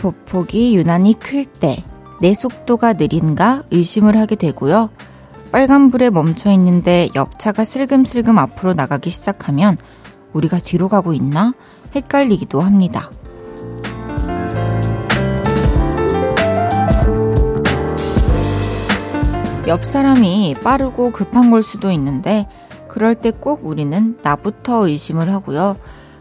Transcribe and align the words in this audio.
보폭이 0.00 0.76
유난히 0.76 1.14
클 1.14 1.44
때 1.44 1.84
내 2.20 2.34
속도가 2.34 2.92
느린가 2.94 3.62
의심을 3.70 4.18
하게 4.18 4.36
되고요. 4.36 4.90
빨간불에 5.52 6.10
멈춰 6.10 6.50
있는데 6.52 7.08
옆차가 7.14 7.64
슬금슬금 7.64 8.36
앞으로 8.36 8.74
나가기 8.74 9.08
시작하면 9.08 9.78
우리가 10.34 10.58
뒤로 10.58 10.88
가고 10.90 11.14
있나 11.14 11.54
헷갈리기도 11.94 12.60
합니다. 12.60 13.10
옆 19.66 19.84
사람이 19.84 20.56
빠르고 20.62 21.10
급한 21.12 21.50
걸 21.50 21.62
수도 21.62 21.90
있는데 21.90 22.46
그럴 22.88 23.14
때 23.14 23.30
꼭 23.30 23.60
우리는 23.64 24.18
나부터 24.22 24.88
의심을 24.88 25.32
하고요. 25.32 25.76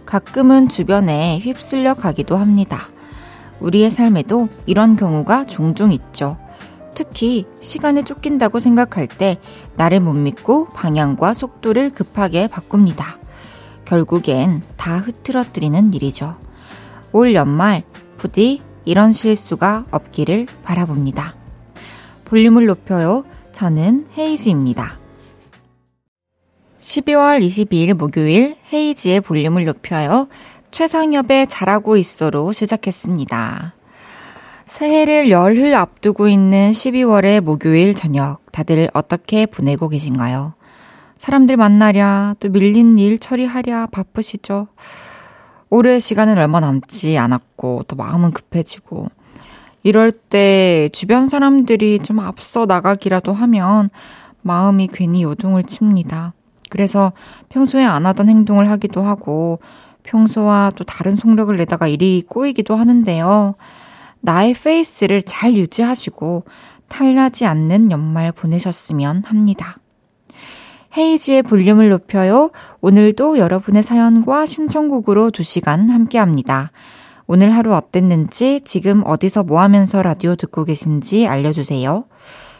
가끔은 0.05 0.69
주변에 0.69 1.39
휩쓸려 1.39 1.95
가기도 1.95 2.37
합니다. 2.37 2.89
우리의 3.59 3.91
삶에도 3.91 4.49
이런 4.65 4.95
경우가 4.95 5.45
종종 5.45 5.91
있죠. 5.91 6.37
특히 6.95 7.45
시간에 7.61 8.03
쫓긴다고 8.03 8.59
생각할 8.59 9.07
때 9.07 9.37
나를 9.75 9.99
못 9.99 10.13
믿고 10.13 10.67
방향과 10.69 11.33
속도를 11.33 11.91
급하게 11.91 12.47
바꿉니다. 12.47 13.19
결국엔 13.85 14.61
다 14.77 14.97
흐트러뜨리는 14.97 15.93
일이죠. 15.93 16.35
올 17.11 17.33
연말 17.33 17.83
부디 18.17 18.61
이런 18.85 19.13
실수가 19.13 19.85
없기를 19.91 20.47
바라봅니다. 20.63 21.35
볼륨을 22.25 22.65
높여요. 22.65 23.23
저는 23.51 24.07
헤이즈입니다. 24.17 24.99
12월 26.79 27.43
22일 27.43 27.93
목요일 27.93 28.55
헤이지의 28.71 29.21
볼륨을 29.21 29.65
높여요. 29.65 30.27
최상엽의 30.71 31.47
잘하고 31.47 31.97
있어로 31.97 32.53
시작했습니다. 32.53 33.73
새해를 34.65 35.29
열흘 35.29 35.73
앞두고 35.73 36.27
있는 36.27 36.71
12월의 36.71 37.41
목요일 37.41 37.95
저녁, 37.95 38.39
다들 38.51 38.89
어떻게 38.93 39.45
보내고 39.45 39.89
계신가요? 39.89 40.53
사람들 41.17 41.57
만나랴, 41.57 42.35
또 42.39 42.49
밀린 42.49 42.99
일 42.99 43.19
처리하랴 43.19 43.87
바쁘시죠? 43.87 44.67
올해 45.69 45.99
시간은 45.99 46.37
얼마 46.37 46.59
남지 46.59 47.17
않았고, 47.17 47.85
또 47.87 47.95
마음은 47.95 48.31
급해지고, 48.31 49.07
이럴 49.83 50.11
때 50.11 50.89
주변 50.93 51.29
사람들이 51.29 51.99
좀 51.99 52.19
앞서 52.19 52.65
나가기라도 52.65 53.33
하면 53.33 53.89
마음이 54.41 54.87
괜히 54.91 55.23
요동을 55.23 55.63
칩니다. 55.63 56.33
그래서 56.69 57.11
평소에 57.49 57.83
안 57.83 58.05
하던 58.05 58.29
행동을 58.29 58.69
하기도 58.69 59.01
하고 59.01 59.59
평소와 60.09 60.71
또 60.75 60.83
다른 60.83 61.15
속력을 61.15 61.55
내다가 61.55 61.87
일이 61.87 62.23
꼬이기도 62.27 62.75
하는데요. 62.75 63.55
나의 64.21 64.53
페이스를 64.53 65.21
잘 65.21 65.53
유지하시고 65.53 66.45
탈나지 66.89 67.45
않는 67.45 67.91
연말 67.91 68.31
보내셨으면 68.31 69.23
합니다. 69.25 69.77
헤이지의 70.97 71.43
볼륨을 71.43 71.89
높여요. 71.89 72.49
오늘도 72.81 73.37
여러분의 73.37 73.83
사연과 73.83 74.47
신청곡으로 74.47 75.29
2시간 75.29 75.89
함께 75.89 76.17
합니다. 76.17 76.71
오늘 77.27 77.55
하루 77.55 77.75
어땠는지, 77.75 78.61
지금 78.65 79.03
어디서 79.05 79.43
뭐 79.43 79.61
하면서 79.61 80.01
라디오 80.01 80.35
듣고 80.35 80.65
계신지 80.65 81.27
알려주세요. 81.27 82.05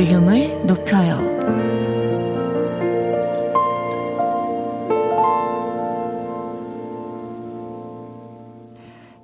볼륨을 0.00 0.64
높여요. 0.64 1.20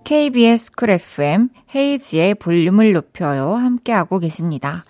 KBS 0.05 0.73
쿨 0.73 0.91
FM 0.91 1.49
헤이지의 1.75 2.35
볼륨을 2.35 2.93
높여요. 2.93 3.55
함께하고 3.55 4.19
계십니다. 4.19 4.85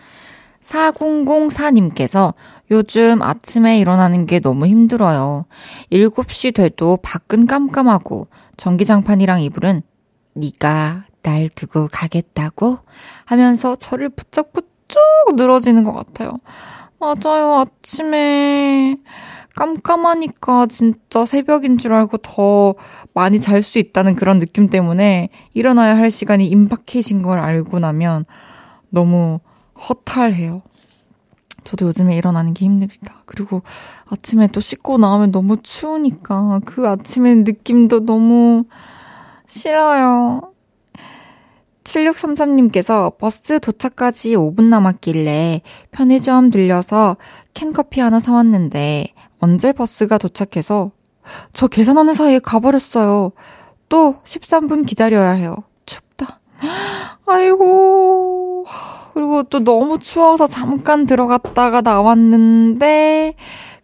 4004님께서 0.64 2.34
요즘 2.72 3.22
아침에 3.22 3.78
일어나는 3.78 4.26
게 4.26 4.40
너무 4.40 4.66
힘들어요. 4.66 5.46
7시 5.92 6.52
돼도 6.52 6.98
밖은 7.00 7.46
깜깜하고 7.46 8.26
전기장판이랑 8.56 9.40
이불은 9.42 9.82
네가 10.34 11.04
날 11.22 11.48
두고 11.48 11.86
가겠다고 11.92 12.80
하면서 13.24 13.76
저를 13.76 14.08
붙잡고 14.08 14.62
쭉 14.88 14.98
늘어지는 15.34 15.84
것 15.84 15.92
같아요. 15.92 16.38
맞아요. 16.98 17.66
아침에 17.66 18.96
깜깜하니까 19.54 20.66
진짜 20.66 21.24
새벽인 21.24 21.78
줄 21.78 21.92
알고 21.94 22.18
더 22.18 22.74
많이 23.14 23.40
잘 23.40 23.62
수 23.62 23.78
있다는 23.78 24.14
그런 24.14 24.38
느낌 24.38 24.68
때문에 24.68 25.30
일어나야 25.54 25.96
할 25.96 26.10
시간이 26.10 26.46
임박해진 26.46 27.22
걸 27.22 27.38
알고 27.38 27.78
나면 27.78 28.26
너무 28.90 29.40
허탈해요. 29.88 30.62
저도 31.64 31.86
요즘에 31.86 32.16
일어나는 32.16 32.54
게 32.54 32.64
힘듭니다. 32.64 33.14
그리고 33.24 33.62
아침에 34.08 34.46
또 34.48 34.60
씻고 34.60 34.98
나오면 34.98 35.32
너무 35.32 35.56
추우니까 35.62 36.60
그 36.64 36.88
아침의 36.88 37.36
느낌도 37.36 38.04
너무 38.04 38.64
싫어요. 39.46 40.52
7633님께서 41.86 43.16
버스 43.16 43.60
도착까지 43.60 44.34
5분 44.34 44.64
남았길래 44.64 45.62
편의점 45.92 46.50
들려서 46.50 47.16
캔커피 47.54 48.00
하나 48.00 48.20
사왔는데 48.20 49.06
언제 49.38 49.72
버스가 49.72 50.18
도착해서 50.18 50.90
저 51.52 51.66
계산하는 51.66 52.14
사이에 52.14 52.38
가버렸어요. 52.38 53.32
또 53.88 54.16
13분 54.24 54.86
기다려야 54.86 55.30
해요. 55.30 55.56
춥다. 55.86 56.40
아이고. 57.26 58.66
그리고 59.14 59.42
또 59.44 59.60
너무 59.60 59.98
추워서 59.98 60.46
잠깐 60.46 61.06
들어갔다가 61.06 61.80
나왔는데 61.80 63.34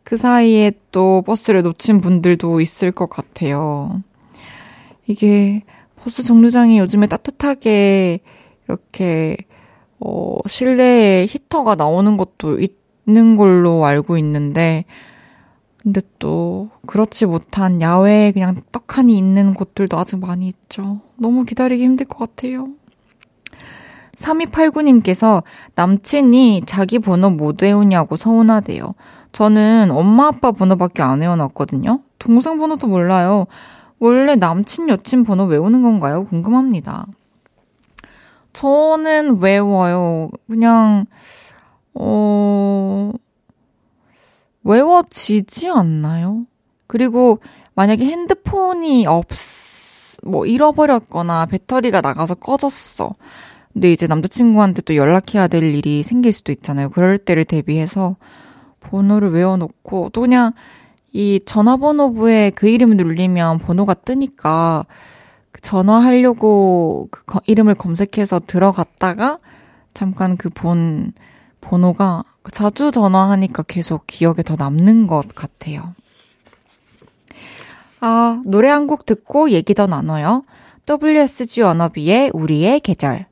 그 0.05 0.17
사이에 0.17 0.73
또 0.91 1.23
버스를 1.23 1.63
놓친 1.63 2.01
분들도 2.01 2.61
있을 2.61 2.93
것 2.93 3.09
같아요. 3.09 4.03
이게 5.07 5.63
버스 6.03 6.23
정류장이 6.23 6.79
요즘에 6.79 7.07
따뜻하게 7.07 8.21
이렇게 8.67 9.37
어, 10.01 10.37
실내에 10.47 11.27
히터가 11.29 11.77
나오는 11.77 12.17
것도 12.17 12.59
있는 13.07 13.37
걸로 13.37 13.85
알고 13.87 14.17
있는데, 14.19 14.85
근데 15.81 16.01
또 16.19 16.71
그렇지 16.87 17.27
못한 17.27 17.81
야외에 17.81 18.33
그냥 18.33 18.61
떡하니 18.73 19.17
있는 19.17 19.55
곳들도 19.55 19.97
아직 19.97 20.19
많이 20.19 20.49
있죠. 20.49 21.01
너무 21.17 21.45
기다리기 21.45 21.83
힘들 21.85 22.07
것 22.07 22.19
같아요. 22.19 22.67
3289님께서 24.17 25.43
남친이 25.75 26.63
자기 26.67 26.99
번호 26.99 27.31
못 27.31 27.63
외우냐고 27.63 28.17
서운하대요. 28.17 28.95
저는 29.33 29.91
엄마 29.91 30.29
아빠 30.29 30.53
번호밖에 30.53 31.03
안 31.03 31.21
외워놨거든요. 31.21 32.01
동생 32.19 32.59
번호도 32.59 32.87
몰라요. 32.87 33.47
원래 34.03 34.35
남친 34.35 34.89
여친 34.89 35.23
번호 35.23 35.45
외우는 35.45 35.85
건가요? 35.85 36.25
궁금합니다. 36.25 37.07
저는 38.53 39.41
외워요. 39.41 40.29
그냥, 40.49 41.07
어, 41.95 43.13
외워지지 44.65 45.69
않나요? 45.69 46.47
그리고 46.89 47.39
만약에 47.77 48.05
핸드폰이 48.05 49.07
없, 49.07 49.29
뭐 50.25 50.47
잃어버렸거나 50.47 51.47
배터리가 51.47 52.01
나가서 52.01 52.35
꺼졌어. 52.35 53.15
근데 53.73 53.93
이제 53.93 54.09
남자친구한테 54.09 54.83
또 54.83 54.97
연락해야 54.97 55.47
될 55.47 55.63
일이 55.63 56.03
생길 56.03 56.33
수도 56.33 56.51
있잖아요. 56.51 56.91
그럴 56.91 57.19
때를 57.19 57.45
대비해서 57.45 58.17
번호를 58.81 59.31
외워놓고 59.31 60.11
또 60.13 60.23
그냥 60.23 60.55
이 61.13 61.41
전화번호부에 61.45 62.51
그 62.55 62.69
이름을 62.69 62.97
누르면 62.97 63.59
번호가 63.59 63.95
뜨니까 63.95 64.87
그 65.53 65.61
전화하려고 65.61 67.09
그 67.11 67.39
이름을 67.47 67.75
검색해서 67.75 68.41
들어갔다가 68.47 69.39
잠깐 69.95 70.37
그 70.37 70.49
본 70.51 71.13
번호가 71.61 72.25
자주 72.51 72.91
전화하니까 72.91 73.63
계속 73.65 74.07
기억에 74.07 74.37
더 74.45 74.57
남는 74.57 75.07
것 75.07 75.29
같아요. 75.35 75.95
아, 78.01 78.43
노래 78.45 78.69
한 78.69 78.87
곡 78.87 79.07
듣고 79.07 79.51
얘기 79.51 79.75
더 79.75 79.87
나눠요. 79.87 80.45
WSG 80.89 81.63
워너비의 81.63 82.31
우리의 82.35 82.81
계절. 82.81 83.27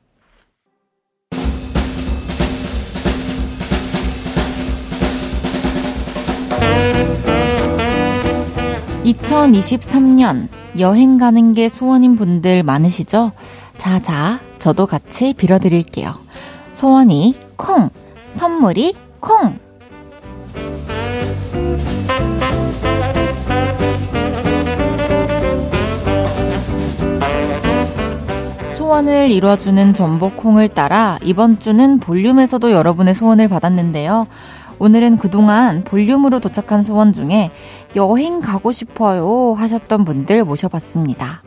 2023년 9.11 10.47
여행 10.79 11.17
가는 11.17 11.53
게 11.53 11.69
소원인 11.69 12.15
분들 12.15 12.63
많으시죠? 12.63 13.31
자자, 13.77 14.39
저도 14.59 14.85
같이 14.85 15.33
빌어드릴게요. 15.33 16.13
소원이 16.71 17.35
콩, 17.57 17.89
선물이 18.33 18.95
콩! 19.19 19.59
소원을 28.77 29.31
이뤄주는 29.31 29.93
전복콩을 29.93 30.67
따라 30.69 31.17
이번 31.23 31.59
주는 31.59 31.99
볼륨에서도 31.99 32.71
여러분의 32.71 33.15
소원을 33.15 33.47
받았는데요. 33.47 34.27
오늘은 34.81 35.17
그동안 35.17 35.83
볼륨으로 35.83 36.39
도착한 36.39 36.81
소원 36.81 37.13
중에 37.13 37.51
여행 37.95 38.39
가고 38.39 38.71
싶어요 38.71 39.53
하셨던 39.53 40.05
분들 40.05 40.43
모셔봤습니다. 40.43 41.43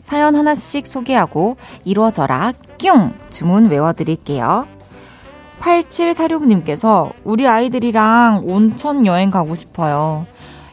사연 0.00 0.34
하나씩 0.34 0.86
소개하고 0.86 1.56
이루어져라 1.84 2.52
뀨 2.78 3.12
주문 3.30 3.66
외워드릴게요. 3.66 4.66
8746님께서 5.60 7.12
우리 7.24 7.46
아이들이랑 7.46 8.42
온천 8.44 9.06
여행 9.06 9.30
가고 9.30 9.54
싶어요. 9.54 10.26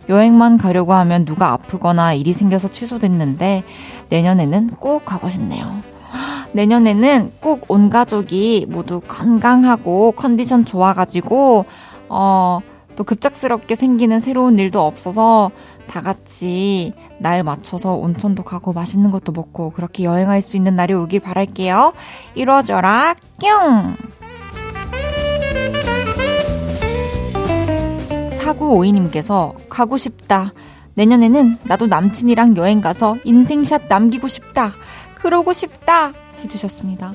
여행만 0.09 0.57
가려고 0.57 0.93
하면 0.93 1.25
누가 1.25 1.51
아프거나 1.53 2.13
일이 2.13 2.33
생겨서 2.33 2.69
취소됐는데 2.69 3.63
내년에는 4.09 4.71
꼭 4.79 5.05
가고 5.05 5.29
싶네요. 5.29 5.83
내년에는 6.53 7.33
꼭 7.39 7.65
온 7.69 7.91
가족이 7.91 8.65
모두 8.69 8.99
건강하고 9.07 10.13
컨디션 10.13 10.65
좋아가지고 10.65 11.65
어, 12.09 12.59
또 12.99 13.05
급작스럽게 13.05 13.75
생기는 13.75 14.19
새로운 14.19 14.59
일도 14.59 14.81
없어서 14.81 15.51
다 15.87 16.01
같이 16.01 16.91
날 17.17 17.43
맞춰서 17.43 17.93
온천도 17.93 18.43
가고 18.43 18.73
맛있는 18.73 19.09
것도 19.09 19.31
먹고 19.31 19.69
그렇게 19.69 20.03
여행할 20.03 20.41
수 20.41 20.57
있는 20.57 20.75
날이 20.75 20.93
오길 20.93 21.21
바랄게요. 21.21 21.93
이루어져라, 22.35 23.15
뿅! 23.39 23.95
4952님께서 28.37 29.53
가고 29.69 29.95
싶다. 29.95 30.51
내년에는 30.95 31.57
나도 31.63 31.87
남친이랑 31.87 32.57
여행 32.57 32.81
가서 32.81 33.15
인생샷 33.23 33.83
남기고 33.87 34.27
싶다. 34.27 34.73
그러고 35.15 35.53
싶다. 35.53 36.11
해주셨습니다. 36.43 37.13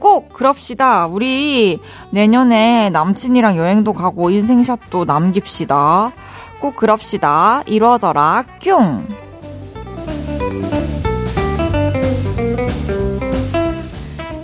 꼭 0.00 0.32
그럽시다. 0.32 1.06
우리 1.06 1.78
내년에 2.10 2.90
남친이랑 2.90 3.56
여행도 3.56 3.92
가고 3.92 4.30
인생샷도 4.30 5.04
남깁시다. 5.04 6.12
꼭 6.58 6.74
그럽시다. 6.74 7.62
이루어져라. 7.66 8.44
뀨! 8.60 9.06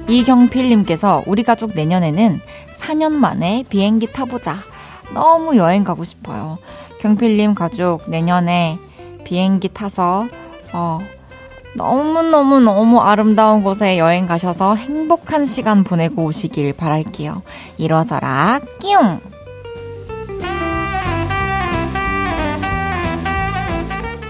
이경필님께서 0.08 1.24
우리 1.26 1.42
가족 1.42 1.72
내년에는 1.74 2.40
4년 2.78 3.12
만에 3.12 3.64
비행기 3.68 4.12
타보자. 4.12 4.56
너무 5.12 5.56
여행 5.56 5.84
가고 5.84 6.04
싶어요. 6.04 6.58
경필님 7.00 7.54
가족 7.54 8.08
내년에 8.08 8.78
비행기 9.24 9.70
타서 9.70 10.26
어, 10.72 10.98
너무너무너무 11.76 13.00
아름다운 13.00 13.62
곳에 13.62 13.98
여행 13.98 14.26
가셔서 14.26 14.74
행복한 14.74 15.46
시간 15.46 15.84
보내고 15.84 16.24
오시길 16.24 16.72
바랄게요. 16.72 17.42
이뤄져라, 17.76 18.60
끼용! 18.80 19.20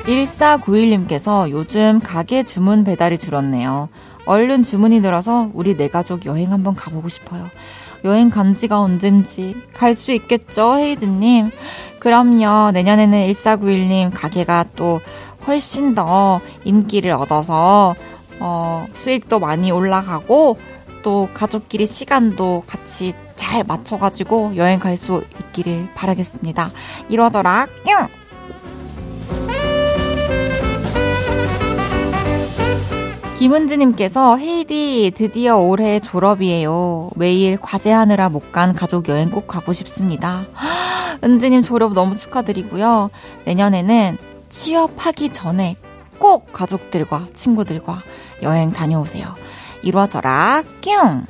(1491님께서) 0.06 1.50
요즘 1.50 2.00
가게 2.00 2.42
주문 2.44 2.84
배달이 2.84 3.18
줄었네요. 3.18 3.88
얼른 4.26 4.62
주문이 4.62 5.00
늘어서 5.00 5.50
우리 5.54 5.76
네 5.76 5.88
가족 5.88 6.26
여행 6.26 6.52
한번 6.52 6.74
가보고 6.74 7.08
싶어요. 7.08 7.48
여행 8.04 8.30
간 8.30 8.54
지가 8.54 8.80
언젠지 8.80 9.56
갈 9.74 9.94
수 9.94 10.12
있겠죠, 10.12 10.76
헤이즈님? 10.78 11.50
그럼요. 11.98 12.70
내년에는 12.72 13.26
1491님 13.32 14.10
가게가 14.14 14.66
또 14.76 15.00
훨씬 15.46 15.94
더 15.94 16.40
인기를 16.64 17.12
얻어서 17.12 17.94
어, 18.40 18.86
수익도 18.92 19.38
많이 19.38 19.70
올라가고 19.70 20.58
또 21.02 21.28
가족끼리 21.34 21.86
시간도 21.86 22.64
같이 22.66 23.12
잘 23.36 23.64
맞춰가지고 23.64 24.56
여행 24.56 24.78
갈 24.78 24.96
수 24.96 25.22
있기를 25.40 25.88
바라겠습니다. 25.94 26.70
이뤄져라 27.08 27.66
뿅! 27.84 28.08
김은지님께서 33.38 34.38
헤이디 34.38 35.12
드디어 35.14 35.58
올해 35.58 36.00
졸업이에요. 36.00 37.10
매일 37.16 37.58
과제하느라 37.58 38.30
못 38.30 38.50
간 38.52 38.72
가족 38.72 39.08
여행 39.08 39.30
꼭 39.30 39.46
가고 39.46 39.72
싶습니다. 39.74 40.44
은지님 41.22 41.62
졸업 41.62 41.92
너무 41.92 42.16
축하드리고요. 42.16 43.10
내년에는 43.44 44.16
취업하기 44.48 45.32
전에 45.32 45.76
꼭 46.18 46.52
가족들과 46.52 47.26
친구들과 47.34 48.00
여행 48.42 48.70
다녀오세요. 48.70 49.34
이루어져라, 49.82 50.62
뀨! 50.80 51.26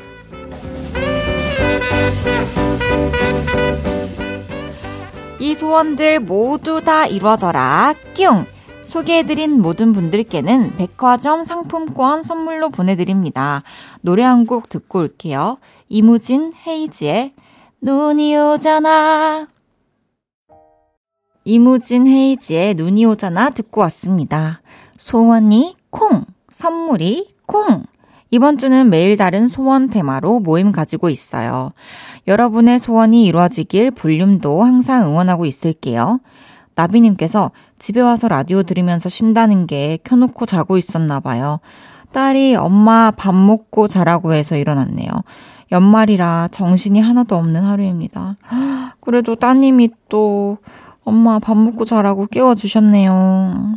이 5.38 5.55
소원들 5.55 6.21
모두 6.21 6.81
다 6.81 7.07
이루어져라, 7.07 7.95
뀨! 8.14 8.47
소개해드린 8.85 9.61
모든 9.61 9.93
분들께는 9.93 10.76
백화점 10.76 11.45
상품권 11.45 12.23
선물로 12.23 12.71
보내드립니다. 12.71 13.62
노래 14.00 14.23
한 14.23 14.47
곡 14.47 14.69
듣고 14.69 15.00
올게요. 15.00 15.59
이무진 15.88 16.52
헤이즈의 16.67 17.35
눈이 17.83 18.37
오잖아. 18.37 19.49
이무진 21.47 22.09
헤이지의 22.09 22.75
눈이 22.75 23.05
오잖아 23.05 23.50
듣고 23.50 23.81
왔습니다. 23.83 24.61
소원이 24.99 25.76
콩, 25.91 26.25
선물이 26.50 27.35
콩. 27.47 27.85
이번 28.33 28.59
주는 28.59 28.91
매일 28.91 29.17
다른 29.17 29.47
소원 29.47 29.88
테마로 29.88 30.41
모임 30.41 30.73
가지고 30.73 31.09
있어요. 31.09 31.73
여러분의 32.26 32.81
소원이 32.81 33.25
이루어지길 33.26 33.93
볼륨도 33.93 34.65
항상 34.65 35.07
응원하고 35.07 35.47
있을게요. 35.47 36.19
나비님께서 36.75 37.53
집에 37.79 38.00
와서 38.00 38.26
라디오 38.26 38.65
들으면서 38.65 39.09
쉰다는 39.09 39.69
게 39.69 40.00
켜놓고 40.03 40.47
자고 40.47 40.76
있었나 40.76 41.21
봐요. 41.21 41.61
딸이 42.11 42.57
엄마 42.57 43.12
밥 43.12 43.37
먹고 43.37 43.87
자라고 43.87 44.33
해서 44.33 44.57
일어났네요. 44.57 45.11
연말이라 45.71 46.49
정신이 46.50 46.99
하나도 47.00 47.37
없는 47.37 47.62
하루입니다. 47.62 48.37
그래도 49.00 49.37
따님이 49.37 49.91
또 50.09 50.59
엄마 51.07 51.39
밥 51.39 51.57
먹고 51.57 51.85
자라고 51.85 52.27
깨워주셨네요. 52.27 53.77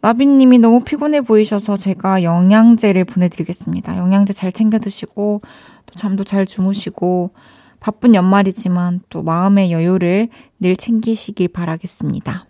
나비님이 0.00 0.60
너무 0.60 0.80
피곤해 0.80 1.20
보이셔서 1.20 1.76
제가 1.76 2.22
영양제를 2.22 3.04
보내드리겠습니다. 3.04 3.98
영양제 3.98 4.32
잘 4.32 4.52
챙겨 4.52 4.78
드시고, 4.78 5.42
또 5.86 5.94
잠도 5.96 6.22
잘 6.22 6.46
주무시고, 6.46 7.32
바쁜 7.80 8.14
연말이지만 8.14 9.00
또 9.10 9.24
마음의 9.24 9.72
여유를 9.72 10.28
늘 10.60 10.76
챙기시길 10.76 11.48
바라겠습니다. 11.48 12.46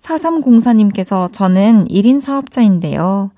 4304님께서 0.00 1.32
저는 1.32 1.86
1인 1.86 2.20
사업자인데요. 2.20 3.30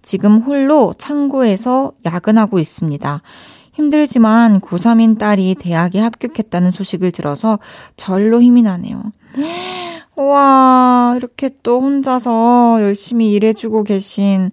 지금 0.00 0.38
홀로 0.38 0.94
창고에서 0.96 1.92
야근하고 2.04 2.60
있습니다. 2.60 3.22
힘들지만 3.72 4.60
고3인 4.60 5.18
딸이 5.18 5.56
대학에 5.58 5.98
합격했다는 6.00 6.70
소식을 6.70 7.10
들어서 7.10 7.58
절로 7.96 8.40
힘이 8.40 8.62
나네요. 8.62 9.02
와, 10.16 11.14
이렇게 11.16 11.50
또 11.62 11.80
혼자서 11.80 12.78
열심히 12.82 13.32
일해주고 13.32 13.84
계신 13.84 14.50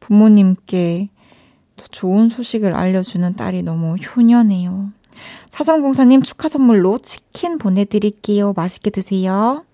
부모님께 0.00 1.08
더 1.76 1.84
좋은 1.90 2.28
소식을 2.28 2.74
알려주는 2.74 3.34
딸이 3.34 3.62
너무 3.64 3.96
효녀네요. 3.96 4.90
사성공사님 5.50 6.22
축하 6.22 6.48
선물로 6.48 6.98
치킨 6.98 7.58
보내드릴게요. 7.58 8.52
맛있게 8.56 8.90
드세요. 8.90 9.64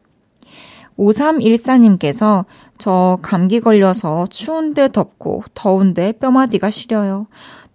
5314님께서 0.98 2.44
저 2.78 3.18
감기 3.22 3.60
걸려서 3.60 4.26
추운데 4.28 4.88
덥고 4.88 5.44
더운데 5.54 6.12
뼈마디가 6.12 6.70
시려요. 6.70 7.26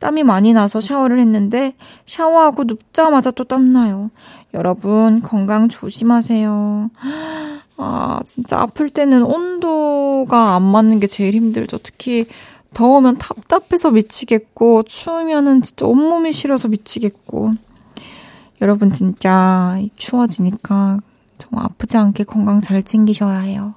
땀이 0.04 0.24
많이 0.24 0.52
나서 0.52 0.82
샤워를 0.82 1.18
했는데 1.18 1.76
샤워하고 2.06 2.66
눕자마자 2.66 3.32
또 3.32 3.46
땀나요. 3.46 4.12
여러분 4.54 5.22
건강 5.22 5.70
조심하세요. 5.70 6.90
아, 7.78 8.20
진짜 8.26 8.60
아플 8.60 8.90
때는 8.90 9.24
온도가 9.24 10.56
안 10.56 10.62
맞는 10.64 11.00
게 11.00 11.08
제일 11.08 11.36
힘들죠. 11.36 11.78
특히 11.78 12.26
더우면 12.74 13.18
답답해서 13.18 13.92
미치겠고 13.92 14.84
추우면은 14.84 15.62
진짜 15.62 15.86
온몸이 15.86 16.34
싫어서 16.34 16.68
미치겠고 16.68 17.54
여러분 18.62 18.92
진짜 18.92 19.80
추워지니까 19.96 21.00
정말 21.38 21.64
아프지 21.64 21.96
않게 21.96 22.26
건강 22.26 22.60
잘 22.60 22.84
챙기셔야 22.84 23.40
해요. 23.40 23.74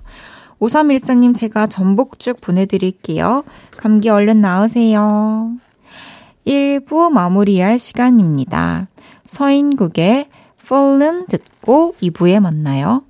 5314님 0.59 1.37
제가 1.37 1.69
전복죽 1.69 2.41
보내드릴게요. 2.41 3.45
감기 3.77 4.09
얼른 4.09 4.41
나으세요. 4.41 5.53
1부 6.47 7.11
마무리할 7.11 7.79
시간입니다. 7.79 8.89
서인국의 9.27 10.29
Fallen 10.63 11.27
듣고 11.27 11.95
2부에 12.01 12.41
만나요. 12.41 13.03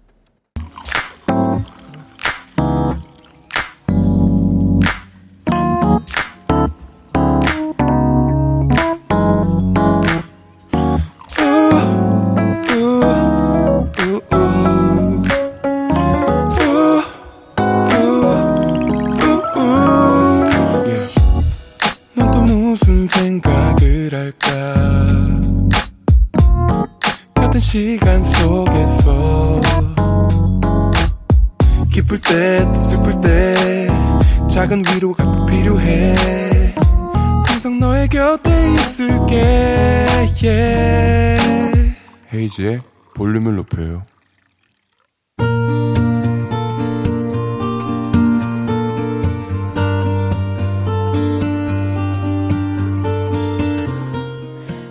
헤이지의 42.57 42.81
볼륨을 43.15 43.57
높여요. 43.57 44.05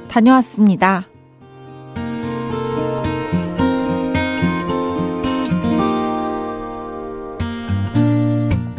다녀왔습니다. 0.10 1.04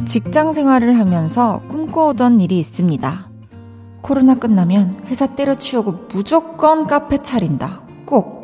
직장 0.07 0.55
생활을 0.55 0.99
하면서 0.99 1.61
꿈꿔오던 1.69 2.41
일이 2.41 2.59
있습니다. 2.59 3.31
코로나 4.01 4.37
끝나면 4.37 5.03
회사 5.07 5.27
때려치우고 5.27 6.09
무조건 6.13 6.87
카페 6.87 7.19
차린다. 7.19 7.83
꼭. 8.07 8.36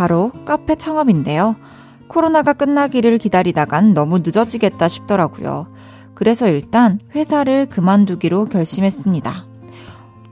바로 0.00 0.32
카페 0.46 0.76
창업인데요. 0.76 1.56
코로나가 2.08 2.54
끝나기를 2.54 3.18
기다리다간 3.18 3.92
너무 3.92 4.20
늦어지겠다 4.20 4.88
싶더라고요. 4.88 5.66
그래서 6.14 6.48
일단 6.48 7.00
회사를 7.14 7.66
그만두기로 7.66 8.46
결심했습니다. 8.46 9.44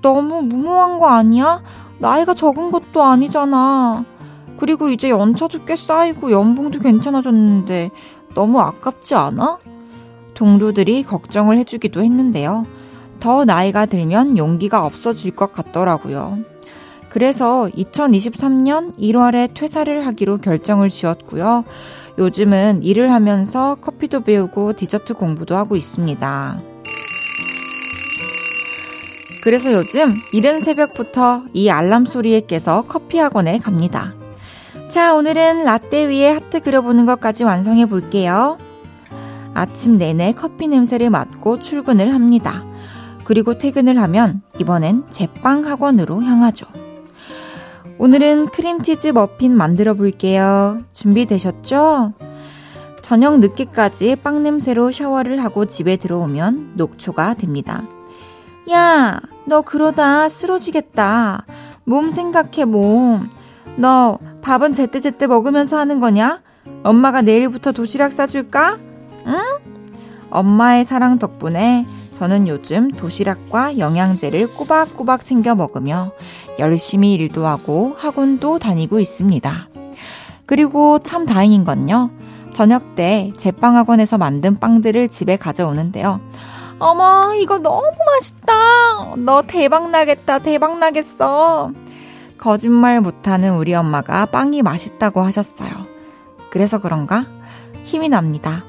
너무 0.00 0.40
무모한 0.40 0.98
거 0.98 1.08
아니야? 1.08 1.62
나이가 1.98 2.32
적은 2.32 2.70
것도 2.70 3.02
아니잖아. 3.02 4.06
그리고 4.56 4.88
이제 4.88 5.10
연차도 5.10 5.66
꽤 5.66 5.76
쌓이고 5.76 6.32
연봉도 6.32 6.78
괜찮아졌는데 6.78 7.90
너무 8.34 8.60
아깝지 8.60 9.16
않아? 9.16 9.58
동료들이 10.32 11.02
걱정을 11.02 11.58
해주기도 11.58 12.02
했는데요. 12.02 12.64
더 13.20 13.44
나이가 13.44 13.84
들면 13.84 14.38
용기가 14.38 14.87
없어질 14.87 15.37
것 15.37 15.52
같더라고요. 15.52 16.38
그래서 17.11 17.69
2023년 17.75 18.97
1월에 18.99 19.55
퇴사를 19.55 20.07
하기로 20.07 20.38
결정을 20.38 20.88
지었고요. 20.91 21.65
요즘은 22.19 22.83
일을 22.83 23.12
하면서 23.12 23.77
커피도 23.77 24.21
배우고 24.21 24.75
디저트 24.75 25.15
공부도 25.15 25.57
하고 25.57 25.77
있습니다. 25.77 26.61
그래서 29.43 29.73
요즘 29.73 30.15
이른 30.33 30.61
새벽부터 30.61 31.45
이 31.53 31.71
알람 31.71 32.05
소리에 32.05 32.41
깨서 32.41 32.85
커피 32.88 33.19
학원에 33.19 33.59
갑니다. 33.59 34.15
자, 34.88 35.15
오늘은 35.15 35.65
라떼 35.65 36.07
위에 36.09 36.31
하트 36.33 36.61
그려보는 36.61 37.07
것까지 37.07 37.45
완성해 37.45 37.87
볼게요. 37.87 38.59
아침 39.55 39.97
내내 39.99 40.33
커피 40.33 40.67
냄새를 40.69 41.11
맡고 41.11 41.62
출근을 41.62 42.15
합니다. 42.15 42.65
그리고 43.25 43.59
퇴근을 43.59 44.00
하면 44.00 44.43
이번엔 44.59 45.05
제빵 45.11 45.67
학원으로 45.67 46.23
향하죠. 46.23 46.67
오늘은 48.00 48.50
크림치즈 48.50 49.09
머핀 49.09 49.57
만들어 49.57 49.95
볼게요. 49.95 50.78
준비되셨죠? 50.93 52.12
저녁 53.02 53.40
늦게까지 53.40 54.17
빵 54.23 54.45
냄새로 54.45 54.93
샤워를 54.93 55.43
하고 55.43 55.64
집에 55.64 55.97
들어오면 55.97 56.75
녹초가 56.76 57.35
됩니다. 57.35 57.83
야, 58.71 59.19
너 59.47 59.62
그러다 59.62 60.28
쓰러지겠다. 60.28 61.45
몸 61.85 62.11
생각해, 62.11 62.67
몸. 62.67 63.28
너 63.76 64.19
밥은 64.43 64.75
제때제때 64.75 65.26
먹으면서 65.26 65.78
하는 65.78 65.99
거냐? 65.99 66.40
엄마가 66.85 67.23
내일부터 67.23 67.73
도시락 67.73 68.12
싸줄까? 68.12 68.78
응? 69.26 69.38
엄마의 70.31 70.85
사랑 70.85 71.19
덕분에 71.19 71.85
저는 72.18 72.48
요즘 72.48 72.90
도시락과 72.90 73.78
영양제를 73.78 74.52
꼬박꼬박 74.54 75.25
챙겨 75.25 75.54
먹으며 75.54 76.10
열심히 76.58 77.12
일도 77.14 77.46
하고 77.46 77.94
학원도 77.96 78.58
다니고 78.58 78.98
있습니다. 78.98 79.68
그리고 80.44 80.98
참 80.98 81.26
다행인 81.26 81.62
건요. 81.62 82.10
저녁 82.54 82.96
때 82.96 83.32
제빵학원에서 83.37 84.18
만든 84.18 84.58
빵들을 84.58 85.10
집에 85.10 85.37
가져오는데요. 85.37 86.20
어머, 86.80 87.34
이거 87.37 87.58
너무 87.58 87.87
맛있다. 88.04 89.14
너 89.18 89.42
대박 89.42 89.90
나겠다. 89.90 90.40
대박 90.40 90.80
나겠어. 90.80 91.70
거짓말 92.37 93.00
못하는 93.00 93.54
우리 93.54 93.75
엄마가 93.75 94.26
빵이 94.26 94.62
맛있다고 94.62 95.20
하셨어요. 95.20 95.70
그래서 96.50 96.78
그런가? 96.78 97.25
힘이 97.84 98.08
납니다. 98.08 98.64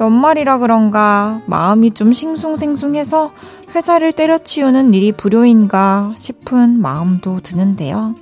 연말이라 0.00 0.58
그런가 0.58 1.40
마음이 1.46 1.92
좀 1.92 2.12
싱숭생숭해서 2.12 3.32
회사를 3.74 4.12
때려치우는 4.12 4.94
일이 4.94 5.12
불효인가 5.12 6.14
싶은 6.16 6.80
마음도 6.80 7.40
드는데요. 7.40 8.14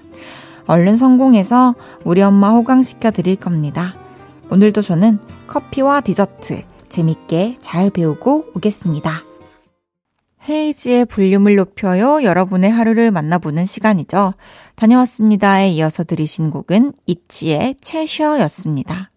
얼른 0.67 0.97
성공해서 0.97 1.75
우리 2.05 2.23
엄마 2.23 2.51
호강시켜 2.53 3.11
드릴 3.11 3.37
겁니다. 3.37 3.95
오늘도 4.51 4.83
저는 4.83 5.19
커피와 5.47 6.01
디저트 6.01 6.63
재밌게 6.89 7.59
잘 7.61 7.91
배우고 7.91 8.53
오겠습니다. 8.55 9.25
헤이지의 10.49 11.07
볼륨을 11.07 11.57
높여요. 11.57 12.23
여러분의 12.23 12.71
하루를 12.71 13.11
만나보는 13.11 13.67
시간이죠. 13.67 14.35
다녀왔습니다에 14.77 15.71
이어서 15.71 16.05
들으신 16.05 16.51
곡은 16.51 16.93
이치의 17.07 17.77
채셔였습니다. 17.81 19.11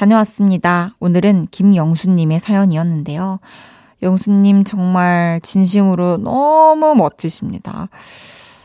다녀왔습니다. 0.00 0.94
오늘은 0.98 1.48
김영수님의 1.50 2.40
사연이었는데요. 2.40 3.38
영수님 4.02 4.64
정말 4.64 5.40
진심으로 5.42 6.16
너무 6.16 6.94
멋지십니다. 6.94 7.90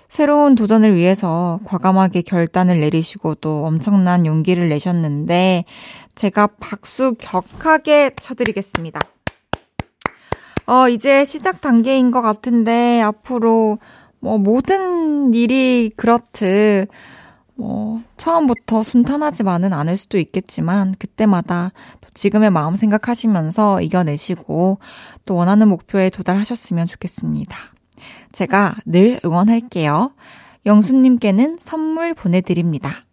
새로운 0.08 0.56
도전을 0.56 0.96
위해서 0.96 1.60
과감하게 1.66 2.22
결단을 2.22 2.80
내리시고 2.80 3.36
또 3.36 3.66
엄청난 3.66 4.26
용기를 4.26 4.70
내셨는데 4.70 5.66
제가 6.16 6.48
박수 6.62 7.16
격하게 7.20 8.12
쳐드리겠습니다. 8.12 9.02
어, 10.68 10.88
이제 10.88 11.26
시작 11.26 11.60
단계인 11.60 12.12
것 12.12 12.22
같은데 12.22 13.02
앞으로 13.02 13.80
뭐 14.22 14.38
모든 14.38 15.34
일이 15.34 15.92
그렇듯 15.98 16.88
뭐, 17.56 18.02
처음부터 18.18 18.84
순탄하지만은 18.84 19.74
않을 19.74 19.98
수도 19.98 20.18
있겠지만, 20.18 20.94
그때마다 21.00 21.72
또 22.02 22.10
지금의 22.14 22.52
마음 22.52 22.76
생각하시면서 22.76 23.82
이겨내시고, 23.82 24.80
또 25.26 25.36
원하는 25.36 25.70
목표에 25.70 26.10
도달하셨으면 26.10 26.88
좋겠습니다. 26.88 27.58
제가 28.32 28.76
늘 28.86 29.20
응원할게요. 29.24 30.14
영수님께는 30.66 31.58
선물 31.60 32.14
보내드립니다. 32.14 33.06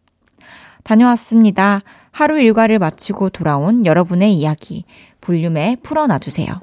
다녀왔습니다. 0.83 1.83
하루 2.11 2.41
일과를 2.41 2.79
마치고 2.79 3.31
돌아온 3.31 3.87
여러분의 3.87 4.35
이야기, 4.35 4.85
볼륨에 5.21 5.77
풀어놔주세요. 5.83 6.61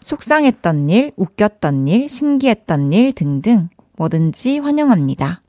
속상했던 0.00 0.88
일, 0.90 1.12
웃겼던 1.16 1.88
일, 1.88 2.08
신기했던 2.08 2.92
일 2.92 3.12
등등 3.12 3.68
뭐든지 3.96 4.58
환영합니다. 4.58 5.40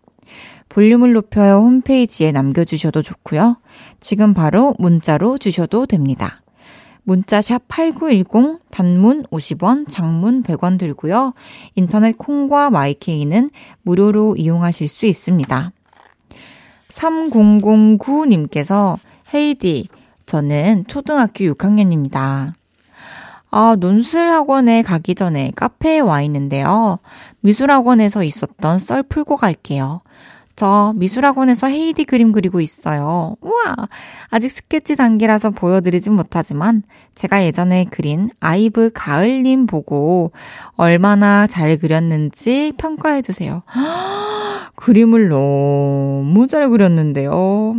볼륨을 0.78 1.14
높여요 1.14 1.56
홈페이지에 1.56 2.32
남겨주셔도 2.32 3.02
좋고요. 3.02 3.60
지금 4.00 4.36
바로 4.36 4.76
문자로 4.78 5.40
주셔도 5.40 5.88
됩니다. 5.88 6.44
문자 7.02 7.42
샵 7.42 7.64
8910 7.68 8.60
단문 8.70 9.24
50원, 9.32 9.90
장문 9.90 10.44
100원 10.44 10.78
들고요. 10.78 11.34
인터넷 11.74 12.16
콩과 12.16 12.70
마이케이는 12.70 13.50
무료로 13.82 14.36
이용하실 14.36 14.88
수 14.88 15.08
있습니다. 15.08 15.72
3009님께서 16.90 19.00
헤이디, 19.34 19.88
저는 20.28 20.86
초등학교 20.86 21.46
6학년입니다. 21.46 22.54
아, 23.50 23.76
논술 23.80 24.30
학원에 24.30 24.84
가기 24.84 25.16
전에 25.16 25.52
카페에 25.56 26.02
와 26.02 26.22
있는데요. 26.22 27.00
미술 27.40 27.72
학원에서 27.72 28.24
있었던 28.24 28.78
썰 28.78 29.02
풀고 29.02 29.38
갈게요. 29.38 30.02
저 30.58 30.92
미술학원에서 30.96 31.68
헤이디 31.68 32.06
그림 32.06 32.32
그리고 32.32 32.60
있어요. 32.60 33.36
우와! 33.42 33.76
아직 34.30 34.50
스케치 34.50 34.96
단계라서 34.96 35.52
보여드리진 35.52 36.14
못하지만 36.14 36.82
제가 37.14 37.46
예전에 37.46 37.86
그린 37.92 38.30
아이브 38.40 38.90
가을님 38.92 39.68
보고 39.68 40.32
얼마나 40.76 41.46
잘 41.46 41.78
그렸는지 41.78 42.74
평가해주세요. 42.76 43.62
그림을 44.76 45.30
너무 45.30 46.48
잘 46.50 46.70
그렸는데요. 46.70 47.76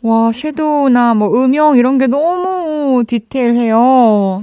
와, 0.00 0.32
섀도우나 0.32 1.12
뭐 1.12 1.28
음영 1.44 1.76
이런 1.76 1.98
게 1.98 2.06
너무 2.06 3.04
디테일해요. 3.06 4.42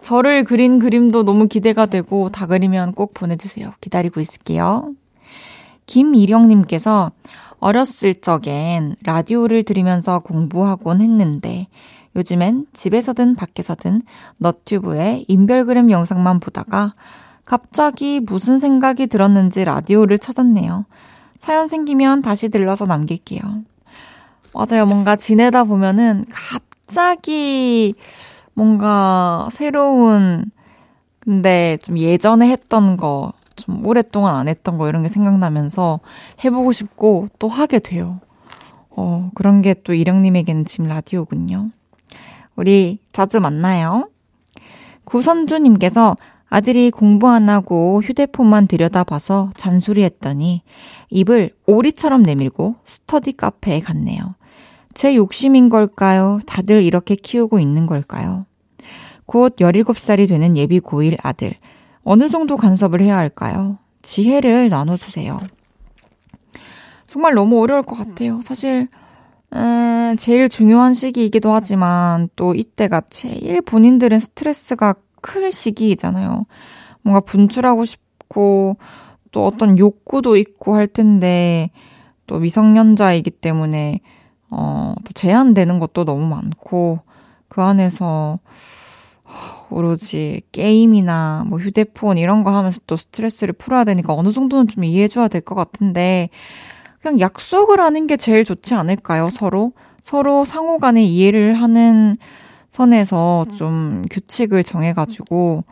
저를 0.00 0.44
그린 0.44 0.78
그림도 0.78 1.24
너무 1.24 1.48
기대가 1.48 1.86
되고 1.86 2.28
다 2.28 2.46
그리면 2.46 2.92
꼭 2.92 3.14
보내주세요. 3.14 3.72
기다리고 3.80 4.20
있을게요. 4.20 4.92
김이령님께서 5.86 7.12
어렸을 7.58 8.14
적엔 8.14 8.96
라디오를 9.02 9.62
들으면서 9.62 10.18
공부하곤 10.20 11.00
했는데 11.00 11.68
요즘엔 12.14 12.66
집에서든 12.72 13.34
밖에서든 13.36 14.02
너튜브에 14.38 15.24
인별그램 15.28 15.90
영상만 15.90 16.40
보다가 16.40 16.94
갑자기 17.44 18.20
무슨 18.20 18.58
생각이 18.58 19.06
들었는지 19.06 19.64
라디오를 19.64 20.18
찾았네요. 20.18 20.84
사연 21.38 21.68
생기면 21.68 22.22
다시 22.22 22.48
들러서 22.48 22.86
남길게요. 22.86 23.40
맞아요. 24.52 24.86
뭔가 24.86 25.16
지내다 25.16 25.64
보면은 25.64 26.24
갑자기 26.30 27.94
뭔가 28.54 29.48
새로운 29.52 30.50
근데 31.20 31.76
좀 31.82 31.98
예전에 31.98 32.48
했던 32.48 32.96
거, 32.96 33.32
좀 33.56 33.84
오랫동안 33.86 34.36
안 34.36 34.48
했던 34.48 34.78
거 34.78 34.88
이런 34.88 35.02
게 35.02 35.08
생각나면서 35.08 36.00
해보고 36.44 36.72
싶고 36.72 37.28
또 37.38 37.48
하게 37.48 37.78
돼요. 37.78 38.20
어, 38.90 39.30
그런 39.34 39.62
게 39.62 39.74
또 39.84 39.92
이령님에게는 39.94 40.64
지금 40.64 40.86
라디오군요. 40.88 41.70
우리 42.56 42.98
자주 43.12 43.40
만나요. 43.40 44.08
구선주님께서 45.04 46.16
아들이 46.48 46.90
공부 46.90 47.28
안 47.28 47.48
하고 47.48 48.00
휴대폰만 48.02 48.68
들여다봐서 48.68 49.50
잔소리 49.56 50.02
했더니 50.04 50.62
입을 51.10 51.50
오리처럼 51.66 52.22
내밀고 52.22 52.76
스터디 52.84 53.32
카페에 53.32 53.80
갔네요. 53.80 54.34
제 54.94 55.14
욕심인 55.14 55.68
걸까요? 55.68 56.40
다들 56.46 56.82
이렇게 56.82 57.16
키우고 57.16 57.58
있는 57.58 57.86
걸까요? 57.86 58.46
곧 59.26 59.56
17살이 59.56 60.28
되는 60.28 60.56
예비 60.56 60.80
고1 60.80 61.18
아들. 61.22 61.54
어느 62.08 62.28
정도 62.28 62.56
간섭을 62.56 63.00
해야 63.00 63.16
할까요? 63.16 63.78
지혜를 64.02 64.68
나눠주세요. 64.68 65.40
정말 67.04 67.34
너무 67.34 67.60
어려울 67.60 67.82
것 67.82 67.96
같아요. 67.96 68.40
사실, 68.42 68.86
음, 69.52 70.14
제일 70.16 70.48
중요한 70.48 70.94
시기이기도 70.94 71.52
하지만 71.52 72.28
또 72.36 72.54
이때가 72.54 73.02
제일 73.10 73.60
본인들은 73.60 74.20
스트레스가 74.20 74.94
클 75.20 75.50
시기이잖아요. 75.50 76.46
뭔가 77.02 77.18
분출하고 77.18 77.84
싶고 77.84 78.76
또 79.32 79.44
어떤 79.44 79.76
욕구도 79.76 80.36
있고 80.36 80.76
할 80.76 80.86
텐데 80.86 81.72
또 82.28 82.38
미성년자이기 82.38 83.32
때문에 83.32 83.98
어, 84.52 84.94
또 85.04 85.12
제한되는 85.12 85.80
것도 85.80 86.04
너무 86.04 86.24
많고, 86.28 87.00
그 87.48 87.62
안에서, 87.62 88.38
오로지 89.70 90.42
게임이나 90.52 91.44
뭐 91.48 91.58
휴대폰 91.58 92.18
이런 92.18 92.44
거 92.44 92.50
하면서 92.56 92.78
또 92.86 92.96
스트레스를 92.96 93.52
풀어야 93.54 93.84
되니까 93.84 94.14
어느 94.14 94.30
정도는 94.30 94.68
좀 94.68 94.84
이해해줘야 94.84 95.28
될 95.28 95.40
것 95.40 95.54
같은데, 95.54 96.28
그냥 97.00 97.20
약속을 97.20 97.80
하는 97.80 98.06
게 98.06 98.16
제일 98.16 98.44
좋지 98.44 98.74
않을까요? 98.74 99.30
서로? 99.30 99.72
서로 100.00 100.44
상호 100.44 100.78
간에 100.78 101.02
이해를 101.04 101.54
하는 101.54 102.16
선에서 102.70 103.44
좀 103.56 104.02
규칙을 104.10 104.62
정해가지고, 104.64 105.64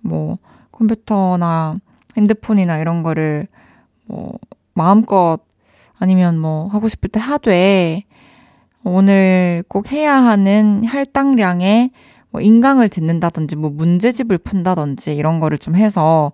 뭐, 0.00 0.38
컴퓨터나 0.72 1.74
핸드폰이나 2.16 2.78
이런 2.78 3.02
거를 3.02 3.46
뭐, 4.06 4.32
마음껏 4.74 5.38
아니면 5.98 6.38
뭐 6.38 6.68
하고 6.68 6.88
싶을 6.88 7.10
때 7.10 7.18
하되 7.20 8.04
오늘 8.84 9.64
꼭 9.68 9.90
해야 9.92 10.14
하는 10.14 10.84
할당량의 10.84 11.90
뭐 12.30 12.40
인강을 12.40 12.88
듣는다든지 12.88 13.56
뭐 13.56 13.70
문제집을 13.70 14.38
푼다든지 14.38 15.14
이런 15.14 15.40
거를 15.40 15.58
좀 15.58 15.76
해서 15.76 16.32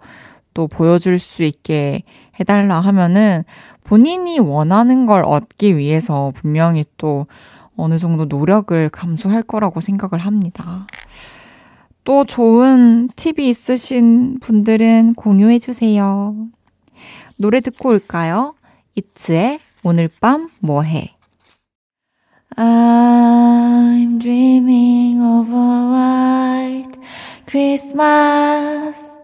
또 0.54 0.68
보여줄 0.68 1.18
수 1.18 1.44
있게 1.44 2.02
해달라 2.38 2.80
하면은 2.80 3.42
본인이 3.82 4.38
원하는 4.38 5.06
걸 5.06 5.24
얻기 5.24 5.76
위해서 5.76 6.32
분명히 6.34 6.84
또 6.96 7.26
어느 7.76 7.98
정도 7.98 8.24
노력을 8.24 8.88
감수할 8.88 9.42
거라고 9.42 9.80
생각을 9.80 10.18
합니다. 10.24 10.86
또 12.04 12.24
좋은 12.24 13.08
팁이 13.16 13.48
있으신 13.48 14.38
분들은 14.40 15.14
공유해 15.14 15.58
주세요. 15.58 16.34
노래 17.36 17.60
듣고 17.60 17.88
올까요? 17.90 18.54
이츠의 18.94 19.58
오늘 19.82 20.08
밤 20.20 20.48
뭐해? 20.60 21.13
I'm 22.56 24.20
dreaming 24.20 25.20
of 25.20 25.50
a 25.50 25.90
white 25.90 27.00
Christmas. 27.48 29.18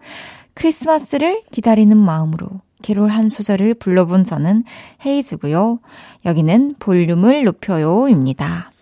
크리스마스를 0.54 1.40
기다리는 1.52 1.96
마음으로 1.96 2.48
캐롤 2.82 3.10
한 3.10 3.28
소절을 3.28 3.74
불러본 3.74 4.24
저는 4.24 4.64
헤이즈고요. 5.06 5.78
여기는 6.24 6.74
볼륨을 6.80 7.44
높여요입니다. 7.44 8.72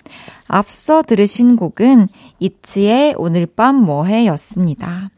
앞서 0.47 1.03
들으신 1.03 1.57
곡은 1.57 2.09
이츠의 2.39 3.17
오늘 3.19 3.45
밤 3.45 3.77
뭐해 3.77 4.27
였습니다. 4.29 5.11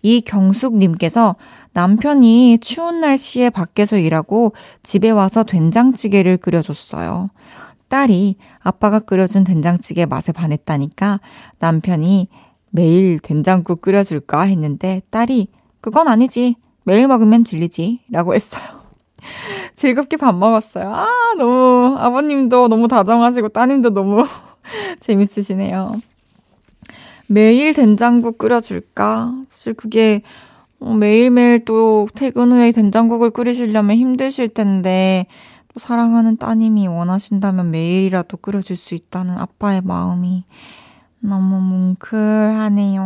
이경숙님께서 0.00 1.36
남편이 1.74 2.58
추운 2.60 3.02
날씨에 3.02 3.50
밖에서 3.50 3.98
일하고 3.98 4.54
집에 4.82 5.10
와서 5.10 5.44
된장찌개를 5.44 6.38
끓여줬어요. 6.38 7.28
딸이 7.88 8.36
아빠가 8.60 8.98
끓여준 8.98 9.44
된장찌개 9.44 10.06
맛에 10.06 10.32
반했다니까 10.32 11.20
남편이 11.58 12.28
매일 12.70 13.18
된장국 13.18 13.80
끓여줄까 13.80 14.42
했는데 14.42 15.02
딸이 15.10 15.48
그건 15.80 16.08
아니지. 16.08 16.56
매일 16.84 17.06
먹으면 17.06 17.44
질리지. 17.44 18.00
라고 18.10 18.34
했어요. 18.34 18.62
즐겁게 19.74 20.16
밥 20.16 20.34
먹었어요. 20.34 20.88
아, 20.88 21.06
너무, 21.36 21.96
아버님도 21.98 22.68
너무 22.68 22.88
다정하시고 22.88 23.50
따님도 23.50 23.90
너무 23.90 24.24
재밌으시네요. 25.00 26.00
매일 27.26 27.74
된장국 27.74 28.38
끓여줄까? 28.38 29.34
사실 29.46 29.74
그게 29.74 30.22
어, 30.80 30.94
매일매일 30.94 31.64
또 31.64 32.06
퇴근 32.14 32.52
후에 32.52 32.70
된장국을 32.70 33.30
끓이시려면 33.30 33.96
힘드실 33.96 34.48
텐데, 34.48 35.26
또 35.26 35.47
사랑하는 35.78 36.36
따님이 36.36 36.86
원하신다면 36.86 37.70
매일이라도 37.70 38.36
끓여줄 38.38 38.76
수 38.76 38.94
있다는 38.94 39.38
아빠의 39.38 39.82
마음이 39.82 40.44
너무 41.20 41.60
뭉클하네요. 41.60 43.02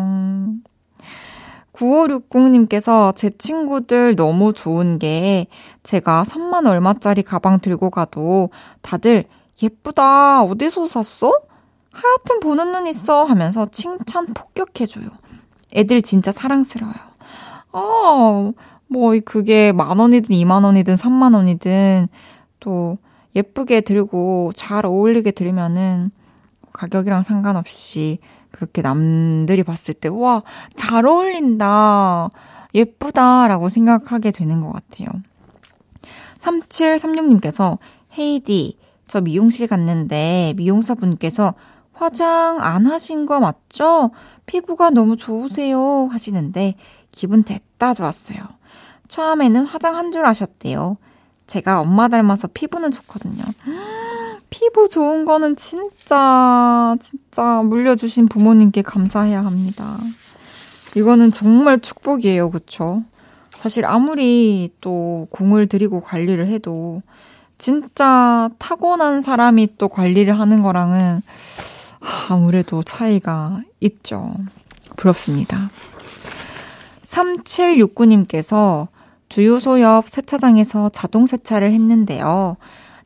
9560님께서 1.73 3.17
제 3.17 3.31
친구들 3.31 4.15
너무 4.15 4.53
좋은 4.53 4.99
게 4.99 5.47
제가 5.83 6.25
3만 6.25 6.67
얼마짜리 6.67 7.23
가방 7.23 7.61
들고 7.61 7.91
가도 7.91 8.51
다들 8.83 9.25
예쁘다, 9.63 10.43
어디서 10.43 10.87
샀어? 10.89 11.33
하여튼 11.91 12.41
보는 12.41 12.73
눈 12.73 12.87
있어 12.87 13.25
하면서 13.25 13.67
칭찬 13.67 14.27
폭격해줘요. 14.35 15.09
애들 15.75 16.03
진짜 16.03 16.33
사랑스러워요. 16.33 16.97
어, 17.73 18.53
뭐, 18.89 19.19
그게 19.25 19.73
만 19.73 19.99
원이든 19.99 20.35
이만 20.35 20.65
원이든 20.65 20.97
삼만 20.97 21.35
원이든 21.35 22.09
또 22.63 22.97
예쁘게 23.35 23.81
들고 23.81 24.53
잘 24.55 24.87
어울리게 24.87 25.33
들으면은 25.33 26.11
가격이랑 26.73 27.25
상관없이 27.25 28.19
그렇게 28.53 28.83
남들이 28.83 29.63
봤을 29.65 29.95
때, 29.95 30.09
와, 30.09 30.43
잘 30.77 31.05
어울린다. 31.07 32.31
예쁘다라고 32.75 33.69
생각하게 33.69 34.31
되는 34.31 34.61
것 34.61 34.73
같아요. 34.73 35.09
3736님께서 36.39 37.79
헤이디, 38.17 38.79
저 39.07 39.21
미용실 39.21 39.67
갔는데 39.67 40.55
미용사분께서 40.57 41.55
화장 41.93 42.59
안 42.61 42.87
하신 42.87 43.27
거 43.27 43.41
맞죠? 43.41 44.11
피부가 44.47 44.91
너무 44.91 45.17
좋으세요 45.17 46.09
하시는데 46.11 46.75
기분 47.11 47.43
됐다 47.43 47.93
좋았어요. 47.95 48.39
처음에는 49.09 49.67
화장 49.67 49.97
한 49.97 50.11
줄 50.11 50.25
아셨대요. 50.25 50.97
제가 51.53 51.81
엄마 51.81 52.09
닮아서 52.09 52.49
피부는 52.49 52.91
좋거든요. 52.91 53.45
피부 54.49 54.89
좋은 54.89 55.27
거는 55.27 55.57
진짜, 55.57 56.97
진짜 56.99 57.63
물려주신 57.63 58.29
부모님께 58.29 58.81
감사해야 58.81 59.45
합니다. 59.45 59.99
이거는 60.95 61.31
정말 61.31 61.79
축복이에요, 61.79 62.51
그쵸? 62.51 63.03
사실 63.61 63.85
아무리 63.85 64.71
또 64.81 65.29
공을 65.31 65.67
들이고 65.67 66.01
관리를 66.01 66.47
해도 66.47 67.03
진짜 67.59 68.49
타고난 68.59 69.21
사람이 69.21 69.77
또 69.77 69.89
관리를 69.89 70.39
하는 70.39 70.63
거랑은 70.63 71.21
아무래도 72.31 72.83
차이가 72.83 73.61
있죠. 73.81 74.33
부럽습니다. 74.97 75.71
3769님께서 77.07 78.89
주유소 79.33 79.81
옆 79.81 80.11
세차장에서 80.11 80.91
자동 80.91 81.25
세차를 81.25 81.73
했는데요. 81.73 82.59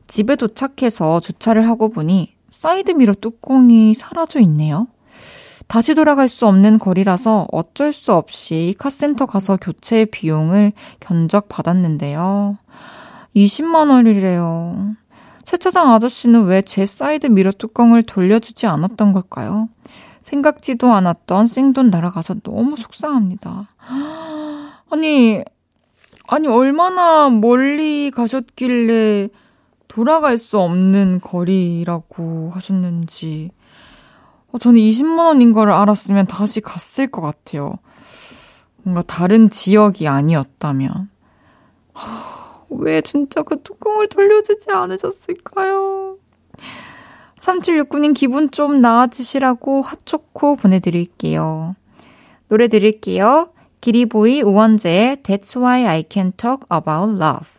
집에 0.07 0.35
도착해서 0.35 1.21
주차를 1.21 1.65
하고 1.69 1.87
보니 1.87 2.33
사이드미러 2.49 3.13
뚜껑이 3.13 3.93
사라져 3.93 4.41
있네요. 4.41 4.87
다시 5.69 5.95
돌아갈 5.95 6.27
수 6.27 6.45
없는 6.45 6.79
거리라서 6.79 7.47
어쩔 7.53 7.93
수 7.93 8.11
없이 8.11 8.75
카센터 8.77 9.25
가서 9.25 9.55
교체 9.55 10.03
비용을 10.03 10.73
견적 10.99 11.47
받았는데요. 11.47 12.57
20만 13.33 13.89
원이래요. 13.89 14.95
세차장 15.45 15.93
아저씨는 15.93 16.43
왜 16.43 16.61
제 16.61 16.85
사이드 16.85 17.27
미러 17.27 17.53
뚜껑을 17.53 18.03
돌려주지 18.03 18.67
않았던 18.67 19.13
걸까요? 19.13 19.69
생각지도 20.23 20.91
않았던 20.91 21.47
생돈 21.47 21.89
날아가서 21.89 22.41
너무 22.43 22.75
속상합니다. 22.75 23.69
아니, 24.91 25.43
아니, 26.27 26.47
얼마나 26.47 27.29
멀리 27.29 28.11
가셨길래 28.11 29.29
돌아갈 29.87 30.37
수 30.37 30.59
없는 30.59 31.21
거리라고 31.21 32.49
하셨는지. 32.53 33.49
어, 34.51 34.57
저는 34.57 34.79
20만원인 34.79 35.53
걸 35.53 35.71
알았으면 35.71 36.27
다시 36.27 36.61
갔을 36.61 37.07
것 37.07 37.21
같아요. 37.21 37.79
뭔가 38.83 39.01
다른 39.01 39.49
지역이 39.49 40.07
아니었다면. 40.07 41.09
하, 41.93 42.63
왜 42.69 43.01
진짜 43.01 43.41
그 43.41 43.61
뚜껑을 43.61 44.07
돌려주지 44.09 44.69
않으셨을까요? 44.71 46.17
3769님 47.39 48.13
기분 48.13 48.51
좀 48.51 48.81
나아지시라고 48.81 49.81
핫초코 49.81 50.57
보내드릴게요. 50.57 51.75
노래 52.49 52.67
드릴게요. 52.67 53.49
기리보이 53.81 54.41
우원재의 54.41 55.17
That's 55.23 55.55
Why 55.55 55.85
I 55.85 56.03
Can 56.09 56.33
Talk 56.33 56.65
About 56.71 57.17
Love. 57.17 57.57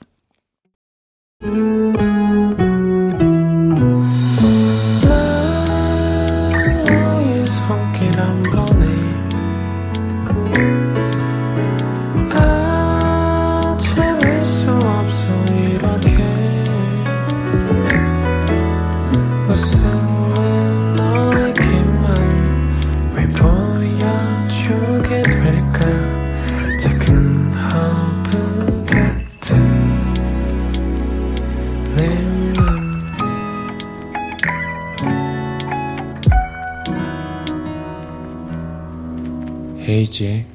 헤이지의 39.98 40.46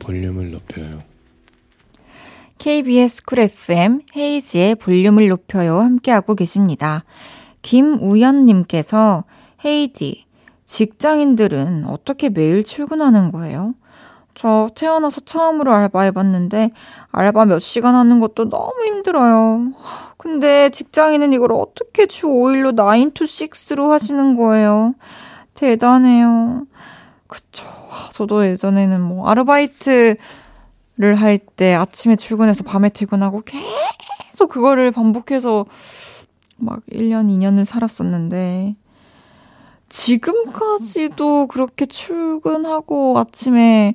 볼륨을 0.00 0.50
높여요. 0.50 1.02
KBS 2.58 3.24
쿨 3.24 3.38
FM 3.38 4.02
헤이지의 4.14 4.74
볼륨을 4.74 5.28
높여요 5.28 5.78
함께하고 5.78 6.34
계십니다. 6.34 7.04
김우연님께서 7.62 9.24
헤이디 9.64 10.26
직장인들은 10.66 11.86
어떻게 11.86 12.28
매일 12.28 12.64
출근하는 12.64 13.32
거예요? 13.32 13.74
저 14.34 14.68
태어나서 14.74 15.22
처음으로 15.22 15.72
알바해봤는데 15.72 16.70
알바 17.12 17.46
몇 17.46 17.60
시간 17.60 17.94
하는 17.94 18.20
것도 18.20 18.50
너무 18.50 18.74
힘들어요. 18.84 19.72
근데 20.18 20.68
직장인은 20.68 21.32
이걸 21.32 21.52
어떻게 21.52 22.04
주 22.04 22.26
5일로 22.26 22.76
9 22.76 23.14
to 23.14 23.24
6로 23.24 23.88
하시는 23.88 24.36
거예요? 24.36 24.94
대단해요. 25.54 26.66
그쵸. 27.26 27.81
저도 28.12 28.46
예전에는 28.46 29.00
뭐 29.00 29.28
아르바이트를 29.28 30.16
할 31.16 31.38
때 31.56 31.74
아침에 31.74 32.16
출근해서 32.16 32.62
밤에 32.64 32.88
퇴근하고 32.88 33.42
계속 33.44 34.48
그거를 34.48 34.90
반복해서 34.90 35.64
막 36.58 36.80
1년, 36.92 37.28
2년을 37.28 37.64
살았었는데 37.64 38.76
지금까지도 39.88 41.46
그렇게 41.48 41.86
출근하고 41.86 43.18
아침에 43.18 43.94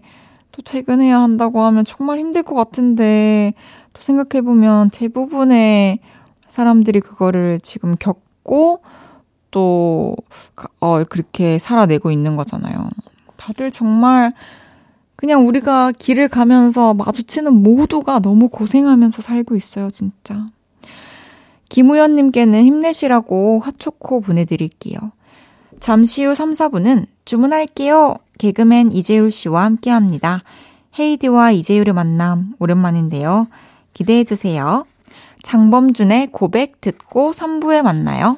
또 0.52 0.62
퇴근해야 0.62 1.20
한다고 1.20 1.62
하면 1.62 1.86
정말 1.86 2.20
힘들 2.20 2.44
것 2.44 2.56
같은데 2.56 3.54
또 3.94 4.02
생각해보면 4.02 4.90
대부분의 4.92 6.00
사람들이 6.48 7.00
그거를 7.02 7.60
지금 7.62 7.96
겪고 7.98 8.82
또, 9.52 10.16
어, 10.80 11.04
그렇게 11.06 11.58
살아내고 11.58 12.12
있는 12.12 12.36
거잖아요. 12.36 12.90
다들 13.48 13.72
정말 13.72 14.34
그냥 15.16 15.48
우리가 15.48 15.94
길을 15.94 16.28
가면서 16.28 16.94
마주치는 16.94 17.54
모두가 17.54 18.20
너무 18.20 18.50
고생하면서 18.50 19.22
살고 19.22 19.56
있어요, 19.56 19.90
진짜. 19.90 20.48
김우현님께는 21.70 22.66
힘내시라고 22.66 23.62
핫초코 23.64 24.20
보내드릴게요. 24.20 25.00
잠시 25.80 26.26
후 26.26 26.36
3, 26.36 26.52
4분은 26.52 27.06
주문할게요. 27.24 28.16
개그맨 28.38 28.92
이재율 28.92 29.32
씨와 29.32 29.64
함께 29.64 29.92
합니다. 29.92 30.44
헤이디와 31.00 31.52
이재율의 31.52 31.94
만남, 31.94 32.54
오랜만인데요. 32.60 33.48
기대해주세요. 33.94 34.86
장범준의 35.44 36.34
고백 36.34 36.82
듣고 36.82 37.32
3부에 37.32 37.82
만나요. 37.82 38.38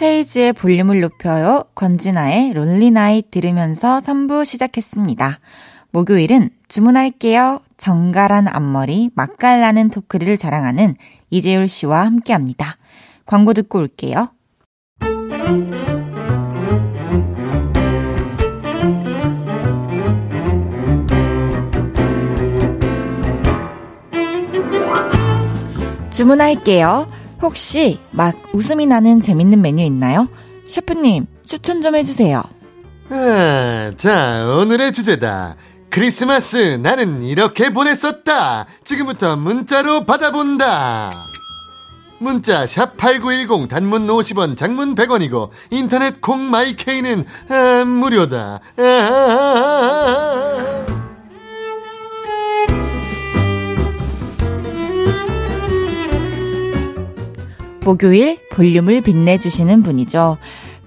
헤이즈의 0.00 0.52
볼륨을 0.52 1.00
높여요. 1.00 1.64
권진아의 1.74 2.52
론리나잇 2.52 3.30
들으면서 3.30 3.98
3부 3.98 4.44
시작했습니다. 4.44 5.38
목요일은 5.90 6.50
주문할게요. 6.68 7.60
정갈한 7.78 8.46
앞머리, 8.48 9.10
맛깔나는 9.14 9.88
토크를 9.88 10.36
자랑하는 10.36 10.96
이재율 11.30 11.68
씨와 11.68 12.04
함께 12.04 12.34
합니다. 12.34 12.76
광고 13.24 13.54
듣고 13.54 13.78
올게요. 13.78 14.30
주문할게요. 26.10 27.08
혹시 27.42 28.00
막 28.10 28.34
웃음이 28.52 28.86
나는 28.86 29.20
재밌는 29.20 29.60
메뉴 29.60 29.82
있나요? 29.84 30.28
셰프님, 30.66 31.26
추천 31.44 31.82
좀 31.82 31.94
해주세요. 31.96 32.42
아, 33.10 33.92
자, 33.96 34.46
오늘의 34.60 34.92
주제다. 34.92 35.56
크리스마스 35.90 36.78
나는 36.82 37.22
이렇게 37.22 37.70
보냈었다. 37.72 38.66
지금부터 38.84 39.36
문자로 39.36 40.04
받아본다. 40.04 41.10
문자 42.18 42.64
샵8910 42.64 43.68
단문 43.68 44.06
50원 44.06 44.56
장문 44.56 44.94
100원이고 44.94 45.50
인터넷 45.70 46.20
콩 46.20 46.50
마이케이는 46.50 47.24
아, 47.48 47.84
무료다. 47.84 48.60
아, 48.78 50.56
목요일 57.86 58.40
볼륨을 58.50 59.00
빛내주시는 59.00 59.84
분이죠. 59.84 60.38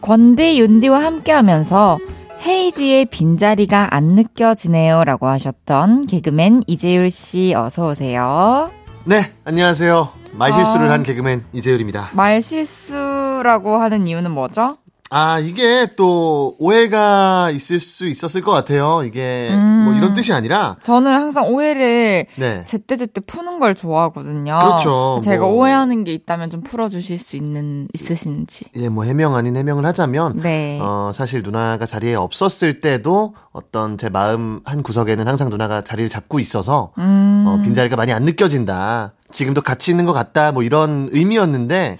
권대 0.02 0.58
윤디와 0.58 1.02
함께 1.02 1.32
하면서 1.32 1.98
헤이드의 2.46 3.06
빈자리가 3.06 3.96
안 3.96 4.16
느껴지네요 4.16 5.06
라고 5.06 5.28
하셨던 5.28 6.08
개그맨 6.08 6.64
이재율 6.68 7.10
씨 7.10 7.54
어서오세요. 7.56 8.72
네, 9.06 9.32
안녕하세요. 9.46 10.10
말실수를 10.34 10.90
아. 10.90 10.94
한 10.94 11.04
개그맨 11.04 11.46
이재율입니다. 11.54 12.10
말실수라고 12.14 13.78
하는 13.78 14.06
이유는 14.06 14.32
뭐죠? 14.32 14.78
아, 15.12 15.40
이게 15.40 15.88
또 15.96 16.54
오해가 16.60 17.50
있을 17.52 17.80
수 17.80 18.08
있었을 18.08 18.42
것 18.42 18.52
같아요. 18.52 19.02
이게 19.04 19.50
뭐 19.84 19.94
이런 19.96 20.14
뜻이 20.14 20.32
아니라 20.34 20.78
저는 20.84 21.12
항상 21.12 21.48
오해를 21.48 22.28
네. 22.36 22.64
제때제때 22.68 23.22
푸는 23.22 23.60
걸 23.60 23.74
좋아하거든요. 23.74 24.60
그렇죠. 24.60 25.20
제가 25.24 25.46
뭐. 25.46 25.56
오해하는 25.56 26.04
게 26.04 26.14
있다면 26.14 26.52
좀 26.52 26.62
풀어 26.62 26.88
주실 26.88 27.18
수 27.18 27.36
있는, 27.38 27.88
있으신지. 27.94 28.66
예, 28.76 28.90
뭐 28.90 29.04
해명 29.04 29.36
아닌 29.36 29.56
해명을 29.56 29.84
하자면 29.88 30.42
네. 30.44 30.80
어, 30.82 31.12
사실 31.14 31.42
누나가 31.42 31.88
자리에 31.88 32.14
없었을 32.14 32.80
때도 32.80 33.34
어떤 33.52 33.98
제 33.98 34.10
마음 34.10 34.60
한 34.64 34.84
구석에는 34.84 35.28
항상 35.28 35.50
누나가 35.50 35.82
자리를 35.82 36.08
잡고 36.10 36.40
있어서 36.40 36.94
음. 37.00 37.46
어, 37.48 37.60
빈자리가 37.64 37.96
많이 37.96 38.14
안 38.14 38.26
느껴진다. 38.26 39.14
지금도 39.32 39.62
같이 39.62 39.92
있는 39.92 40.06
것 40.06 40.14
같다. 40.14 40.52
뭐 40.52 40.64
이런 40.64 41.08
의미였는데 41.12 41.98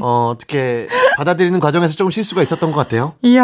어, 0.00 0.30
어떻게 0.32 0.88
받아들이는 1.16 1.60
과정에서 1.60 1.94
조금 1.94 2.10
실수가 2.10 2.42
있었던 2.42 2.72
것 2.72 2.76
같아요. 2.76 3.12
이야, 3.22 3.42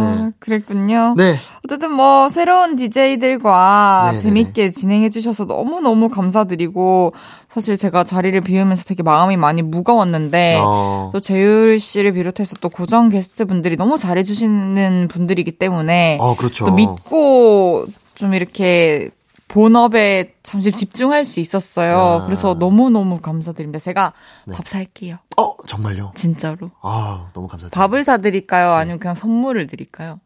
네. 0.00 0.30
그랬군요. 0.40 1.14
네. 1.16 1.34
어쨌든 1.64 1.92
뭐 1.92 2.28
새로운 2.28 2.76
DJ들과 2.76 4.10
네네네. 4.12 4.22
재밌게 4.22 4.70
진행해 4.72 5.08
주셔서 5.10 5.44
너무너무 5.44 6.08
감사드리고 6.08 7.12
사실 7.48 7.76
제가 7.76 8.04
자리를 8.04 8.40
비우면서 8.40 8.84
되게 8.84 9.02
마음이 9.02 9.36
많이 9.36 9.62
무거웠는데 9.62 10.60
어, 10.62 11.10
또 11.12 11.20
재율 11.20 11.78
씨를 11.78 12.12
비롯해서 12.12 12.56
또 12.60 12.68
고정 12.68 13.08
게스트 13.08 13.44
분들이 13.44 13.76
너무 13.76 13.96
잘해 13.98 14.24
주시는 14.24 15.08
분들이기 15.08 15.52
때문에 15.52 16.18
어, 16.20 16.36
그렇죠. 16.36 16.64
또 16.64 16.72
믿고 16.72 17.86
좀 18.14 18.34
이렇게 18.34 19.10
본업에 19.54 20.34
잠시 20.42 20.72
집중할 20.72 21.24
수 21.24 21.38
있었어요. 21.38 21.96
아. 21.96 22.24
그래서 22.26 22.54
너무너무 22.54 23.20
감사드립니다. 23.20 23.78
제가 23.78 24.12
네. 24.46 24.56
밥 24.56 24.66
살게요. 24.66 25.18
어, 25.36 25.56
정말요. 25.68 26.10
진짜로. 26.16 26.72
아, 26.82 27.30
너무 27.34 27.46
감사드립니다. 27.46 27.80
밥을 27.80 28.02
사드릴까요? 28.02 28.70
네. 28.70 28.74
아니면 28.74 28.98
그냥 28.98 29.14
선물을 29.14 29.64
드릴까요? 29.68 30.18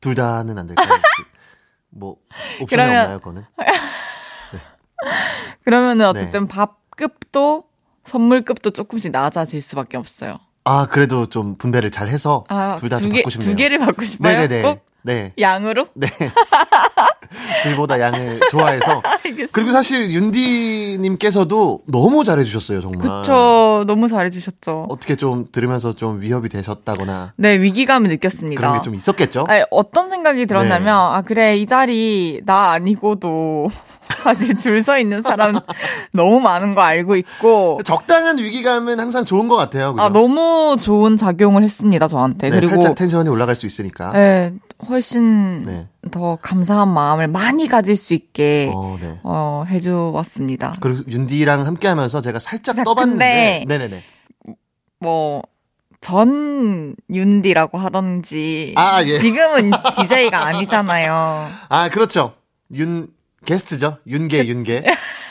둘 0.00 0.14
다는 0.14 0.56
안 0.56 0.68
될까요? 0.68 0.86
뭐 1.90 2.14
옵션이 2.60 2.66
그러면- 2.68 3.00
없나요, 3.00 3.18
그거는? 3.18 3.44
그러면은 5.64 5.98
네. 5.98 6.04
어쨌든 6.04 6.46
밥급도 6.46 7.64
선물급도 8.04 8.70
조금씩 8.70 9.10
낮아질 9.10 9.60
수밖에 9.60 9.96
없어요. 9.96 10.38
아, 10.62 10.86
그래도 10.86 11.26
좀 11.26 11.56
분배를 11.56 11.90
잘 11.90 12.08
해서 12.08 12.44
아, 12.48 12.76
둘다두좀 12.76 13.10
개, 13.10 13.18
받고 13.18 13.30
싶네요. 13.30 13.50
두 13.50 13.56
개를 13.56 13.78
받고 13.78 14.04
싶어요? 14.04 14.36
네네네. 14.36 14.62
꼭 14.62 14.86
네. 15.02 15.32
양으로? 15.38 15.86
네. 15.94 16.08
둘보다 17.62 18.00
양을 18.00 18.40
좋아해서. 18.50 19.02
알겠습니다. 19.04 19.52
그리고 19.52 19.70
사실 19.70 20.10
윤디님께서도 20.10 21.82
너무 21.86 22.24
잘해주셨어요, 22.24 22.80
정말. 22.80 23.22
그쵸. 23.22 23.84
너무 23.86 24.08
잘해주셨죠. 24.08 24.86
어떻게 24.88 25.16
좀 25.16 25.46
들으면서 25.52 25.92
좀 25.94 26.20
위협이 26.20 26.48
되셨다거나 26.48 27.32
네, 27.36 27.58
위기감을 27.60 28.10
느꼈습니다. 28.10 28.60
그런 28.60 28.74
게 28.74 28.84
좀 28.84 28.94
있었겠죠? 28.94 29.44
아니, 29.48 29.62
어떤 29.70 30.08
생각이 30.08 30.46
들었냐면, 30.46 30.84
네. 30.84 30.90
아, 30.90 31.22
그래, 31.22 31.56
이 31.56 31.66
자리, 31.66 32.40
나 32.46 32.70
아니고도, 32.72 33.68
사실 34.22 34.56
줄 34.56 34.78
서 34.82 34.98
있는 34.98 35.20
사람 35.22 35.58
너무 36.14 36.40
많은 36.40 36.74
거 36.74 36.80
알고 36.82 37.16
있고, 37.16 37.80
적당한 37.84 38.38
위기감은 38.38 38.98
항상 39.00 39.24
좋은 39.24 39.48
것 39.48 39.56
같아요. 39.56 39.92
그죠? 39.92 40.02
아, 40.02 40.08
너무 40.10 40.76
좋은 40.80 41.16
작용을 41.16 41.62
했습니다, 41.62 42.06
저한테. 42.06 42.48
네, 42.50 42.56
그리고, 42.60 42.74
살짝 42.76 42.94
텐션이 42.94 43.28
올라갈 43.28 43.54
수 43.54 43.66
있으니까. 43.66 44.12
네, 44.12 44.52
훨씬 44.86 45.62
네. 45.62 45.88
더 46.10 46.36
감사한 46.36 46.88
마음을 46.88 47.26
많이 47.26 47.66
가질 47.66 47.96
수 47.96 48.14
있게, 48.14 48.70
어, 48.72 48.96
네. 49.00 49.18
어, 49.24 49.64
해주었습니다. 49.66 50.76
그리고 50.80 51.02
윤디랑 51.10 51.66
함께 51.66 51.88
하면서 51.88 52.20
제가 52.20 52.38
살짝 52.38 52.76
자, 52.76 52.84
떠봤는데. 52.84 53.64
네네네. 53.66 54.04
뭐, 55.00 55.42
전 56.00 56.94
윤디라고 57.12 57.76
하던지, 57.76 58.72
아, 58.76 59.02
예. 59.04 59.18
지금은 59.18 59.72
DJ가 59.98 60.46
아니잖아요. 60.46 61.48
아, 61.68 61.88
그렇죠. 61.88 62.34
윤, 62.72 63.08
게스트죠. 63.44 63.98
윤계, 64.06 64.46
윤계. 64.46 64.84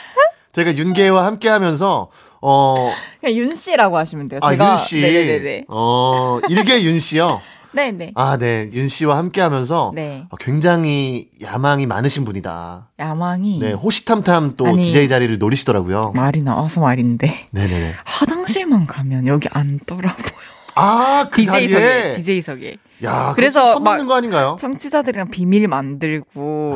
제가 0.52 0.76
윤계와 0.76 1.24
함께 1.24 1.48
하면서, 1.48 2.10
어, 2.42 2.92
그냥 3.20 3.36
윤 3.36 3.54
씨라고 3.54 3.96
하시면 3.96 4.28
돼요. 4.28 4.40
아, 4.42 4.50
제가, 4.50 4.72
윤 4.72 4.76
씨. 4.76 5.00
네네네. 5.00 5.64
어, 5.68 6.38
일개 6.48 6.82
윤 6.82 7.00
씨요. 7.00 7.40
네네. 7.78 8.12
아, 8.16 8.36
네. 8.36 8.68
윤 8.72 8.88
씨와 8.88 9.16
함께 9.16 9.40
하면서 9.40 9.92
네. 9.94 10.26
어, 10.30 10.36
굉장히 10.36 11.28
야망이 11.40 11.86
많으신 11.86 12.24
분이다. 12.24 12.88
야망이 12.98 13.60
네, 13.60 13.72
호시탐탐 13.72 14.54
또 14.56 14.66
아니. 14.66 14.82
DJ 14.82 15.06
자리를 15.08 15.38
노리시더라고요. 15.38 16.12
말이 16.16 16.42
나와서 16.42 16.80
말인데 16.80 17.46
네네네. 17.52 17.94
화장실만 18.04 18.88
가면 18.88 19.28
여기 19.28 19.46
앉더라고요. 19.52 20.26
아, 20.74 21.28
그 21.30 21.42
DJ석에. 21.42 22.16
DJ석에 22.16 22.76
야, 23.04 23.32
그래서 23.36 23.60
그래서 23.60 23.74
선 23.74 23.84
막- 23.84 23.90
넘는 23.92 24.06
거 24.08 24.14
아닌가요? 24.16 24.56
청취자들이랑 24.58 25.30
비밀 25.30 25.68
만들고. 25.68 26.72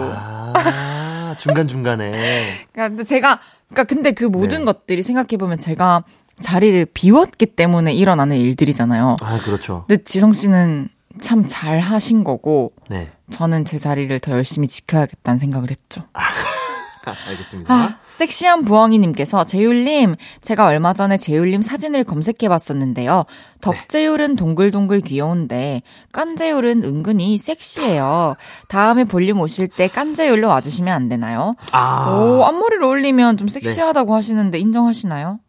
아, 0.54 1.34
중간 1.38 1.66
중간에. 1.66 2.12
그러니까 2.72 2.88
근데 2.90 3.02
제가 3.04 3.40
그러니까 3.70 3.84
근데 3.92 4.12
그 4.12 4.24
모든 4.24 4.60
네. 4.60 4.64
것들이 4.66 5.02
생각해 5.02 5.36
보면 5.38 5.58
제가 5.58 6.04
자리를 6.42 6.86
비웠기 6.86 7.46
때문에 7.46 7.94
일어나는 7.94 8.36
일들이잖아요. 8.36 9.16
아, 9.22 9.38
그렇죠. 9.40 9.84
근데 9.88 10.02
지성 10.02 10.32
씨는 10.32 10.88
참 11.20 11.46
잘 11.46 11.78
하신 11.80 12.24
거고 12.24 12.72
네. 12.88 13.10
저는 13.30 13.64
제 13.64 13.78
자리를 13.78 14.18
더 14.20 14.32
열심히 14.32 14.66
지켜야겠다는 14.68 15.38
생각을 15.38 15.70
했죠. 15.70 16.04
아, 16.14 16.20
알겠습니다. 17.28 17.72
아, 17.72 17.96
섹시한 18.16 18.64
부엉이님께서 18.64 19.44
재율님, 19.44 20.16
제가 20.42 20.66
얼마 20.66 20.92
전에 20.94 21.18
재율님 21.18 21.60
사진을 21.62 22.04
검색해 22.04 22.48
봤었는데요. 22.48 23.24
덕재율은 23.60 24.36
동글동글 24.36 25.00
귀여운데, 25.00 25.82
깐재율은 26.12 26.84
은근히 26.84 27.36
섹시해요. 27.38 28.34
다음에 28.68 29.04
볼륨 29.04 29.40
오실 29.40 29.68
때 29.68 29.88
깐재율로 29.88 30.46
와주시면 30.48 30.94
안 30.94 31.08
되나요? 31.08 31.56
아, 31.72 32.10
오, 32.10 32.44
앞머리를 32.44 32.82
올리면 32.84 33.36
좀 33.38 33.48
섹시하다고 33.48 34.14
하시는데 34.14 34.58
인정하시나요? 34.58 35.40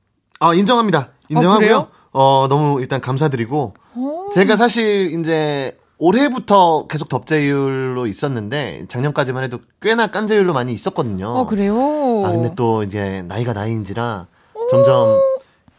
아, 0.44 0.54
인정합니다. 0.54 1.10
인정하고요. 1.30 1.60
그래요? 1.60 1.88
어, 2.12 2.48
너무 2.50 2.82
일단 2.82 3.00
감사드리고. 3.00 3.74
오. 3.96 4.30
제가 4.34 4.58
사실 4.58 5.18
이제 5.18 5.78
올해부터 5.98 6.88
계속 6.88 7.08
덥제율로 7.08 8.08
있었는데 8.08 8.88
작년까지만 8.90 9.46
해도 9.46 9.60
꽤나 9.82 10.08
깐제율로 10.08 10.52
많이 10.52 10.74
있었거든요. 10.74 11.28
어, 11.30 11.46
그래요? 11.46 11.76
아, 12.26 12.32
근데 12.32 12.54
또 12.56 12.84
이제 12.84 13.24
나이가 13.26 13.54
나이인지라 13.54 14.28
점점 14.70 15.22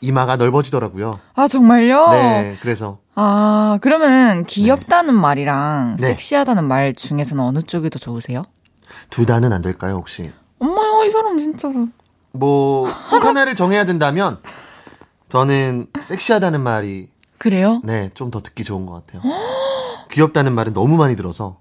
이마가 0.01 0.37
넓어지더라고요. 0.37 1.19
아, 1.35 1.47
정말요? 1.47 2.09
네, 2.11 2.57
그래서 2.63 2.99
아, 3.15 3.79
그러면 3.83 4.45
귀엽다는 4.47 5.15
말이랑 5.15 5.97
네. 6.01 6.07
섹시하다는 6.07 6.65
말 6.65 6.95
중에서는 6.95 7.45
어느 7.45 7.61
쪽이 7.61 7.91
더 7.91 7.99
좋으세요? 7.99 8.45
두 9.11 9.27
단은 9.27 9.53
안 9.53 9.61
될까요, 9.61 9.97
혹시? 9.97 10.33
엄마야, 10.59 11.05
이 11.05 11.11
사람 11.11 11.37
진짜로. 11.37 11.89
뭐 12.35 12.85
꼭 13.11 13.25
하나를 13.25 13.55
정해야 13.55 13.85
된다면 13.85 14.39
저는 15.29 15.87
섹시하다는 15.99 16.61
말이 16.61 17.09
그래요? 17.39 17.81
네, 17.85 18.11
좀 18.15 18.31
더 18.31 18.41
듣기 18.43 18.65
좋은 18.65 18.87
것 18.87 19.07
같아요. 19.07 19.23
귀엽다는 20.11 20.53
말은 20.53 20.73
너무 20.73 20.97
많이 20.97 21.17
들어서 21.17 21.61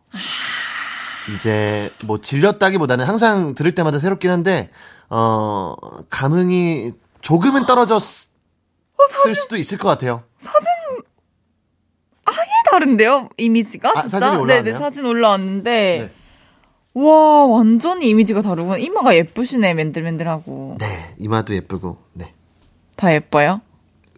이제 1.36 1.92
뭐 2.04 2.20
질렸다기보다는 2.20 3.06
항상 3.06 3.56
들을 3.56 3.74
때마다 3.76 4.00
새롭긴 4.00 4.32
한데 4.32 4.72
어 5.10 5.76
감흥이 6.10 6.92
조금은 7.22 7.66
떨어졌을 7.66 8.30
수도 9.36 9.56
있을 9.58 9.78
것 9.78 9.88
같아요. 9.88 10.24
다른데요? 12.72 13.30
이미지가? 13.38 13.90
아, 13.96 14.02
진짜? 14.02 14.20
사진이 14.20 14.42
올라왔네요? 14.42 14.64
네네, 14.64 14.78
사진 14.78 15.06
올라왔는데. 15.06 15.72
네. 16.10 16.23
와, 16.96 17.46
완전히 17.46 18.10
이미지가 18.10 18.42
다르구나. 18.42 18.78
이마가 18.78 19.16
예쁘시네, 19.16 19.74
맨들맨들하고. 19.74 20.78
네, 20.80 20.86
이마도 21.20 21.54
예쁘고 21.56 21.98
네 22.14 22.34
다 22.96 23.12
예뻐요? 23.14 23.60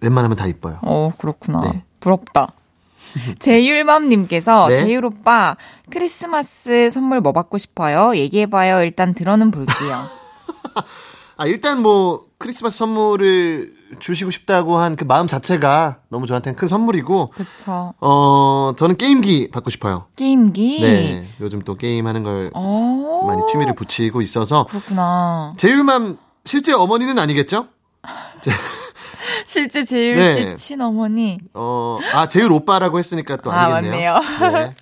웬만하면 0.01 0.37
다 0.37 0.45
이뻐요. 0.47 0.77
어, 0.81 1.11
그렇구나. 1.17 1.61
네. 1.61 1.83
부럽다. 2.01 2.51
제율맘님께서 3.39 4.67
네. 4.67 4.77
제율 4.77 5.05
오빠 5.05 5.55
크리스마스 5.89 6.91
선물 6.91 7.21
뭐 7.21 7.31
받고 7.31 7.57
싶어요? 7.57 8.15
얘기해봐요. 8.15 8.83
일단 8.83 9.13
들어는 9.15 9.51
볼게요. 9.51 9.75
아, 11.37 11.45
일단 11.45 11.81
뭐, 11.81 12.25
크리스마스 12.37 12.77
선물을 12.77 13.73
주시고 13.99 14.31
싶다고 14.31 14.77
한 14.77 14.95
그 14.95 15.03
마음 15.03 15.27
자체가 15.27 15.97
너무 16.09 16.27
저한테는 16.27 16.55
큰 16.55 16.67
선물이고, 16.69 17.33
그쵸. 17.35 17.93
어, 17.99 18.71
저는 18.77 18.95
게임기 18.95 19.49
받고 19.51 19.69
싶어요. 19.69 20.05
게임기. 20.15 20.79
네. 20.81 21.29
요즘 21.41 21.61
또 21.61 21.75
게임 21.75 22.07
하는 22.07 22.23
걸 22.23 22.51
어. 22.53 23.23
많이 23.27 23.41
취미를 23.51 23.75
붙이고 23.75 24.21
있어서, 24.21 24.65
그렇구나. 24.65 25.53
제일맘, 25.57 26.17
실제 26.45 26.71
어머니는 26.73 27.19
아니겠죠? 27.19 27.67
실제 29.45 29.83
제율 29.83 30.15
네. 30.15 30.55
씨 30.55 30.67
친어머니. 30.67 31.37
어, 31.53 31.99
아, 32.13 32.27
제일 32.29 32.51
오빠라고 32.51 32.97
했으니까 32.99 33.37
또 33.37 33.51
아, 33.51 33.75
아니겠네요. 33.75 34.13
맞네요. 34.13 34.51
네. 34.53 34.75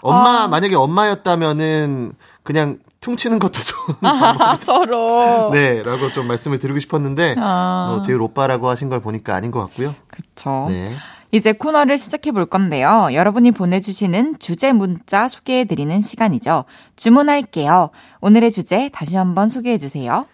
엄마, 0.00 0.46
만약에 0.48 0.74
엄마였다면은, 0.76 2.12
그냥 2.44 2.78
퉁치는 3.00 3.38
것도 3.38 3.52
좋은 3.60 3.96
아, 4.02 4.56
서로. 4.62 5.50
네, 5.52 5.82
라고 5.82 6.10
좀 6.12 6.26
말씀을 6.26 6.58
드리고 6.58 6.78
싶었는데, 6.78 7.36
아. 7.38 7.96
어, 7.98 8.02
제일 8.02 8.20
오빠라고 8.20 8.68
하신 8.68 8.88
걸 8.88 9.00
보니까 9.00 9.34
아닌 9.34 9.50
것 9.50 9.60
같고요. 9.60 9.94
그쵸. 10.08 10.66
네. 10.68 10.94
이제 11.30 11.52
코너를 11.52 11.98
시작해 11.98 12.32
볼 12.32 12.46
건데요. 12.46 13.08
여러분이 13.12 13.50
보내주시는 13.52 14.38
주제 14.38 14.72
문자 14.72 15.28
소개해 15.28 15.66
드리는 15.66 16.00
시간이죠. 16.00 16.64
주문할게요. 16.96 17.90
오늘의 18.22 18.50
주제 18.50 18.88
다시 18.92 19.16
한번 19.16 19.50
소개해 19.50 19.76
주세요. 19.76 20.26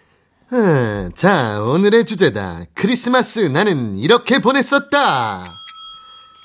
음, 0.53 1.09
자, 1.15 1.59
오늘의 1.61 2.05
주제다. 2.05 2.61
크리스마스 2.73 3.39
나는 3.39 3.97
이렇게 3.97 4.39
보냈었다. 4.39 5.43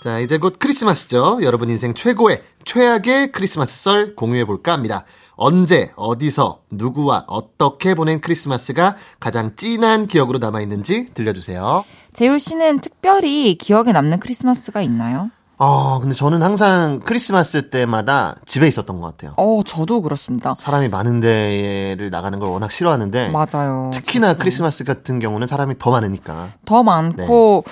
자, 0.03 0.19
이제 0.19 0.39
곧 0.39 0.57
크리스마스죠. 0.59 1.41
여러분 1.43 1.69
인생 1.69 1.93
최고의, 1.93 2.43
최악의 2.65 3.33
크리스마스 3.33 3.83
썰 3.83 4.15
공유해 4.17 4.47
볼까 4.47 4.73
합니다. 4.73 5.05
언제, 5.37 5.93
어디서, 5.95 6.61
누구와 6.71 7.25
어떻게 7.27 7.95
보낸 7.95 8.19
크리스마스가 8.19 8.97
가장 9.19 9.57
찐한 9.57 10.07
기억으로 10.07 10.39
남아 10.39 10.63
있는지 10.63 11.11
들려주세요. 11.13 11.85
재율 12.15 12.41
씨는 12.41 12.81
특별히 12.81 13.57
기억에 13.57 13.93
남는 13.93 14.21
크리스마스가 14.21 14.81
있나요? 14.81 15.31
어, 15.59 16.01
근데 16.01 16.15
저는 16.15 16.43
항상 16.43 17.01
크리스마스 17.01 17.69
때마다 17.69 18.37
집에 18.47 18.67
있었던 18.69 18.99
것 19.03 19.07
같아요. 19.07 19.35
어, 19.37 19.63
저도 19.63 20.01
그렇습니다. 20.01 20.55
사람이 20.59 20.89
많은 20.89 21.21
데를 21.21 22.09
나가는 22.11 22.39
걸 22.39 22.49
워낙 22.49 22.73
싫어하는데, 22.73 23.29
맞아요. 23.29 23.91
특히나 23.93 24.33
크리스마스 24.39 24.85
같은 24.85 25.19
경우는 25.19 25.47
사람이 25.47 25.75
더 25.79 25.91
많으니까. 25.91 26.49
더 26.65 26.83
많고 26.83 27.65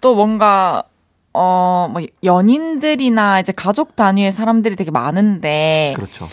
또 0.00 0.16
뭔가 0.16 0.82
어, 1.36 1.88
뭐 1.92 2.02
연인들이나 2.24 3.40
이제 3.40 3.52
가족 3.52 3.94
단위의 3.96 4.32
사람들이 4.32 4.74
되게 4.76 4.90
많은데 4.90 5.92
그렇죠. 5.96 6.28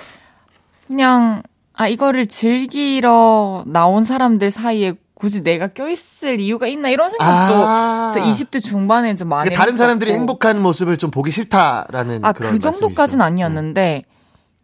그냥 0.88 1.44
아 1.74 1.88
이거를 1.88 2.28
즐기러 2.28 3.64
나온 3.68 4.04
사람들 4.04 4.52
사이에 4.52 4.94
굳이 5.16 5.42
내가 5.42 5.68
껴있을 5.68 6.40
이유가 6.40 6.68
있나 6.68 6.90
이런 6.90 7.10
생각도 7.10 7.54
아. 7.66 8.12
그래서 8.14 8.30
20대 8.30 8.62
중반에 8.62 9.16
좀 9.16 9.30
많이 9.30 9.46
그러니까 9.46 9.64
다른 9.64 9.78
사람들이. 9.78 10.12
행복한 10.12 10.62
모습을 10.62 10.98
좀 10.98 11.12
보기 11.12 11.32
싫다라는 11.32 12.26
아, 12.26 12.34
그런 12.34 12.52
그 12.52 12.60
정도까지는. 12.60 13.24
아니었는데, 13.24 14.04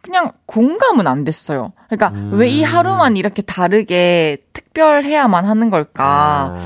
그냥 0.01 0.33
공감은 0.47 1.07
안 1.07 1.23
됐어요. 1.23 1.71
그러니까, 1.87 2.09
음. 2.09 2.31
왜이 2.33 2.63
하루만 2.63 3.15
이렇게 3.15 3.41
다르게 3.41 4.37
특별해야만 4.51 5.45
하는 5.45 5.69
걸까? 5.69 6.03
아, 6.03 6.59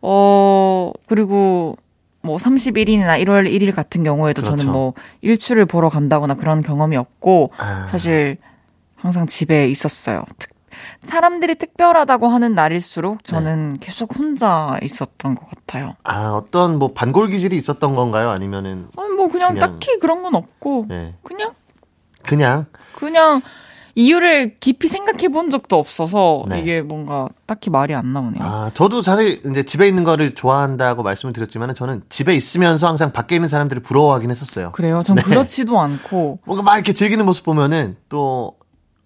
어, 0.00 0.92
그리고, 1.06 1.76
뭐, 2.22 2.36
31일이나 2.38 3.20
1월 3.24 3.50
1일 3.50 3.74
같은 3.74 4.02
경우에도 4.04 4.42
그렇죠. 4.42 4.56
저는 4.56 4.72
뭐, 4.72 4.94
일출을 5.22 5.66
보러 5.66 5.88
간다거나 5.88 6.34
그런 6.34 6.62
경험이 6.62 6.96
없고, 6.96 7.52
아. 7.58 7.86
사실, 7.90 8.38
항상 8.96 9.26
집에 9.26 9.68
있었어요. 9.68 10.24
특- 10.38 10.52
사람들이 11.02 11.56
특별하다고 11.56 12.28
하는 12.28 12.54
날일수록 12.54 13.24
저는 13.24 13.78
계속 13.80 14.16
혼자 14.16 14.78
있었던 14.82 15.34
것 15.34 15.48
같아요. 15.50 15.94
아, 16.04 16.30
어떤 16.30 16.78
뭐 16.78 16.92
반골 16.92 17.28
기질이 17.28 17.56
있었던 17.56 17.94
건가요? 17.94 18.30
아니면은 18.30 18.86
아니, 18.96 19.08
뭐, 19.10 19.28
그냥, 19.28 19.54
그냥- 19.54 19.78
딱히 19.78 19.98
그런 19.98 20.22
건 20.22 20.34
없고, 20.34 20.86
네. 20.88 21.14
그냥, 21.22 21.52
그냥 22.22 22.66
그냥 22.94 23.42
이유를 23.94 24.56
깊이 24.58 24.88
생각해 24.88 25.28
본 25.28 25.50
적도 25.50 25.78
없어서 25.78 26.44
네. 26.48 26.60
이게 26.60 26.80
뭔가 26.80 27.28
딱히 27.46 27.68
말이 27.68 27.94
안 27.94 28.12
나오네요. 28.12 28.42
아, 28.42 28.70
저도 28.74 29.02
사실 29.02 29.40
이제 29.50 29.62
집에 29.64 29.86
있는 29.86 30.02
거를 30.04 30.32
좋아한다고 30.34 31.02
말씀을 31.02 31.32
드렸지만은 31.34 31.74
저는 31.74 32.02
집에 32.08 32.34
있으면서 32.34 32.86
항상 32.88 33.12
밖에 33.12 33.34
있는 33.34 33.48
사람들을 33.50 33.82
부러워하긴 33.82 34.30
했었어요. 34.30 34.72
그래요? 34.72 35.02
전 35.02 35.16
네. 35.16 35.22
그렇지도 35.22 35.78
않고 35.78 36.38
뭔가 36.46 36.62
막 36.62 36.76
이렇게 36.76 36.92
즐기는 36.94 37.22
모습 37.24 37.44
보면은 37.44 37.96
또 38.08 38.56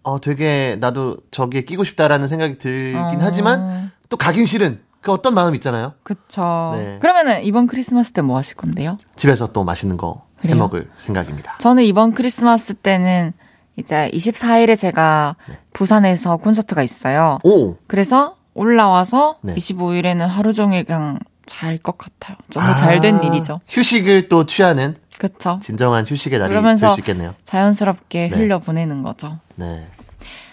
어, 0.04 0.20
되게 0.20 0.76
나도 0.78 1.16
저기에 1.32 1.62
끼고 1.62 1.82
싶다라는 1.82 2.28
생각이 2.28 2.58
들긴 2.58 2.96
어. 2.96 3.18
하지만 3.20 3.90
또 4.08 4.16
가긴 4.16 4.46
싫은 4.46 4.80
그 5.00 5.10
어떤 5.12 5.34
마음 5.34 5.54
있잖아요. 5.56 5.94
그쵸. 6.04 6.74
네. 6.76 6.98
그러면은 7.00 7.42
이번 7.44 7.66
크리스마스 7.66 8.12
때 8.12 8.22
뭐 8.22 8.36
하실 8.36 8.56
건데요? 8.56 8.98
집에서 9.16 9.52
또 9.52 9.64
맛있는 9.64 9.96
거 9.96 10.26
해? 10.44 10.54
먹을 10.54 10.88
생각입니다. 10.96 11.56
저는 11.58 11.82
이번 11.82 12.12
크리스마스 12.14 12.74
때는 12.74 13.32
이제 13.76 14.10
24일에 14.12 14.76
제가 14.78 15.36
네. 15.48 15.58
부산에서 15.72 16.36
콘서트가 16.38 16.82
있어요. 16.82 17.38
오, 17.44 17.76
그래서 17.86 18.36
올라와서 18.54 19.36
네. 19.42 19.54
25일에는 19.54 20.26
하루 20.26 20.52
종일 20.52 20.84
그냥 20.84 21.18
잘 21.44 21.78
것 21.78 21.96
같아요. 21.98 22.36
너무 22.50 22.66
잘된 22.74 23.16
아, 23.16 23.22
일이죠. 23.22 23.60
휴식을 23.68 24.28
또 24.28 24.46
취하는 24.46 24.96
그쵸. 25.18 25.60
진정한 25.62 26.04
휴식의 26.06 26.38
날이 26.38 26.52
될 26.60 26.76
수 26.78 27.00
있겠네요. 27.00 27.34
자연스럽게 27.44 28.28
네. 28.30 28.36
흘려 28.36 28.58
보내는 28.58 29.02
거죠. 29.02 29.38
네. 29.56 29.86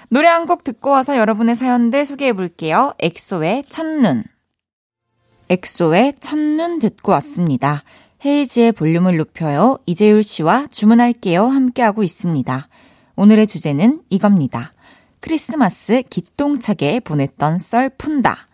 노래 0.10 0.28
한 0.28 0.46
곡 0.46 0.64
듣고 0.64 0.92
와서 0.92 1.18
여러분의 1.18 1.56
사연들 1.56 2.06
소개해 2.06 2.34
볼게요. 2.34 2.94
엑소의 3.00 3.64
첫눈. 3.70 4.24
엑소의 5.50 6.16
첫눈 6.20 6.80
듣고 6.80 7.12
왔습니다. 7.14 7.84
헤이지의 8.26 8.72
볼륨을 8.74 9.18
높여요. 9.18 9.80
이재율 9.86 10.24
씨와 10.24 10.68
주문할게요. 10.72 11.46
함께하고 11.46 12.04
있습니다. 12.04 12.68
오늘의 13.16 13.48
주제는 13.48 14.02
이겁니다. 14.10 14.74
크리스마스 15.20 16.02
기똥차게 16.10 17.02
보냈던 17.02 17.58
썰 17.58 17.90
푼다. 17.90 18.48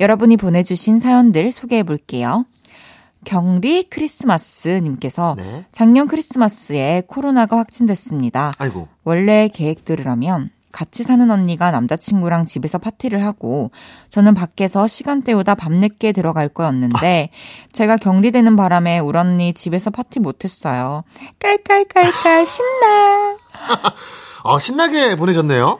여러분이 0.00 0.36
보내주신 0.36 1.00
사연들 1.00 1.50
소개해 1.52 1.82
볼게요. 1.82 2.44
경리 3.24 3.82
크리스마스님께서 3.84 5.34
네. 5.36 5.66
작년 5.72 6.06
크리스마스에 6.06 7.02
코로나가 7.06 7.58
확진됐습니다. 7.58 8.52
아이고. 8.58 8.88
원래 9.04 9.48
계획대로라면 9.52 10.50
같이 10.76 11.04
사는 11.04 11.30
언니가 11.30 11.70
남자친구랑 11.70 12.44
집에서 12.44 12.76
파티를 12.76 13.24
하고 13.24 13.70
저는 14.10 14.34
밖에서 14.34 14.86
시간 14.86 15.22
때우다 15.22 15.54
밤늦게 15.54 16.12
들어갈 16.12 16.50
거였는데 16.50 17.30
제가 17.72 17.96
격리되는 17.96 18.56
바람에 18.56 18.98
울 18.98 19.16
언니 19.16 19.54
집에서 19.54 19.88
파티 19.88 20.20
못했어요. 20.20 21.04
깔깔깔깔 21.38 22.44
신나. 22.44 23.36
아, 24.44 24.58
신나게 24.58 25.16
보내셨네요. 25.16 25.78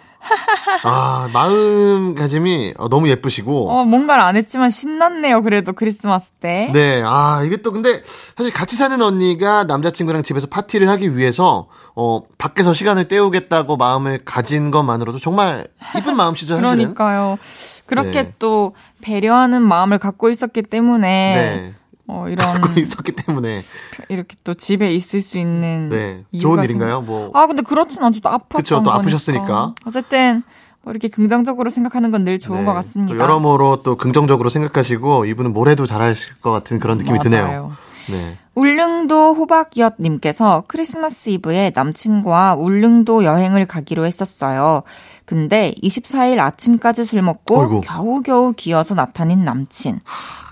아, 0.83 1.29
마음가짐이 1.33 2.75
어, 2.79 2.89
너무 2.89 3.09
예쁘시고. 3.09 3.71
어 3.71 3.85
뭔가를 3.85 4.23
안 4.23 4.37
했지만 4.37 4.71
신났네요. 4.71 5.43
그래도 5.43 5.73
크리스마스 5.73 6.31
때. 6.33 6.71
네, 6.73 7.03
아, 7.05 7.43
이게 7.45 7.57
또 7.59 7.73
근데 7.73 8.03
사실 8.05 8.53
같이 8.53 8.77
사는 8.77 9.01
언니가 9.01 9.65
남자친구랑 9.65 10.23
집에서 10.23 10.47
파티를 10.47 10.89
하기 10.91 11.17
위해서 11.17 11.69
어, 11.95 12.23
밖에서 12.39 12.75
시간을 12.75 13.07
때우겠다고 13.07 13.77
마음을 13.77 14.25
가진 14.25 14.71
것만으로도 14.71 15.19
정말 15.19 15.67
이쁜 15.97 16.15
마음씨죠, 16.17 16.57
사실은. 16.57 16.77
그러니까요. 16.77 17.39
그렇게 17.87 18.25
네. 18.25 18.33
또 18.39 18.75
배려하는 19.01 19.63
마음을 19.63 19.99
갖고 19.99 20.29
있었기 20.29 20.63
때문에 20.63 21.35
네. 21.35 21.75
어, 22.09 22.27
이런 22.29 22.61
갖고 22.61 22.79
있었기 22.81 23.13
때문에. 23.13 23.63
이렇게 24.09 24.37
또 24.45 24.55
집에 24.55 24.93
있을 24.93 25.21
수 25.23 25.39
있는 25.39 25.89
네. 25.89 26.25
좋은 26.41 26.63
일인가요? 26.63 27.01
뭐. 27.01 27.31
아, 27.35 27.47
근데 27.47 27.63
그렇진 27.63 28.03
않죠. 28.03 28.21
또 28.21 28.31
아팠던 28.31 28.57
그쵸, 28.57 28.75
또 28.77 28.83
거니까. 28.85 28.95
아프셨으니까. 29.01 29.75
어쨌든 29.87 30.43
뭐 30.83 30.93
이렇게 30.93 31.09
긍정적으로 31.09 31.69
생각하는 31.69 32.13
건 32.13 32.23
늘 32.25 32.39
좋은 32.39 32.61
네, 32.61 32.65
것또 32.65 32.75
같습니다. 32.75 33.19
여러모로 33.19 33.83
또 33.83 33.97
긍정적으로 33.97 34.51
생각하시고 34.51 35.25
이분은 35.25 35.53
뭘 35.53 35.69
해도 35.69 35.85
잘하실 35.85 36.41
것 36.41 36.51
같은 36.53 36.79
그런 36.79 36.99
느낌이 36.99 37.19
드네요. 37.19 37.43
맞아요. 37.45 37.73
네. 38.09 38.39
울릉도 38.55 39.35
호박이엇님께서 39.35 40.65
크리스마스 40.69 41.31
이브에 41.31 41.73
남친과 41.75 42.55
울릉도 42.57 43.25
여행을 43.25 43.67
가기로 43.67 44.07
했었어요. 44.07 44.83
근데 45.27 45.75
24일 45.83 46.39
아침까지 46.39 47.05
술 47.05 47.21
먹고 47.23 47.59
어이구. 47.61 47.81
겨우겨우 47.83 48.53
기어서 48.57 48.95
나타낸 48.95 49.45
남친. 49.45 50.01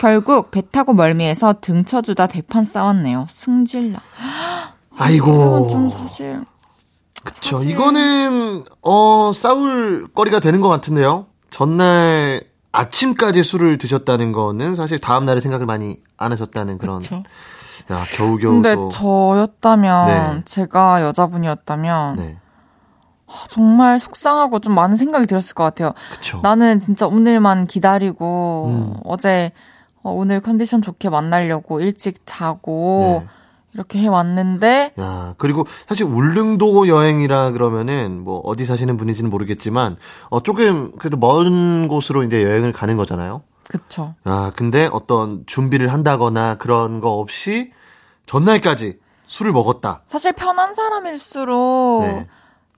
결국 0.00 0.50
배 0.50 0.62
타고 0.68 0.92
멀미해서 0.92 1.54
등 1.60 1.84
쳐주다 1.84 2.26
대판 2.26 2.64
싸웠네요. 2.64 3.26
승질나. 3.28 4.00
아이고. 4.98 5.30
이건 5.30 5.68
좀 5.70 5.88
사실 5.88 6.44
그쵸. 7.24 7.56
사실- 7.56 7.70
이거는, 7.70 8.64
어, 8.82 9.30
싸울 9.34 10.08
거리가 10.12 10.40
되는 10.40 10.60
것 10.60 10.68
같은데요. 10.68 11.26
전날 11.50 12.42
아침까지 12.72 13.44
술을 13.44 13.78
드셨다는 13.78 14.32
거는 14.32 14.74
사실 14.74 14.98
다음날에 14.98 15.40
생각을 15.40 15.64
많이 15.66 16.00
안 16.18 16.32
하셨다는 16.32 16.78
그런 16.78 16.98
그렇죠. 17.00 17.22
야, 17.92 18.02
겨우겨우 18.16 18.50
근데 18.54 18.74
또. 18.74 18.88
저였다면, 18.88 20.06
네. 20.06 20.42
제가 20.44 21.02
여자분이었다면, 21.02 22.16
네. 22.16 22.38
아, 23.34 23.46
정말 23.48 23.98
속상하고 23.98 24.60
좀 24.60 24.74
많은 24.74 24.96
생각이 24.96 25.26
들었을 25.26 25.54
것 25.54 25.64
같아요. 25.64 25.92
그쵸. 26.12 26.40
나는 26.42 26.78
진짜 26.78 27.06
오늘만 27.06 27.66
기다리고, 27.66 28.66
음. 28.68 29.00
어제, 29.04 29.50
어, 30.02 30.12
오늘 30.12 30.40
컨디션 30.40 30.80
좋게 30.80 31.10
만나려고 31.10 31.80
일찍 31.80 32.20
자고, 32.24 33.22
네. 33.24 33.28
이렇게 33.72 33.98
해 33.98 34.06
왔는데, 34.06 34.92
야, 35.00 35.34
그리고 35.36 35.64
사실 35.88 36.06
울릉도 36.06 36.86
여행이라 36.86 37.50
그러면은 37.50 38.22
뭐 38.22 38.38
어디 38.44 38.64
사시는 38.64 38.96
분인지는 38.96 39.30
모르겠지만 39.30 39.96
어 40.30 40.40
조금 40.40 40.92
그래도 40.96 41.16
먼 41.16 41.88
곳으로 41.88 42.22
이제 42.22 42.44
여행을 42.44 42.72
가는 42.72 42.96
거잖아요. 42.96 43.42
그쵸. 43.68 44.14
아, 44.22 44.52
근데 44.54 44.88
어떤 44.92 45.42
준비를 45.46 45.92
한다거나 45.92 46.54
그런 46.54 47.00
거 47.00 47.14
없이 47.14 47.72
전날까지 48.26 48.98
술을 49.26 49.50
먹었다. 49.50 50.02
사실 50.06 50.32
편한 50.32 50.74
사람일수록, 50.74 52.02
네. 52.04 52.28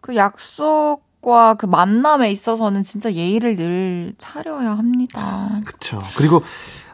그 0.06 0.14
약속과 0.14 1.54
그 1.54 1.66
만남에 1.66 2.30
있어서는 2.30 2.82
진짜 2.84 3.12
예의를 3.12 3.56
늘 3.56 4.14
차려야 4.18 4.70
합니다. 4.78 5.60
그쵸. 5.64 6.00
그리고 6.16 6.42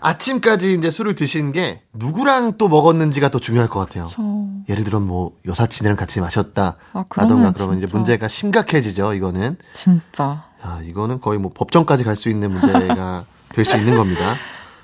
아침까지 0.01 0.73
이제 0.73 0.91
술을 0.91 1.15
드신 1.15 1.53
게 1.53 1.83
누구랑 1.93 2.57
또 2.57 2.69
먹었는지가 2.69 3.29
더 3.31 3.39
중요할 3.39 3.69
것 3.69 3.81
같아요. 3.81 4.07
저, 4.09 4.23
예를 4.71 4.85
들어 4.85 4.99
뭐 4.99 5.33
여사친이랑 5.47 5.97
같이 5.97 6.21
마셨다. 6.21 6.77
아, 6.95 7.05
라던가 7.15 7.53
그러면 7.53 7.79
이제. 7.83 7.87
문제가 7.93 8.29
심각해지죠, 8.29 9.13
이거는. 9.13 9.59
진짜. 9.73 10.45
야, 10.65 10.81
이거는 10.83 11.21
거의 11.21 11.39
뭐 11.39 11.51
법정까지 11.55 12.05
갈 12.05 12.17
수 12.17 12.31
있는 12.31 12.51
문제가 12.51 13.25
될 13.53 13.65
수 13.67 13.77
있는 13.77 13.95
겁니다. 13.97 14.37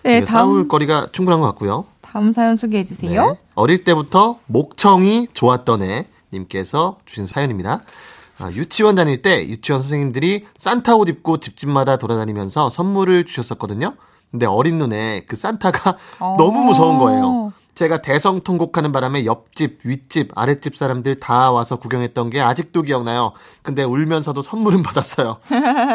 네, 0.05 0.23
싸울 0.25 0.69
거리가 0.69 1.07
충분한 1.13 1.41
것 1.41 1.47
같고요. 1.47 1.87
다음 2.03 2.31
사연 2.31 2.57
소개해 2.57 2.85
주세요. 2.85 3.31
네. 3.33 3.39
어릴 3.55 3.85
때부터 3.85 4.39
목청이 4.47 5.29
좋았던 5.33 5.83
애 5.83 6.07
님께서 6.33 6.99
주신 7.07 7.27
사연입니다. 7.27 7.83
아, 8.39 8.51
유치원 8.53 8.95
다닐 8.95 9.21
때 9.23 9.47
유치원 9.49 9.83
선생님들이 9.83 10.47
산타 10.57 10.97
옷 10.97 11.09
입고 11.09 11.39
집집마다 11.39 11.97
돌아다니면서 11.97 12.71
선물을 12.71 13.27
주셨었거든요. 13.27 13.95
근데 14.31 14.47
어린 14.47 14.79
눈에 14.79 15.25
그 15.27 15.37
산타가 15.37 15.97
어. 16.21 16.37
너무 16.39 16.65
무서운 16.65 16.99
거예요. 16.99 17.53
제가 17.75 18.03
대성통곡하는 18.03 18.91
바람에 18.91 19.25
옆집, 19.25 19.81
윗집, 19.85 20.33
아랫집 20.35 20.77
사람들 20.77 21.21
다 21.21 21.53
와서 21.53 21.77
구경했던 21.77 22.31
게 22.31 22.41
아직도 22.41 22.83
기억나요. 22.83 23.33
근데 23.63 23.85
울면서도 23.85 24.43
선물은 24.43 24.83
받았어요. 24.83 25.37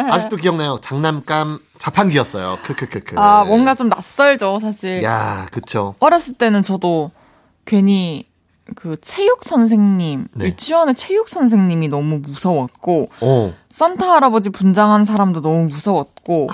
아직도 0.09 0.37
기억나요. 0.37 0.77
장난감 0.81 1.59
자판기였어요. 1.79 2.59
크크크크. 2.63 3.19
아, 3.19 3.43
뭔가 3.43 3.75
좀 3.75 3.89
낯설죠, 3.89 4.59
사실. 4.61 5.03
야, 5.03 5.45
그쵸. 5.51 5.93
어렸을 5.99 6.35
때는 6.35 6.63
저도 6.63 7.11
괜히 7.65 8.27
그 8.75 8.95
체육 9.01 9.43
선생님, 9.43 10.27
네. 10.33 10.45
유치원의 10.45 10.95
체육 10.95 11.29
선생님이 11.29 11.89
너무 11.89 12.19
무서웠고, 12.19 13.09
어. 13.21 13.53
산타 13.69 14.09
할아버지 14.13 14.49
분장한 14.49 15.03
사람도 15.03 15.41
너무 15.41 15.65
무서웠고, 15.65 16.47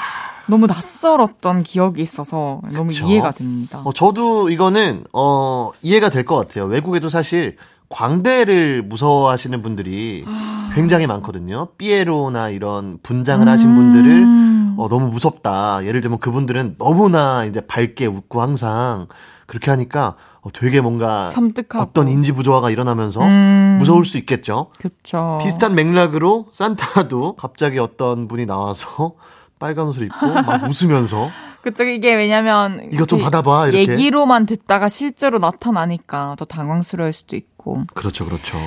너무 0.47 0.65
낯설었던 0.65 1.61
기억이 1.63 2.01
있어서 2.01 2.61
너무 2.71 2.87
그쵸. 2.87 3.05
이해가 3.05 3.31
됩니다. 3.31 3.81
어, 3.83 3.93
저도 3.93 4.49
이거는, 4.49 5.03
어, 5.13 5.69
이해가 5.81 6.09
될 6.09 6.25
것 6.25 6.35
같아요. 6.35 6.65
외국에도 6.65 7.09
사실 7.09 7.55
광대를 7.89 8.83
무서워하시는 8.83 9.61
분들이 9.61 10.25
굉장히 10.73 11.05
많거든요. 11.07 11.67
삐에로나 11.77 12.49
이런 12.49 12.99
분장을 13.03 13.47
하신 13.47 13.75
분들을 13.75 14.11
음. 14.11 14.75
어, 14.77 14.87
너무 14.87 15.09
무섭다. 15.09 15.85
예를 15.85 16.01
들면 16.01 16.19
그분들은 16.19 16.75
너무나 16.77 17.45
이제 17.45 17.61
밝게 17.61 18.05
웃고 18.05 18.41
항상 18.41 19.07
그렇게 19.47 19.71
하니까 19.71 20.09
어, 20.09 20.15
되게 20.53 20.81
뭔가 20.81 21.29
섬뜩하고. 21.31 21.83
어떤 21.83 22.07
인지 22.07 22.31
부조화가 22.31 22.69
일어나면서 22.69 23.21
음. 23.21 23.77
무서울 23.79 24.05
수 24.05 24.17
있겠죠. 24.17 24.71
그쵸. 24.79 25.37
비슷한 25.41 25.75
맥락으로 25.75 26.47
산타도 26.51 27.35
갑자기 27.35 27.79
어떤 27.79 28.27
분이 28.27 28.45
나와서 28.45 29.13
빨간 29.59 29.87
옷을 29.87 30.05
입고 30.05 30.25
막 30.25 30.63
웃으면서 30.63 31.29
그쵸. 31.61 31.83
이게 31.83 32.15
왜냐면. 32.15 32.89
이것 32.93 33.07
좀 33.07 33.19
받아봐, 33.19 33.67
이렇게. 33.67 33.91
얘기로만 33.91 34.45
듣다가 34.45 34.87
실제로 34.87 35.39
나타나니까 35.39 36.35
더 36.39 36.45
당황스러울 36.45 37.11
수도 37.11 37.35
있고. 37.35 37.83
그렇죠, 37.93 38.25
그렇죠. 38.25 38.57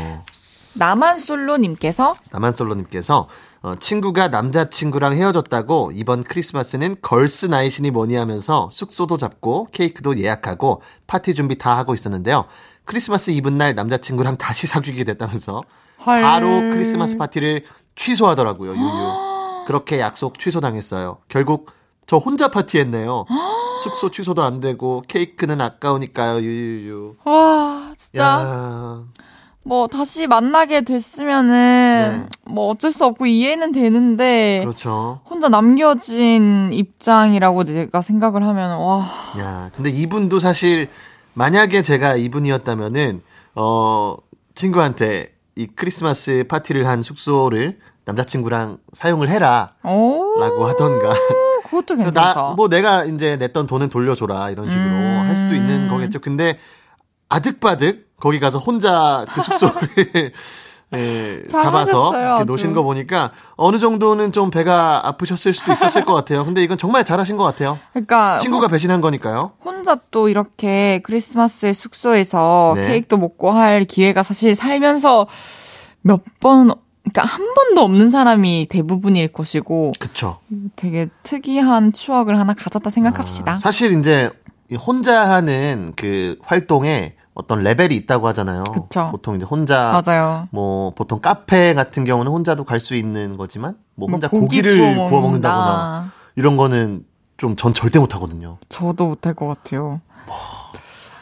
나만 0.74 1.18
솔로님께서 1.18 2.16
나만솔로님께서 2.30 3.28
어, 3.62 3.76
친구가 3.76 4.28
남자친구랑 4.28 5.14
헤어졌다고 5.14 5.92
이번 5.94 6.24
크리스마스는 6.24 6.96
걸스 7.00 7.46
나이신이 7.46 7.92
뭐니 7.92 8.16
하면서 8.16 8.68
숙소도 8.72 9.18
잡고 9.18 9.68
케이크도 9.70 10.18
예약하고 10.18 10.82
파티 11.06 11.32
준비 11.34 11.56
다 11.56 11.76
하고 11.76 11.94
있었는데요. 11.94 12.46
크리스마스 12.84 13.30
이브날 13.30 13.76
남자친구랑 13.76 14.36
다시 14.36 14.66
사귀게 14.66 15.04
됐다면서 15.04 15.62
헐. 16.04 16.20
바로 16.20 16.48
크리스마스 16.72 17.16
파티를 17.16 17.64
취소하더라고요. 17.94 18.72
유유. 18.74 19.64
그렇게 19.68 20.00
약속 20.00 20.40
취소당했어요. 20.40 21.18
결국 21.28 21.70
저 22.08 22.16
혼자 22.16 22.48
파티했네요. 22.48 23.26
숙소 23.84 24.10
취소도 24.10 24.42
안 24.42 24.58
되고 24.58 25.04
케이크는 25.06 25.60
아까우니까요. 25.60 26.40
유유유. 26.40 27.14
와, 27.24 27.92
진짜. 27.96 28.22
야. 28.24 29.04
뭐 29.64 29.86
다시 29.86 30.26
만나게 30.26 30.80
됐으면은 30.82 32.26
뭐 32.46 32.68
어쩔 32.68 32.90
수 32.92 33.04
없고 33.04 33.26
이해는 33.26 33.70
되는데 33.72 34.60
그렇죠. 34.62 35.20
혼자 35.28 35.48
남겨진 35.48 36.70
입장이라고 36.72 37.64
내가 37.64 38.00
생각을 38.00 38.44
하면 38.46 38.78
와 38.78 39.04
야, 39.38 39.70
근데 39.76 39.90
이분도 39.90 40.40
사실 40.40 40.88
만약에 41.34 41.82
제가 41.82 42.16
이분이었다면은 42.16 43.22
어 43.54 44.16
친구한테 44.54 45.32
이 45.54 45.66
크리스마스 45.66 46.44
파티를 46.48 46.86
한 46.88 47.02
숙소를 47.02 47.78
남자친구랑 48.04 48.78
사용을 48.92 49.28
해라라고 49.30 49.78
오, 49.84 50.64
하던가 50.66 51.14
그것도 51.70 51.96
괜찮다. 51.96 52.34
나 52.34 52.54
뭐 52.56 52.68
내가 52.68 53.04
이제 53.04 53.36
냈던 53.36 53.66
돈은 53.68 53.90
돌려줘라 53.90 54.50
이런 54.50 54.68
식으로 54.68 54.84
음. 54.84 55.24
할 55.28 55.36
수도 55.36 55.54
있는 55.54 55.86
거겠죠. 55.88 56.18
근데 56.20 56.58
아득바득 57.28 58.11
거기 58.22 58.38
가서 58.38 58.58
혼자 58.60 59.26
그 59.34 59.42
숙소를 59.42 60.32
예, 60.94 61.40
잡아서 61.50 62.12
이렇게. 62.16 62.44
노신 62.44 62.72
거 62.72 62.84
보니까 62.84 63.32
어느 63.56 63.78
정도는 63.78 64.30
좀 64.30 64.50
배가 64.50 65.08
아프셨을 65.08 65.52
수도 65.52 65.72
있었을 65.72 66.04
것 66.04 66.14
같아요. 66.14 66.44
근데 66.44 66.62
이건 66.62 66.78
정말 66.78 67.02
잘하신 67.02 67.36
것 67.36 67.42
같아요. 67.42 67.80
그러니까 67.92 68.38
친구가 68.38 68.68
배신한 68.68 69.00
거니까요. 69.00 69.54
혼자 69.64 69.96
또 70.12 70.28
이렇게 70.28 71.00
크리스마스 71.02 71.72
숙소에서 71.72 72.74
네. 72.76 72.86
케이크도 72.86 73.16
먹고 73.16 73.50
할 73.50 73.84
기회가 73.84 74.22
사실 74.22 74.54
살면서 74.54 75.26
몇 76.02 76.20
번, 76.38 76.70
그러니까 77.02 77.24
한 77.24 77.54
번도 77.54 77.82
없는 77.82 78.10
사람이 78.10 78.68
대부분일 78.70 79.32
것이고 79.32 79.92
그쵸. 79.98 80.38
되게 80.76 81.08
특이한 81.24 81.92
추억을 81.92 82.38
하나 82.38 82.54
가졌다 82.54 82.88
생각합시다. 82.88 83.52
아, 83.52 83.56
사실 83.56 83.98
이제 83.98 84.30
이 84.70 84.76
혼자 84.76 85.28
하는 85.28 85.92
그 85.96 86.36
활동에 86.42 87.16
어떤 87.34 87.62
레벨이 87.62 87.94
있다고 87.96 88.26
하잖아요. 88.28 88.64
그쵸. 88.64 89.08
보통 89.10 89.36
이제 89.36 89.44
혼자 89.44 90.00
맞아요. 90.04 90.48
뭐 90.50 90.90
보통 90.94 91.20
카페 91.20 91.72
같은 91.74 92.04
경우는 92.04 92.30
혼자도 92.30 92.64
갈 92.64 92.78
수 92.80 92.94
있는 92.94 93.36
거지만 93.36 93.76
뭐 93.94 94.08
혼자 94.10 94.28
뭐 94.30 94.40
고기 94.40 94.56
고기를 94.58 94.78
구워 94.94 95.06
구워 95.06 95.20
먹는다. 95.22 95.48
먹는다거나 95.50 96.12
이런 96.36 96.56
거는 96.56 97.04
좀 97.38 97.56
전 97.56 97.72
절대 97.74 97.98
못 97.98 98.14
하거든요. 98.14 98.58
저도 98.68 99.06
못 99.06 99.26
할 99.26 99.34
것 99.34 99.46
같아요. 99.48 100.00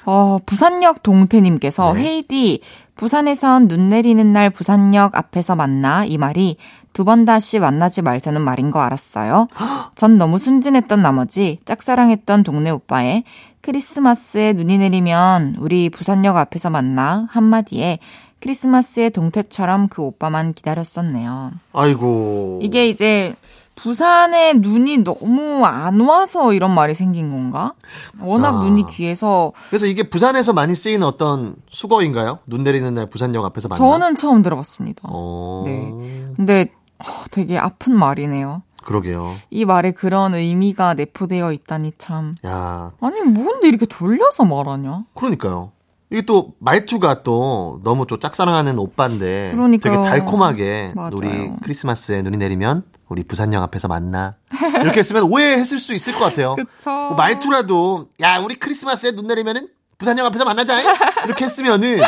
어, 0.07 0.39
부산역 0.47 1.03
동태님께서 1.03 1.93
네. 1.95 2.01
헤이디 2.01 2.61
부산에선 2.97 3.69
눈 3.69 3.89
내리는 3.89 4.33
날 4.33 4.51
부산역 4.51 5.15
앞에서 5.17 5.55
만나 5.57 6.05
이 6.05 6.19
말이 6.19 6.57
두 6.93 7.05
번 7.05 7.25
다시 7.25 7.61
만나지 7.61 8.03
말자는 8.03 8.41
말인 8.43 8.71
거 8.73 8.81
알았어요. 8.81 9.47
전 9.95 10.19
너무 10.19 10.39
순진했던 10.39 11.01
나머지 11.01 11.59
짝사랑했던 11.65 12.43
동네 12.43 12.71
오빠의 12.71 13.25
크리스마스에 13.63 14.53
눈이 14.55 14.79
내리면 14.79 15.57
우리 15.59 15.91
부산역 15.91 16.37
앞에서 16.37 16.71
만나 16.71 17.27
한마디에 17.31 17.99
크리스마스의 18.41 19.11
동태처럼 19.11 19.89
그 19.89 20.03
오빠만 20.03 20.55
기다렸었네요. 20.55 21.53
아이고. 21.75 22.61
이게 22.63 22.89
이제 22.89 23.35
부산에 23.75 24.55
눈이 24.55 25.05
너무 25.05 25.65
안 25.65 26.01
와서 26.01 26.53
이런 26.53 26.75
말이 26.75 26.95
생긴 26.95 27.31
건가? 27.31 27.75
워낙 28.19 28.61
아. 28.61 28.65
눈이 28.65 28.87
귀해서 28.89 29.53
그래서 29.69 29.87
이게 29.87 30.09
부산에서 30.09 30.53
많이 30.53 30.75
쓰이는 30.75 31.07
어떤 31.07 31.55
수거인가요? 31.69 32.39
눈 32.47 32.65
내리는 32.65 32.93
날 32.95 33.07
부산역 33.11 33.45
앞에서 33.45 33.69
만나. 33.69 33.79
저는 33.79 34.17
처음 34.17 34.43
들어봤습니다. 34.43 35.03
어. 35.11 35.63
네. 35.67 35.93
근데 36.37 36.73
어, 36.99 37.05
되게 37.31 37.59
아픈 37.59 37.95
말이네요. 37.95 38.63
그러게요. 38.85 39.35
이 39.51 39.65
말에 39.65 39.93
그런 39.93 40.35
의미가 40.35 40.95
내포되어 40.95 41.53
있다니 41.53 41.93
참. 41.99 42.35
야, 42.47 42.91
아니 43.01 43.21
뭔데 43.23 43.69
이렇게 43.69 43.87
돌려서 43.87 44.45
말하냐? 44.45 45.05
그러니까요. 45.15 45.73
이게 46.13 46.23
또 46.23 46.55
말투가 46.59 47.23
또 47.23 47.81
너무 47.85 48.05
좀 48.07 48.19
짝사랑하는 48.19 48.79
오빠인데 48.79 49.51
그러니까요. 49.53 49.95
되게 49.95 50.05
달콤하게 50.09 50.93
맞아요. 50.97 51.11
우리 51.15 51.53
크리스마스에 51.63 52.23
눈이 52.23 52.37
내리면 52.37 52.83
우리 53.09 53.23
부산역 53.23 53.63
앞에서 53.63 53.87
만나 53.87 54.35
이렇게 54.83 54.99
했으면 54.99 55.25
오해했을 55.25 55.79
수 55.79 55.95
있을 55.95 56.15
것 56.15 56.21
같아요. 56.21 56.57
그쵸. 56.59 56.91
뭐 56.91 57.15
말투라도 57.15 58.09
야 58.23 58.39
우리 58.39 58.57
크리스마스에 58.57 59.13
눈 59.13 59.29
내리면은 59.29 59.69
부산역 59.99 60.27
앞에서 60.27 60.45
만나자. 60.45 60.81
이렇게 61.27 61.45
했으면은 61.45 62.01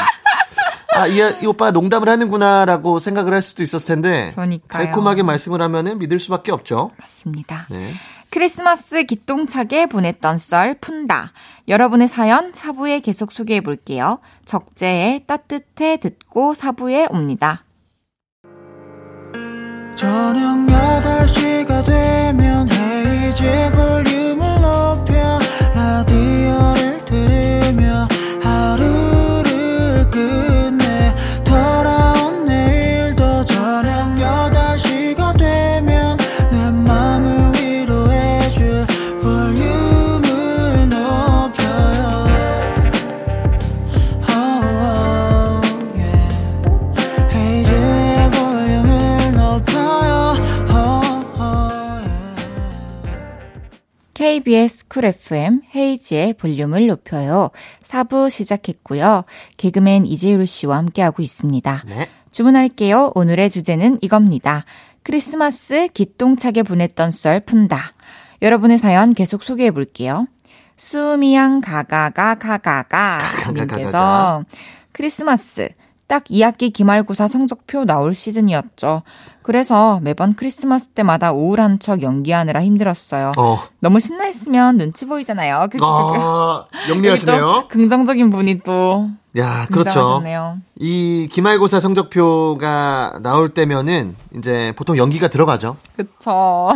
아, 0.94 1.06
이, 1.06 1.16
이 1.42 1.46
오빠가 1.46 1.70
농담을 1.70 2.08
하는구나라고 2.08 2.98
생각을 2.98 3.32
할 3.32 3.42
수도 3.42 3.62
있었을 3.62 3.94
텐데 3.94 4.32
그러니까요. 4.34 4.84
달콤하게 4.84 5.22
말씀을 5.22 5.62
하면은 5.62 5.98
믿을 5.98 6.18
수밖에 6.20 6.52
없죠. 6.52 6.90
맞습니다. 6.98 7.66
네. 7.70 7.92
크리스마스 8.30 9.04
기똥차게 9.04 9.86
보냈던 9.86 10.38
썰 10.38 10.74
푼다. 10.80 11.32
여러분의 11.68 12.08
사연 12.08 12.52
사부에 12.54 13.00
계속 13.00 13.30
소개해 13.30 13.60
볼게요. 13.60 14.20
적재의 14.46 15.24
따뜻해 15.26 15.98
듣고 15.98 16.54
사부에 16.54 17.08
옵니다. 17.10 17.64
저녁 19.94 20.66
8시가 20.66 21.84
되면 21.84 22.68
헤이즈 22.70 23.70
볼륨을 23.72 24.60
높여 24.62 25.41
KBS 54.42 54.88
쿨 54.88 55.04
FM 55.04 55.62
헤이즈의 55.74 56.34
볼륨을 56.34 56.88
높여요. 56.88 57.50
4부 57.84 58.28
시작했고요. 58.28 59.24
개그맨 59.56 60.04
이재율 60.04 60.48
씨와 60.48 60.78
함께하고 60.78 61.22
있습니다. 61.22 61.84
네. 61.86 62.08
주문할게요. 62.32 63.12
오늘의 63.14 63.50
주제는 63.50 63.98
이겁니다. 64.00 64.64
크리스마스 65.04 65.86
기똥차게 65.88 66.64
보냈던 66.64 67.12
썰 67.12 67.38
푼다. 67.40 67.94
여러분의 68.42 68.78
사연 68.78 69.14
계속 69.14 69.44
소개해 69.44 69.70
볼게요. 69.70 70.26
수미양 70.74 71.60
가가가 71.60 72.34
가가가 72.34 73.20
님께서 73.54 74.44
크리스마스 74.90 75.68
딱 76.08 76.24
2학기 76.24 76.72
기말고사 76.72 77.28
성적표 77.28 77.84
나올 77.84 78.14
시즌이었죠. 78.14 79.02
그래서 79.42 80.00
매번 80.02 80.34
크리스마스 80.34 80.88
때마다 80.88 81.32
우울한 81.32 81.78
척 81.78 82.02
연기하느라 82.02 82.62
힘들었어요. 82.62 83.32
어. 83.36 83.58
너무 83.80 84.00
신나했으면 84.00 84.76
눈치 84.76 85.06
보이잖아요. 85.06 85.68
그, 85.70 85.78
그, 85.78 85.78
그. 85.78 85.84
아, 85.86 86.66
여기 86.72 86.88
또 86.88 86.94
영리하시네요. 86.94 87.68
긍정적인 87.68 88.30
분이 88.30 88.60
또 88.60 89.10
야, 89.38 89.66
그렇죠. 89.66 90.22
이 90.78 91.28
기말고사 91.30 91.80
성적표가 91.80 93.20
나올 93.22 93.50
때면은 93.54 94.14
이제 94.36 94.72
보통 94.76 94.98
연기가 94.98 95.28
들어가죠. 95.28 95.76
그쵸. 95.96 96.72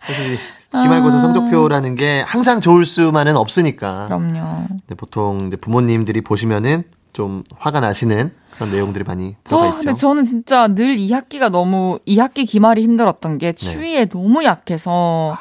사실 0.00 0.34
이 0.34 0.38
기말고사 0.70 1.20
성적표라는 1.20 1.94
게 1.94 2.22
항상 2.26 2.60
좋을 2.60 2.84
수만은 2.84 3.36
없으니까. 3.36 4.06
그럼요. 4.06 4.66
보통 4.96 5.46
이제 5.46 5.56
부모님들이 5.56 6.20
보시면은 6.20 6.82
좀 7.12 7.42
화가 7.58 7.80
나시는 7.80 8.32
그런 8.58 8.70
내용들이 8.70 9.04
많이 9.04 9.36
들어가 9.44 9.62
아, 9.62 9.66
있죠. 9.68 9.76
근데 9.78 9.94
저는 9.94 10.24
진짜 10.24 10.66
늘 10.66 10.96
2학기가 10.96 11.48
너무 11.48 12.00
2학기 12.08 12.44
기말이 12.44 12.82
힘들었던 12.82 13.38
네. 13.38 13.38
게 13.38 13.52
추위에 13.52 14.06
너무 14.06 14.42
약해서 14.42 15.38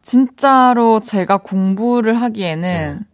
진짜로 0.00 1.00
제가 1.00 1.36
공부를 1.38 2.14
하기에는 2.14 2.62
네. 2.62 3.06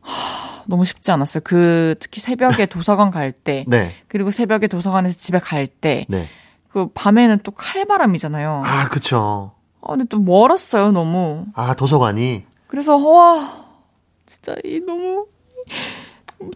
하, 0.00 0.62
너무 0.66 0.86
쉽지 0.86 1.10
않았어요. 1.10 1.42
그 1.44 1.96
특히 2.00 2.20
새벽에 2.20 2.64
도서관 2.66 3.10
갈 3.10 3.30
때, 3.30 3.66
네. 3.68 3.94
그리고 4.08 4.30
새벽에 4.30 4.68
도서관에서 4.68 5.18
집에 5.18 5.38
갈 5.38 5.66
때, 5.66 6.06
네. 6.08 6.30
그 6.70 6.88
밤에는 6.94 7.40
또 7.42 7.50
칼바람이잖아요. 7.52 8.62
아, 8.64 8.88
그쵸. 8.88 9.52
아, 9.82 9.88
근데 9.90 10.04
또 10.08 10.18
멀었어요, 10.18 10.92
너무. 10.92 11.44
아, 11.54 11.74
도서관이. 11.74 12.46
그래서 12.68 12.96
와 12.96 13.38
진짜 14.24 14.56
이 14.64 14.80
너무 14.80 15.26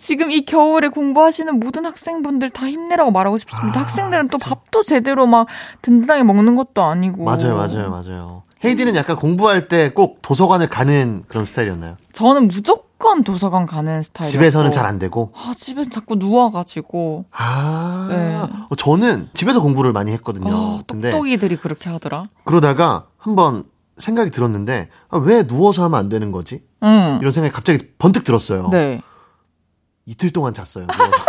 지금 0.00 0.30
이 0.30 0.44
겨울에 0.44 0.88
공부하시는 0.88 1.58
모든 1.58 1.84
학생분들 1.86 2.50
다 2.50 2.68
힘내라고 2.68 3.10
말하고 3.10 3.36
싶습니다. 3.38 3.80
아, 3.80 3.82
학생들은 3.82 4.28
또 4.28 4.38
밥도 4.38 4.82
제대로 4.84 5.26
막 5.26 5.46
든든하게 5.82 6.22
먹는 6.22 6.54
것도 6.56 6.82
아니고. 6.82 7.24
맞아요, 7.24 7.56
맞아요, 7.56 7.90
맞아요. 7.90 8.42
헤이디는 8.64 8.94
약간 8.94 9.16
공부할 9.16 9.66
때 9.66 9.90
꼭 9.92 10.18
도서관을 10.22 10.68
가는 10.68 11.24
그런 11.26 11.44
스타일이었나요? 11.44 11.96
저는 12.12 12.46
무조건 12.46 13.24
도서관 13.24 13.66
가는 13.66 14.00
스타일이었고. 14.02 14.32
집에서는 14.32 14.70
잘 14.70 14.86
안 14.86 15.00
되고. 15.00 15.32
아, 15.34 15.52
집에서 15.56 15.90
자꾸 15.90 16.14
누워가지고. 16.14 17.24
아, 17.32 18.06
네. 18.08 18.36
어, 18.70 18.74
저는 18.76 19.30
집에서 19.34 19.60
공부를 19.60 19.92
많이 19.92 20.12
했거든요. 20.12 20.54
아, 20.54 20.80
똑똑이들이 20.86 21.56
그렇게 21.56 21.90
하더라. 21.90 22.24
그러다가 22.44 23.06
한번 23.18 23.64
생각이 23.98 24.30
들었는데 24.30 24.88
아, 25.10 25.18
왜 25.18 25.44
누워서 25.46 25.82
하면 25.84 25.98
안 25.98 26.08
되는 26.08 26.30
거지? 26.30 26.62
응. 26.84 27.18
이런 27.20 27.32
생각이 27.32 27.52
갑자기 27.52 27.78
번뜩 27.98 28.22
들었어요. 28.24 28.68
네. 28.70 29.02
이틀 30.06 30.30
동안 30.32 30.54
잤어요. 30.54 30.86
누워서. 30.86 31.12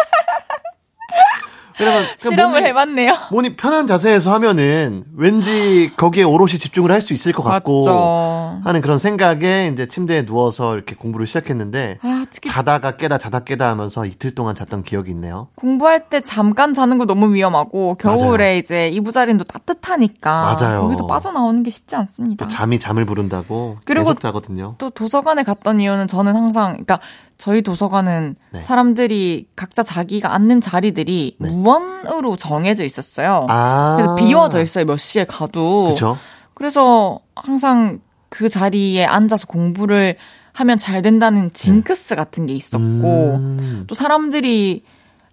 왜냐면 1.80 2.03
그냥 2.03 2.15
실험을 2.19 2.59
몸이, 2.59 2.67
해봤네요. 2.69 3.13
몸이 3.32 3.55
편한 3.55 3.88
자세에서 3.88 4.32
하면은 4.34 5.05
왠지 5.17 5.91
거기에 5.97 6.21
오롯이 6.24 6.51
집중을 6.51 6.91
할 6.91 7.01
수 7.01 7.13
있을 7.13 7.34
것 7.34 7.41
같고 7.43 7.80
맞죠. 7.80 8.61
하는 8.63 8.80
그런 8.82 8.97
생각에 8.99 9.71
이제 9.74 9.88
침대에 9.88 10.24
누워서 10.26 10.76
이렇게 10.76 10.95
공부를 10.95 11.26
시작했는데 11.28 11.97
아, 12.03 12.24
특히 12.32 12.49
자다가 12.49 12.91
깨다 12.95 13.17
자다 13.17 13.39
깨다 13.39 13.67
하면서 13.69 14.05
이틀 14.05 14.36
동안 14.36 14.53
잤던 14.55 14.84
기억이 14.84 15.09
있네요. 15.11 15.47
공부할 15.55 16.07
때 16.09 16.21
잠깐 16.21 16.74
자는 16.76 16.97
거 16.99 17.05
너무 17.05 17.34
위험하고 17.34 17.95
겨울에 17.95 18.45
맞아요. 18.45 18.57
이제 18.59 18.88
이부자리도 18.89 19.43
따뜻하니까 19.45 20.55
맞아요. 20.61 20.82
거기서 20.84 21.07
빠져나오는 21.07 21.61
게 21.63 21.71
쉽지 21.71 21.95
않습니다. 21.95 22.45
또 22.45 22.49
잠이 22.49 22.80
잠을 22.80 23.03
부른다고 23.05 23.80
그리고 23.84 24.05
계속 24.05 24.19
자거든요. 24.21 24.76
또 24.78 24.91
도서관에 24.91 25.41
갔던 25.43 25.82
이유는 25.82 26.07
저는 26.07 26.36
항상 26.36 26.74
그러니까 26.74 26.99
저희 27.44 27.62
도서관은 27.62 28.38
네. 28.52 28.62
사람들이 28.62 29.48
각자 29.58 29.84
자기가 29.84 30.34
앉는 30.34 30.62
자리들이 30.62 31.36
네. 31.39 31.50
무언으로 31.50 32.38
정해져 32.38 32.86
있었어요. 32.86 33.48
아. 33.50 33.98
그래서 33.98 34.16
비워져 34.16 34.62
있어요 34.62 34.86
몇 34.86 34.96
시에 34.96 35.26
가도. 35.26 35.84
그렇죠. 35.84 36.18
그래서 36.54 37.20
항상 37.36 38.00
그 38.30 38.48
자리에 38.48 39.04
앉아서 39.04 39.48
공부를 39.48 40.16
하면 40.54 40.78
잘 40.78 41.02
된다는 41.02 41.52
징크스 41.52 42.16
같은 42.16 42.46
게 42.46 42.54
있었고 42.54 42.78
음. 42.80 43.84
또 43.88 43.94
사람들이 43.94 44.86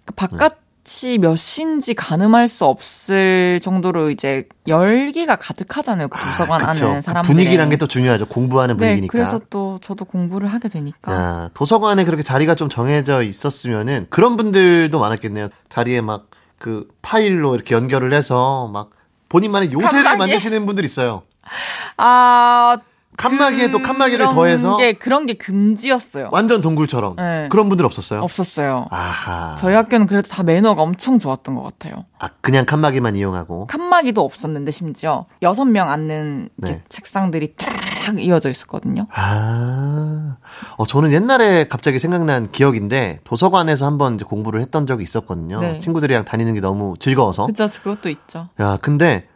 그 0.03 0.13
바깥 0.13 0.57
이몇 0.83 1.37
시인지 1.37 1.93
가늠할 1.93 2.47
수 2.47 2.65
없을 2.65 3.59
정도로 3.61 4.09
이제 4.09 4.47
열기가 4.67 5.35
가득하잖아요. 5.35 6.07
그 6.07 6.17
도서관 6.19 6.61
아, 6.63 6.71
그쵸. 6.71 6.85
안은 6.85 6.95
그 6.97 7.01
사람들 7.01 7.27
분위기란 7.27 7.69
게 7.69 7.77
또 7.77 7.87
중요하죠. 7.87 8.25
공부하는 8.27 8.77
네, 8.77 8.85
분위기니까. 8.85 9.11
그래서 9.11 9.39
또 9.49 9.79
저도 9.81 10.05
공부를 10.05 10.47
하게 10.47 10.69
되니까 10.69 11.13
야, 11.13 11.49
도서관에 11.53 12.03
그렇게 12.03 12.23
자리가 12.23 12.55
좀 12.55 12.69
정해져 12.69 13.23
있었으면은 13.23 14.07
그런 14.09 14.37
분들도 14.37 14.97
많았겠네요. 14.99 15.49
자리에 15.69 16.01
막 16.01 16.31
그 16.61 16.87
파일로 17.01 17.55
이렇게 17.55 17.73
연결을 17.73 18.13
해서 18.13 18.69
막 18.71 18.91
본인만의 19.29 19.71
요새를 19.73 20.03
칸막이? 20.03 20.17
만드시는 20.31 20.67
분들 20.67 20.85
있어요. 20.85 21.23
아 21.97 22.77
칸막이에 23.17 23.71
또 23.71 23.81
칸막이를 23.81 24.29
더해서 24.29 24.77
게 24.77 24.93
그런 24.93 25.25
게 25.25 25.33
금지였어요. 25.33 26.29
완전 26.31 26.61
동굴처럼 26.61 27.15
네. 27.17 27.47
그런 27.49 27.69
분들 27.69 27.85
없었어요. 27.85 28.21
없었어요. 28.21 28.87
아하. 28.89 29.55
저희 29.59 29.75
학교는 29.75 30.07
그래도 30.07 30.29
다 30.29 30.43
매너가 30.43 30.81
엄청 30.81 31.19
좋았던 31.19 31.55
것 31.55 31.61
같아요. 31.63 32.05
아, 32.19 32.29
그냥 32.41 32.65
칸막이만 32.65 33.15
이용하고. 33.15 33.67
칸막이도 33.67 34.21
없었는데 34.23 34.71
심지어 34.71 35.25
여섯 35.41 35.65
명 35.65 35.89
앉는 35.89 36.49
네. 36.55 36.83
책상들이 36.89 37.53
쫙 37.57 38.19
이어져 38.19 38.49
있었거든요. 38.49 39.07
아, 39.13 40.37
어, 40.77 40.85
저는 40.85 41.11
옛날에 41.13 41.65
갑자기 41.67 41.99
생각난 41.99 42.51
기억인데, 42.51 43.19
도서관에서 43.23 43.85
한번 43.85 44.17
공부를 44.17 44.61
했던 44.61 44.85
적이 44.87 45.03
있었거든요. 45.03 45.59
네. 45.59 45.79
친구들이랑 45.79 46.25
다니는 46.25 46.53
게 46.53 46.61
너무 46.61 46.95
즐거워서. 46.99 47.45
그죠, 47.47 47.67
그것도 47.67 48.09
있죠. 48.09 48.49
야, 48.59 48.77
근데 48.81 49.27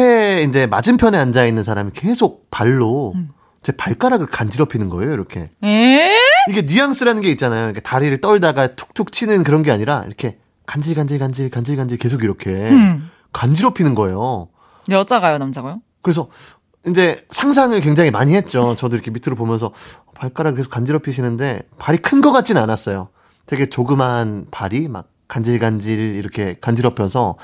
앞에 0.00 0.42
이제 0.48 0.66
맞은편에 0.66 1.18
앉아 1.18 1.44
있는 1.46 1.62
사람이 1.64 1.90
계속 1.94 2.48
발로 2.50 3.12
음. 3.16 3.30
제 3.62 3.72
발가락을 3.72 4.26
간지럽히는 4.26 4.88
거예요, 4.88 5.12
이렇게. 5.12 5.46
에? 5.62 6.16
이게 6.48 6.62
뉘앙스라는 6.62 7.20
게 7.20 7.28
있잖아요. 7.32 7.66
이렇게 7.66 7.80
다리를 7.80 8.18
떨다가 8.20 8.68
툭툭 8.74 9.12
치는 9.12 9.42
그런 9.42 9.62
게 9.62 9.70
아니라, 9.70 10.04
이렇게 10.06 10.38
간질 10.66 10.94
간질 10.94 11.18
간질 11.18 11.50
간질 11.50 11.76
간질 11.76 11.98
계속 11.98 12.22
이렇게 12.24 12.50
음. 12.70 13.10
간지럽히는 13.32 13.94
거예요. 13.94 14.48
여자가요, 14.88 15.38
남자가요? 15.38 15.82
그래서 16.00 16.28
이제 16.86 17.22
상상을 17.28 17.78
굉장히 17.80 18.10
많이 18.10 18.34
했죠. 18.34 18.74
저도 18.76 18.96
이렇게 18.96 19.10
밑으로 19.10 19.36
보면서 19.36 19.72
발가락 20.14 20.54
계속 20.56 20.70
간지럽히시는데 20.70 21.60
발이 21.78 21.98
큰 21.98 22.22
것 22.22 22.32
같진 22.32 22.56
않았어요. 22.56 23.08
되게 23.44 23.68
조그만 23.68 24.46
발이 24.50 24.88
막 24.88 25.08
간질간질 25.28 26.14
이렇게 26.16 26.56
간지럽혀서 26.60 27.36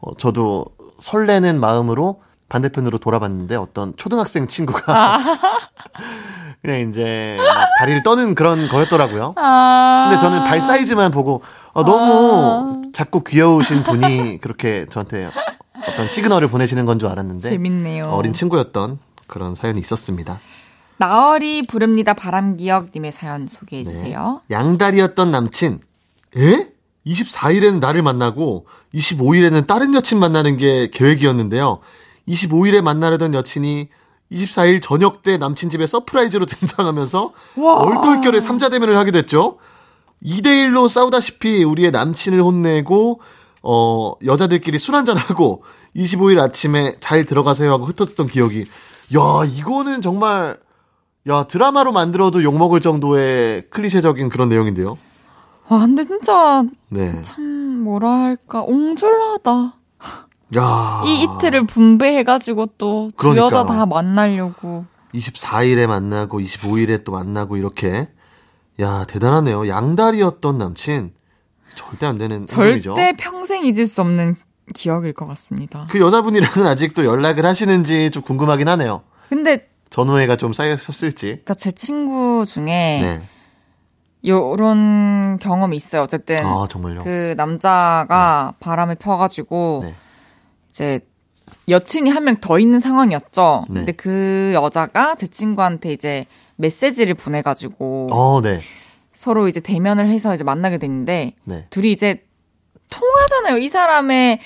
어, 0.00 0.16
저도 0.16 0.66
설레는 1.02 1.60
마음으로 1.60 2.22
반대편으로 2.48 2.98
돌아봤는데 2.98 3.56
어떤 3.56 3.94
초등학생 3.96 4.46
친구가 4.46 5.18
그냥 6.62 6.88
이제 6.88 7.36
막 7.38 7.68
다리를 7.80 8.02
떠는 8.04 8.34
그런 8.34 8.68
거였더라고요. 8.68 9.34
아. 9.36 10.06
근데 10.08 10.20
저는 10.20 10.44
발 10.44 10.60
사이즈만 10.60 11.10
보고 11.10 11.42
아, 11.74 11.82
너무 11.84 12.82
작고 12.92 13.24
귀여우신 13.24 13.82
분이 13.82 14.38
그렇게 14.40 14.86
저한테 14.88 15.30
어떤 15.88 16.06
시그널을 16.08 16.48
보내시는 16.48 16.86
건 16.86 16.98
줄 17.00 17.08
알았는데 17.08 17.50
재밌네요. 17.50 18.04
어린 18.04 18.32
친구였던 18.32 18.98
그런 19.26 19.54
사연이 19.56 19.80
있었습니다. 19.80 20.40
나얼이 20.98 21.66
부릅니다 21.66 22.14
바람기억님의 22.14 23.10
사연 23.10 23.48
소개해 23.48 23.82
주세요. 23.82 24.40
네. 24.48 24.54
양다리였던 24.56 25.32
남친. 25.32 25.80
에? 26.36 26.71
24일에는 27.06 27.80
나를 27.80 28.02
만나고 28.02 28.66
25일에는 28.94 29.66
다른 29.66 29.94
여친 29.94 30.18
만나는 30.18 30.56
게 30.56 30.88
계획이었는데요. 30.92 31.80
25일에 32.28 32.80
만나려던 32.80 33.34
여친이 33.34 33.88
24일 34.30 34.80
저녁 34.80 35.22
때 35.22 35.36
남친 35.36 35.70
집에 35.70 35.86
surprise로 35.86 36.46
등장하면서 36.46 37.32
와. 37.56 37.74
얼떨결에 37.74 38.40
삼자대면을 38.40 38.96
하게 38.96 39.10
됐죠. 39.10 39.58
2대1로 40.24 40.88
싸우다시피 40.88 41.64
우리의 41.64 41.90
남친을 41.90 42.40
혼내고 42.40 43.20
어 43.62 44.12
여자들끼리 44.24 44.78
술 44.78 44.94
한잔하고 44.94 45.64
25일 45.96 46.38
아침에 46.40 46.96
잘 47.00 47.24
들어가세요 47.24 47.72
하고 47.72 47.84
흩어졌던 47.86 48.26
기억이 48.28 48.66
야 49.16 49.44
이거는 49.44 50.00
정말 50.00 50.58
야 51.28 51.44
드라마로 51.44 51.92
만들어도 51.92 52.42
욕먹을 52.42 52.80
정도의 52.80 53.64
클리셰적인 53.70 54.28
그런 54.28 54.48
내용인데요. 54.48 54.96
와 55.68 55.80
근데 55.80 56.02
진짜 56.02 56.64
네. 56.88 57.22
참 57.22 57.82
뭐라 57.84 58.10
할까 58.10 58.62
옹졸하다. 58.62 59.74
야. 60.56 61.02
이 61.06 61.22
이틀을 61.22 61.66
분배해가지고 61.66 62.66
또두 62.78 63.12
그러니까. 63.16 63.46
여자 63.46 63.64
다 63.64 63.86
만나려고. 63.86 64.84
24일에 65.14 65.86
만나고 65.86 66.40
25일에 66.40 67.04
또 67.04 67.12
만나고 67.12 67.56
이렇게 67.56 68.08
야 68.80 69.04
대단하네요. 69.04 69.68
양다리였던 69.68 70.58
남친 70.58 71.12
절대 71.74 72.06
안 72.06 72.18
되는 72.18 72.46
행동이죠. 72.48 72.94
절대 72.94 73.12
평생 73.16 73.64
잊을 73.64 73.86
수 73.86 74.00
없는 74.00 74.36
기억일 74.74 75.12
것 75.12 75.26
같습니다. 75.26 75.86
그 75.90 76.00
여자분이랑은 76.00 76.66
아직도 76.66 77.04
연락을 77.04 77.44
하시는지 77.44 78.10
좀 78.10 78.22
궁금하긴 78.22 78.68
하네요. 78.68 79.02
근데 79.28 79.68
전후회가 79.90 80.36
좀 80.36 80.52
쌓였었을지. 80.52 81.26
그러니까 81.26 81.54
제 81.54 81.72
친구 81.72 82.44
중에 82.46 82.64
네. 82.64 83.28
요런 84.26 85.38
경험이 85.40 85.76
있어요. 85.76 86.02
어쨌든 86.02 86.44
아 86.44 86.66
정말요. 86.70 87.02
그 87.04 87.34
남자가 87.36 88.54
바람을 88.60 88.94
펴가지고 88.96 89.80
네. 89.84 89.94
이제 90.70 91.00
여친이 91.68 92.10
한 92.10 92.24
명 92.24 92.36
더 92.40 92.58
있는 92.58 92.80
상황이었죠. 92.80 93.64
네. 93.68 93.74
근데 93.80 93.92
그 93.92 94.52
여자가 94.54 95.14
제 95.16 95.26
친구한테 95.26 95.92
이제 95.92 96.26
메시지를 96.56 97.14
보내가지고 97.14 98.08
어, 98.12 98.40
네. 98.40 98.60
서로 99.12 99.48
이제 99.48 99.60
대면을 99.60 100.06
해서 100.06 100.34
이제 100.34 100.44
만나게 100.44 100.78
됐는데 100.78 101.34
네. 101.44 101.66
둘이 101.70 101.92
이제 101.92 102.24
통하잖아요. 102.90 103.58
이 103.58 103.68
사람의 103.68 104.40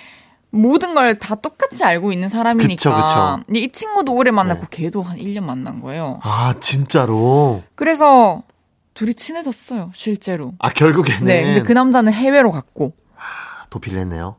모든 0.51 0.95
걸 0.95 1.19
다 1.19 1.35
똑같이 1.35 1.85
알고 1.85 2.13
있는 2.13 2.29
사람이니까. 2.29 2.75
그쵸, 2.77 2.91
그쵸. 2.95 3.43
이 3.59 3.69
친구도 3.71 4.15
오래 4.15 4.31
만났고 4.31 4.63
네. 4.63 4.67
걔도 4.71 5.03
한 5.03 5.19
1년 5.19 5.43
만난 5.43 5.81
거예요. 5.81 6.19
아 6.23 6.55
진짜로. 6.61 7.63
그래서 7.75 8.43
둘이 8.97 9.15
친해졌어요, 9.15 9.91
실제로. 9.95 10.55
아 10.59 10.71
결국에는 10.71 11.27
네, 11.27 11.43
근데 11.45 11.63
그 11.63 11.73
남자는 11.73 12.13
해외로 12.13 12.51
갔고 12.51 12.95
도피를 13.71 14.01
했네요. 14.01 14.37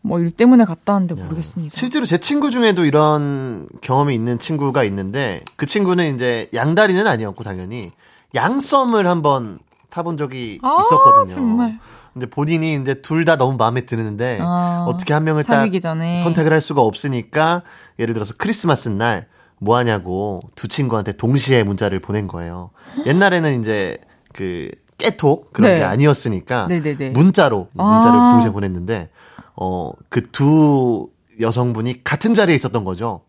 뭐 0.00 0.18
일 0.18 0.30
때문에 0.30 0.64
갔다는데 0.64 1.14
모르겠습니다. 1.14 1.76
실제로 1.76 2.06
제 2.06 2.16
친구 2.18 2.50
중에도 2.50 2.84
이런 2.86 3.68
경험이 3.82 4.14
있는 4.14 4.38
친구가 4.38 4.84
있는데 4.84 5.42
그 5.56 5.66
친구는 5.66 6.14
이제 6.14 6.48
양다리는 6.54 7.06
아니었고 7.06 7.44
당연히 7.44 7.92
양썸을 8.34 9.06
한번 9.06 9.58
타본 9.90 10.16
적이 10.16 10.58
아, 10.62 10.78
있었거든요. 10.80 11.34
정말. 11.34 11.78
근데 12.14 12.26
본인이 12.30 12.74
이제 12.76 12.94
둘 13.02 13.26
다 13.26 13.36
너무 13.36 13.58
마음에 13.58 13.84
드는데 13.84 14.38
아, 14.40 14.86
어떻게 14.88 15.12
한 15.12 15.24
명을 15.24 15.44
딱 15.44 15.68
전에. 15.82 16.16
선택을 16.22 16.50
할 16.52 16.62
수가 16.62 16.80
없으니까 16.80 17.60
예를 17.98 18.14
들어서 18.14 18.32
크리스마스 18.38 18.88
날 18.88 19.26
뭐 19.58 19.76
하냐고 19.76 20.40
두 20.54 20.68
친구한테 20.68 21.12
동시에 21.12 21.62
문자를 21.62 22.00
보낸 22.00 22.26
거예요. 22.28 22.70
옛날에는 23.06 23.60
이제 23.60 23.98
그 24.32 24.70
깨톡 24.98 25.52
그런 25.52 25.72
네. 25.74 25.78
게 25.80 25.84
아니었으니까 25.84 26.66
네네네. 26.68 27.10
문자로 27.10 27.68
문자를 27.74 28.18
아. 28.20 28.30
동시에 28.32 28.50
보냈는데 28.50 29.10
어 29.54 29.92
그 30.10 30.30
두 30.32 31.08
여성분이 31.40 32.02
같은 32.04 32.32
자리에 32.34 32.54
있었던 32.54 32.84
거죠. 32.84 33.22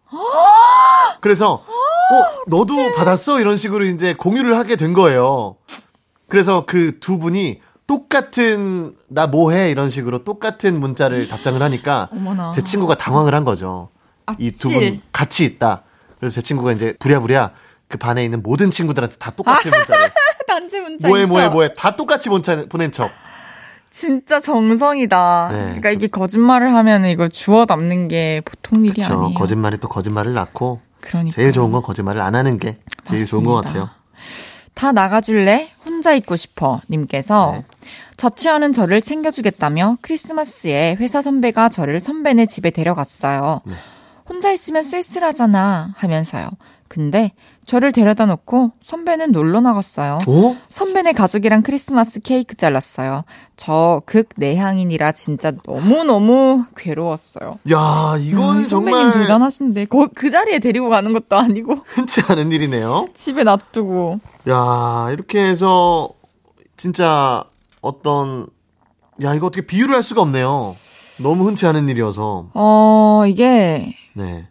그래서 1.22 1.56
어 1.56 2.24
너도 2.48 2.92
받았어 2.96 3.40
이런 3.42 3.58
식으로 3.58 3.84
이제 3.86 4.14
공유를 4.14 4.58
하게 4.58 4.76
된 4.76 4.94
거예요. 4.94 5.56
그래서 6.30 6.66
그 6.66 7.00
두 7.00 7.18
분이 7.20 7.62
똑같은 7.86 8.96
나 9.08 9.28
뭐해 9.28 9.72
이런 9.72 9.90
식으로 9.90 10.24
똑같은 10.26 10.80
문자를 10.80 11.28
답장을 11.30 11.62
하니까 11.62 12.10
어머나. 12.12 12.52
제 12.52 12.62
친구가 12.64 12.96
당황을 12.96 13.34
한 13.34 13.44
거죠. 13.46 13.90
이 14.40 14.52
두 14.52 14.70
분. 14.70 15.02
같이 15.14 15.46
있다. 15.46 15.84
그래서 16.20 16.36
제 16.36 16.42
친구가 16.42 16.72
이제 16.72 16.94
부랴부랴 17.00 17.52
그 17.88 17.98
반에 17.98 18.24
있는 18.24 18.42
모든 18.44 18.72
친구들한테 18.72 19.16
다 19.18 19.32
똑같은 19.32 19.72
문자를 19.72 20.12
단지 20.48 20.82
문자 20.82 21.08
뭐해? 21.08 21.26
뭐해 21.26 21.50
뭐해 21.50 21.70
다 21.76 21.96
똑같이 21.96 22.30
문자 22.30 22.66
보낸 22.68 22.92
척. 22.92 23.12
진짜 23.90 24.40
정성이다. 24.40 25.50
네. 25.52 25.58
그러니까 25.64 25.92
이게 25.92 26.08
거짓말을 26.08 26.74
하면 26.76 27.06
이걸 27.06 27.30
주워 27.30 27.66
담는 27.66 28.08
게 28.10 28.42
보통 28.46 28.84
일이 28.86 28.94
그렇죠. 29.02 29.14
아니에요. 29.14 29.34
거짓말이 29.34 29.78
또 29.78 29.88
거짓말을 29.88 30.34
낳고 30.34 30.82
그러니까. 31.00 31.34
제일 31.34 31.52
좋은 31.52 31.72
건 31.72 31.82
거짓말을 31.82 32.22
안 32.22 32.36
하는 32.36 32.60
게 32.60 32.78
제일 33.06 33.26
좋은 33.26 33.44
것 33.44 33.54
맞습니다. 33.54 33.80
같아요. 33.86 33.98
다 34.74 34.92
나가줄래? 34.92 35.70
혼자 35.86 36.14
있고 36.14 36.36
싶어. 36.36 36.82
님께서 36.90 37.54
네. 37.54 37.66
자취하는 38.18 38.74
저를 38.74 39.02
챙겨주겠다며 39.02 39.98
크리스마스에 40.02 40.98
회사 41.00 41.22
선배가 41.22 41.70
저를 41.70 42.00
선배네 42.00 42.46
집에 42.48 42.70
데려갔어요. 42.70 43.62
네. 43.66 43.74
혼자 44.30 44.52
있으면 44.52 44.84
쓸쓸하잖아 44.84 45.94
하면서요. 45.96 46.50
근데 46.90 47.34
저를 47.66 47.92
데려다 47.92 48.26
놓고 48.26 48.72
선배는 48.82 49.34
놀러 49.34 49.60
나갔어요. 49.60 50.20
어? 50.26 50.56
선배네 50.70 51.12
가족이랑 51.14 51.62
크리스마스 51.62 52.22
케이크 52.22 52.56
잘랐어요. 52.56 53.24
저 53.58 54.02
극 54.06 54.30
내향인이라 54.38 55.12
진짜 55.12 55.52
너무너무 55.66 56.64
괴로웠어요. 56.78 57.60
야, 57.72 58.16
이건 58.22 58.62
야, 58.62 58.66
선배님 58.66 58.68
정말 58.70 59.12
대단하신데 59.12 59.86
거, 59.86 60.08
그 60.16 60.32
자리에 60.32 60.60
데리고 60.60 60.88
가는 60.90 61.12
것도 61.12 61.36
아니고 61.38 61.76
흔치 61.88 62.22
않은 62.30 62.54
일이네요. 62.54 63.08
집에 63.14 63.44
놔두고 63.44 64.22
야, 64.50 65.10
이렇게 65.12 65.42
해서 65.46 66.08
진짜 66.78 67.44
어떤 67.82 68.48
야, 69.24 69.34
이거 69.34 69.48
어떻게 69.48 69.66
비유를 69.66 69.94
할 69.94 70.04
수가 70.04 70.22
없네요. 70.22 70.76
너무 71.22 71.48
흔치 71.48 71.66
않은 71.68 71.90
일이어서. 71.90 72.48
어 72.54 73.24
이게 73.28 73.94
네. 74.18 74.48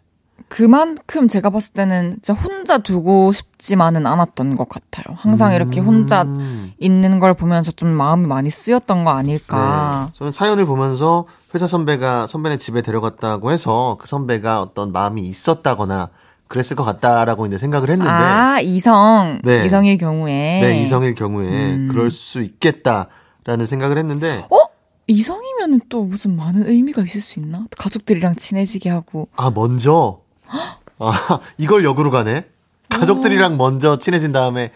그만큼 0.49 1.27
제가 1.27 1.49
봤을 1.49 1.73
때는 1.73 2.19
진짜 2.21 2.33
혼자 2.33 2.77
두고 2.77 3.31
싶지만은 3.33 4.05
않았던 4.05 4.55
것 4.55 4.69
같아요. 4.69 5.15
항상 5.17 5.53
이렇게 5.53 5.81
혼자 5.81 6.21
음. 6.21 6.71
있는 6.77 7.19
걸 7.19 7.33
보면서 7.33 7.71
좀 7.71 7.89
마음이 7.89 8.27
많이 8.27 8.49
쓰였던 8.49 9.03
거 9.03 9.11
아닐까. 9.11 10.09
네. 10.09 10.17
저는 10.17 10.31
사연을 10.31 10.65
보면서 10.65 11.25
회사 11.53 11.67
선배가 11.67 12.27
선배네 12.27 12.57
집에 12.57 12.81
데려갔다고 12.81 13.51
해서 13.51 13.97
그 13.99 14.07
선배가 14.07 14.61
어떤 14.61 14.91
마음이 14.91 15.21
있었다거나 15.23 16.09
그랬을 16.47 16.75
것 16.77 16.83
같다라고 16.83 17.45
이제 17.45 17.57
생각을 17.57 17.89
했는데 17.89 18.09
아 18.09 18.59
이성 18.61 19.41
네. 19.43 19.65
이성일 19.65 19.97
경우에 19.97 20.59
네, 20.61 20.81
이성일 20.81 21.13
경우에 21.13 21.47
음. 21.47 21.87
그럴 21.91 22.09
수 22.09 22.41
있겠다라는 22.41 23.65
생각을 23.65 23.97
했는데 23.97 24.45
어 24.49 24.66
이성이면은 25.07 25.79
또 25.89 26.03
무슨 26.03 26.35
많은 26.35 26.67
의미가 26.67 27.01
있을 27.03 27.21
수 27.21 27.39
있나? 27.39 27.65
가족들이랑 27.77 28.35
친해지게 28.35 28.89
하고 28.89 29.29
아 29.37 29.49
먼저 29.51 30.21
아 30.99 31.39
이걸 31.57 31.83
역으로 31.83 32.11
가네 32.11 32.45
가족들이랑 32.89 33.57
먼저 33.57 33.97
친해진 33.97 34.31
다음에 34.31 34.71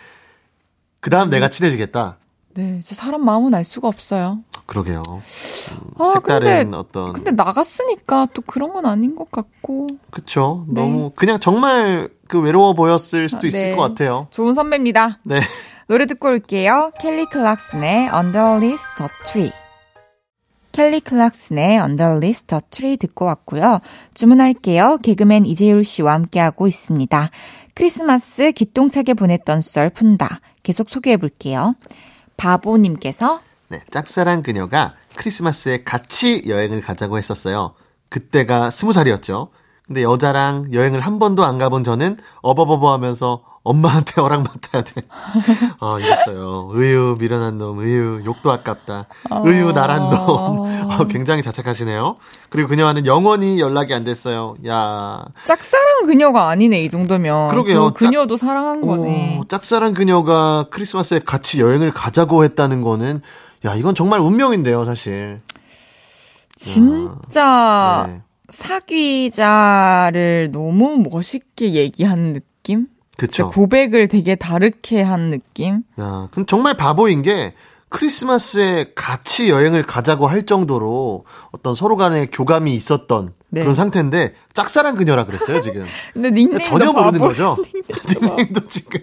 그 0.99 1.09
다음 1.09 1.29
내가 1.29 1.49
친해지겠다 1.49 2.17
네 2.53 2.79
진짜 2.81 2.95
사람 3.01 3.23
마음은 3.23 3.53
알 3.53 3.63
수가 3.63 3.87
없어요. 3.87 4.39
그러게요 4.65 5.01
음, 5.07 5.91
아 5.97 6.11
색다른 6.15 6.63
근데 6.65 6.77
어떤 6.77 7.13
근데 7.13 7.31
나갔으니까 7.31 8.27
또 8.33 8.41
그런 8.41 8.73
건 8.73 8.85
아닌 8.85 9.15
것 9.15 9.31
같고 9.31 9.87
그쵸 10.11 10.65
네. 10.67 10.81
너무 10.81 11.11
그냥 11.15 11.39
정말 11.39 12.09
그 12.27 12.39
외로워 12.39 12.73
보였을 12.73 13.27
수도 13.29 13.41
아, 13.45 13.47
있을 13.47 13.71
네. 13.71 13.75
것 13.75 13.81
같아요 13.81 14.27
좋은 14.31 14.53
선배입니다. 14.53 15.19
네 15.23 15.41
노래 15.87 16.05
듣고 16.05 16.29
올게요. 16.29 16.91
켈리 17.01 17.25
클락슨의 17.25 18.09
Under 18.13 18.57
List 18.63 18.85
the 18.97 19.09
Tree. 19.25 19.51
켈리 20.71 20.99
클락슨의 21.01 21.77
List 22.17 22.47
the 22.47 22.61
Tree 22.69 22.97
듣고 22.97 23.25
왔고요. 23.25 23.79
주문할게요. 24.13 24.99
개그맨 25.01 25.45
이재율 25.45 25.83
씨와 25.83 26.13
함께하고 26.13 26.67
있습니다. 26.67 27.29
크리스마스 27.73 28.51
기똥차게 28.51 29.13
보냈던 29.13 29.61
썰 29.61 29.89
푼다. 29.89 30.39
계속 30.63 30.89
소개해 30.89 31.17
볼게요. 31.17 31.75
바보님께서 32.37 33.41
네, 33.69 33.81
짝사랑 33.89 34.41
그녀가 34.43 34.95
크리스마스에 35.15 35.83
같이 35.83 36.43
여행을 36.47 36.81
가자고 36.81 37.17
했었어요. 37.17 37.73
그때가 38.09 38.69
스무 38.69 38.91
살이었죠. 38.91 39.49
근데 39.85 40.03
여자랑 40.03 40.69
여행을 40.73 40.99
한 40.99 41.19
번도 41.19 41.43
안 41.43 41.57
가본 41.57 41.83
저는 41.83 42.17
어버버버 42.41 42.91
하면서 42.91 43.43
엄마한테 43.63 44.19
허락 44.21 44.43
맡아야 44.43 44.83
돼. 44.83 45.01
아, 45.79 45.97
이랬어요. 45.99 46.69
의유, 46.71 47.15
미련한 47.19 47.59
놈, 47.59 47.79
의유, 47.79 48.21
욕도 48.25 48.51
아깝다. 48.51 49.05
의유, 49.45 49.71
나란 49.71 50.09
놈. 50.09 50.91
어, 50.91 51.05
굉장히 51.07 51.43
자책하시네요. 51.43 52.17
그리고 52.49 52.69
그녀와는 52.69 53.05
영원히 53.05 53.59
연락이 53.59 53.93
안 53.93 54.03
됐어요. 54.03 54.55
야 54.67 55.23
짝사랑 55.45 56.05
그녀가 56.05 56.49
아니네, 56.49 56.83
이 56.83 56.89
정도면. 56.89 57.49
그러게요. 57.49 57.93
그 57.93 58.05
그녀도 58.05 58.35
사랑한 58.35 58.81
거네. 58.81 59.37
오, 59.39 59.43
짝사랑 59.45 59.93
그녀가 59.93 60.65
크리스마스에 60.71 61.19
같이 61.19 61.61
여행을 61.61 61.91
가자고 61.91 62.43
했다는 62.43 62.81
거는, 62.81 63.21
야, 63.65 63.75
이건 63.75 63.93
정말 63.93 64.21
운명인데요, 64.21 64.85
사실. 64.85 65.39
진짜 66.55 68.05
네. 68.07 68.21
사귀자를 68.49 70.49
너무 70.51 71.03
멋있게 71.09 71.73
얘기한 71.73 72.33
느낌? 72.33 72.87
그쵸. 73.21 73.51
고백을 73.51 74.07
되게 74.07 74.33
다르게 74.33 75.03
한 75.03 75.29
느낌? 75.29 75.83
야, 75.99 76.27
그럼 76.31 76.47
정말 76.47 76.75
바보인 76.75 77.21
게 77.21 77.53
크리스마스에 77.89 78.93
같이 78.95 79.49
여행을 79.49 79.83
가자고 79.83 80.25
할 80.25 80.47
정도로 80.47 81.25
어떤 81.51 81.75
서로 81.75 81.97
간에 81.97 82.25
교감이 82.31 82.73
있었던 82.73 83.33
네. 83.49 83.61
그런 83.61 83.75
상태인데 83.75 84.33
짝사랑 84.53 84.95
그녀라 84.95 85.25
그랬어요, 85.25 85.61
지금. 85.61 85.85
근데 86.13 86.31
닉네임도 86.31 86.63
전혀 86.63 86.91
모르는. 86.91 87.19
거죠. 87.19 87.57
닉네임도 88.09 88.61
지금. 88.67 89.01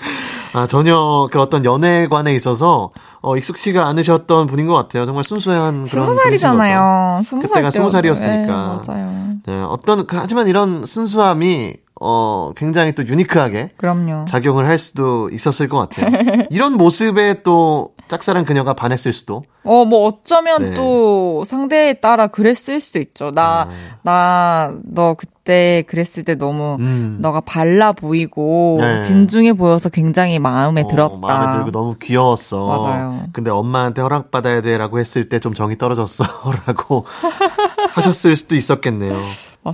아, 0.52 0.66
전혀 0.66 1.28
그 1.30 1.40
어떤 1.40 1.64
연애관에 1.64 2.34
있어서 2.34 2.90
어, 3.22 3.36
익숙치가 3.36 3.86
않으셨던 3.86 4.46
분인 4.46 4.66
것 4.66 4.74
같아요. 4.74 5.06
정말 5.06 5.22
순수한 5.24 5.84
그런 5.84 6.06
스무. 6.06 6.14
살이잖아요. 6.14 7.22
스무 7.24 7.42
살 7.42 7.48
그때가 7.48 7.70
때. 7.70 7.78
스무 7.78 7.90
살이었으니까. 7.90 8.80
네, 8.86 8.92
맞아요. 8.92 9.30
네, 9.46 9.62
어떤 9.62 10.06
그- 10.06 10.16
하지만 10.16 10.48
이런 10.48 10.84
순수함이 10.86 11.74
어 12.02 12.52
굉장히 12.56 12.92
또 12.94 13.06
유니크하게 13.06 13.72
그럼요. 13.76 14.24
작용을 14.24 14.66
할 14.66 14.78
수도 14.78 15.28
있었을 15.30 15.68
것 15.68 15.78
같아요. 15.78 16.44
이런 16.50 16.74
모습에 16.74 17.42
또 17.42 17.90
짝사랑 18.10 18.44
그녀가 18.44 18.74
반했을 18.74 19.12
수도. 19.12 19.44
어, 19.64 19.84
뭐 19.84 20.06
어쩌면 20.06 20.60
네. 20.62 20.74
또 20.74 21.44
상대에 21.44 21.94
따라 21.94 22.26
그랬을 22.26 22.80
수도 22.80 22.98
있죠. 22.98 23.30
나, 23.30 23.68
나, 24.02 24.74
너 24.84 25.14
그때 25.14 25.84
그랬을 25.86 26.24
때 26.24 26.34
너무 26.34 26.76
음. 26.80 27.18
너가 27.20 27.40
발라 27.40 27.92
보이고 27.92 28.78
네. 28.80 29.00
진중해 29.02 29.52
보여서 29.52 29.88
굉장히 29.90 30.38
마음에 30.38 30.82
어, 30.82 30.86
들었다. 30.88 31.16
마음에 31.18 31.52
들고 31.56 31.70
너무 31.70 31.94
귀여웠어. 32.00 32.66
맞아요. 32.66 33.24
근데 33.32 33.50
엄마한테 33.50 34.02
허락받아야 34.02 34.60
돼라고 34.62 34.98
했을 34.98 35.28
때 35.28 35.38
좀 35.40 35.54
정이 35.54 35.78
떨어졌어. 35.78 36.24
라고 36.66 37.06
하셨을 37.94 38.36
수도 38.36 38.54
있었겠네요. 38.56 39.20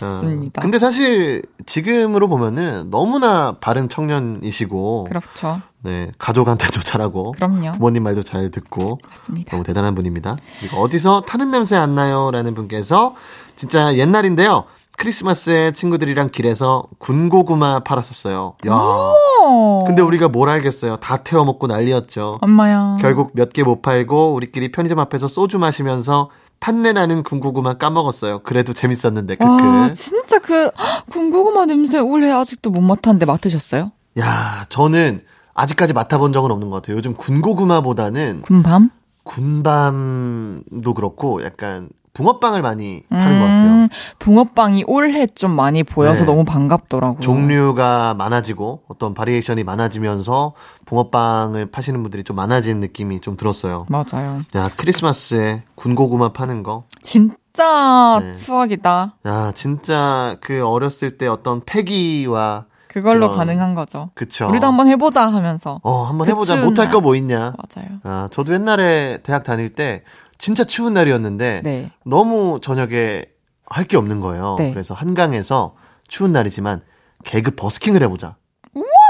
맞습니다. 0.01 0.61
어, 0.61 0.63
근데 0.63 0.79
사실 0.79 1.43
지금으로 1.67 2.29
보면은 2.29 2.91
너무나 2.91 3.53
바른 3.61 3.89
청년이시고 3.89 5.05
그렇죠. 5.05 5.61
네, 5.83 6.11
가족한테도 6.19 6.81
잘하고 6.81 7.33
그럼요. 7.33 7.73
부모님 7.73 8.03
말도 8.03 8.23
잘 8.23 8.51
듣고 8.51 8.99
맞습니다. 9.09 9.53
너무 9.53 9.63
대단한 9.65 9.95
분입니다. 9.95 10.37
그리고 10.61 10.79
어디서 10.79 11.23
타는 11.23 11.51
냄새 11.51 11.77
안 11.77 11.95
나요? 11.95 12.31
라는 12.33 12.55
분께서 12.55 13.15
진짜 13.57 13.95
옛날인데요. 13.97 14.65
크리스마스에 14.99 15.73
친구들이랑 15.73 16.31
길에서 16.31 16.85
군고구마 16.99 17.81
팔았었어요. 17.81 18.55
야. 18.67 18.73
어. 18.73 19.85
근데 19.87 20.01
우리가 20.01 20.29
뭘 20.29 20.49
알겠어요. 20.49 20.97
다 20.97 21.19
태워 21.19 21.45
먹고 21.45 21.67
난리였죠. 21.67 22.39
엄마야. 22.41 22.97
결국 22.99 23.31
몇 23.35 23.51
개 23.51 23.63
못 23.63 23.83
팔고 23.83 24.33
우리끼리 24.33 24.73
편의점 24.73 24.99
앞에서 24.99 25.29
소주 25.29 25.59
마시면서 25.59 26.31
탄내 26.61 26.93
나는 26.93 27.23
군고구마 27.23 27.75
까먹었어요. 27.75 28.41
그래도 28.41 28.73
재밌었는데 28.73 29.37
와, 29.41 29.57
크크. 29.89 29.95
진짜 29.95 30.39
그 30.39 30.71
헉, 30.77 31.07
군고구마 31.11 31.67
냄새 31.67 31.99
올해 31.99 32.31
아직도 32.31 32.71
못 32.71 32.81
맡았는데 32.81 33.27
맡으셨어요? 33.27 33.93
야, 34.19 34.65
저는 34.69 35.23
아직까지 35.55 35.93
맡아본 35.93 36.33
적은 36.33 36.51
없는 36.51 36.71
것 36.71 36.77
같아요. 36.77 36.97
요즘 36.97 37.15
군고구마보다는 37.15 38.41
군밤? 38.43 38.91
군밤도 39.25 40.95
그렇고 40.95 41.43
약간 41.45 41.89
붕어빵을 42.21 42.63
많이 42.63 43.03
파는 43.11 43.39
것 43.41 43.45
같아요. 43.45 43.67
음, 43.71 43.89
붕어빵이 44.21 44.85
올해 44.87 45.27
좀 45.27 45.51
많이 45.51 45.83
보여서 45.83 46.25
네. 46.25 46.31
너무 46.31 46.45
반갑더라고요. 46.45 47.21
종류가 47.21 48.15
많아지고 48.15 48.85
어떤 48.89 49.13
바리에이션이 49.13 49.65
많아지면서 49.65 50.55
붕어빵을 50.87 51.71
파시는 51.71 52.03
분들이 52.03 52.25
좀 52.25 52.37
많아진 52.37 52.81
느낌이 52.81 53.21
좀 53.21 53.37
들었어요. 53.37 53.85
맞아요. 53.91 54.41
야, 54.55 54.71
크리스마스에 54.77 55.65
군고구마 55.75 56.33
파는 56.33 56.63
거. 56.63 56.85
진짜 57.03 58.19
네. 58.23 58.33
추억이다. 58.35 59.17
야, 59.27 59.53
진짜 59.55 60.37
그 60.41 60.67
어렸을 60.67 61.19
때 61.19 61.27
어떤 61.27 61.61
패기와 61.67 62.65
그걸로 62.89 63.29
그런- 63.29 63.37
가능한 63.47 63.75
거죠. 63.75 64.09
그쵸. 64.15 64.49
우리도 64.49 64.67
한번 64.67 64.89
해보자 64.89 65.27
하면서. 65.31 65.81
어, 65.83 66.05
한번 66.05 66.25
그 66.27 66.33
해보자. 66.33 66.57
못할 66.57 66.87
날. 66.87 66.93
거뭐 66.95 67.15
있냐. 67.17 67.53
맞아요. 67.59 67.89
아, 68.05 68.29
저도 68.33 68.55
옛날에 68.55 69.19
대학 69.23 69.45
다닐 69.45 69.69
때 69.69 70.03
진짜 70.39 70.65
추운 70.65 70.95
날이었는데 70.95 71.63
네. 71.65 71.91
너무 72.05 72.61
저녁에 72.63 73.25
할 73.69 73.87
게 73.87 73.97
없는 73.97 74.21
거예요. 74.21 74.57
네. 74.59 74.73
그래서 74.73 74.95
한강에서 74.95 75.75
추운 76.09 76.33
날이지만 76.33 76.83
개그 77.25 77.53
버스킹을 77.53 78.03
해보자. 78.05 78.37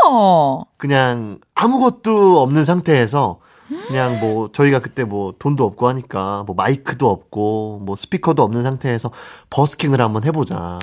어, 0.09 0.63
그냥 0.77 1.39
아무것도 1.55 2.41
없는 2.41 2.65
상태에서 2.65 3.41
그냥 3.89 4.21
뭐 4.21 4.49
저희가 4.53 4.79
그때 4.79 5.03
뭐 5.03 5.35
돈도 5.39 5.65
없고 5.65 5.89
하니까 5.89 6.45
뭐 6.47 6.55
마이크도 6.55 7.09
없고 7.11 7.81
뭐 7.85 7.97
스피커도 7.97 8.43
없는 8.45 8.63
상태에서 8.63 9.11
버스킹을 9.51 10.01
한번 10.01 10.23
해보자. 10.25 10.79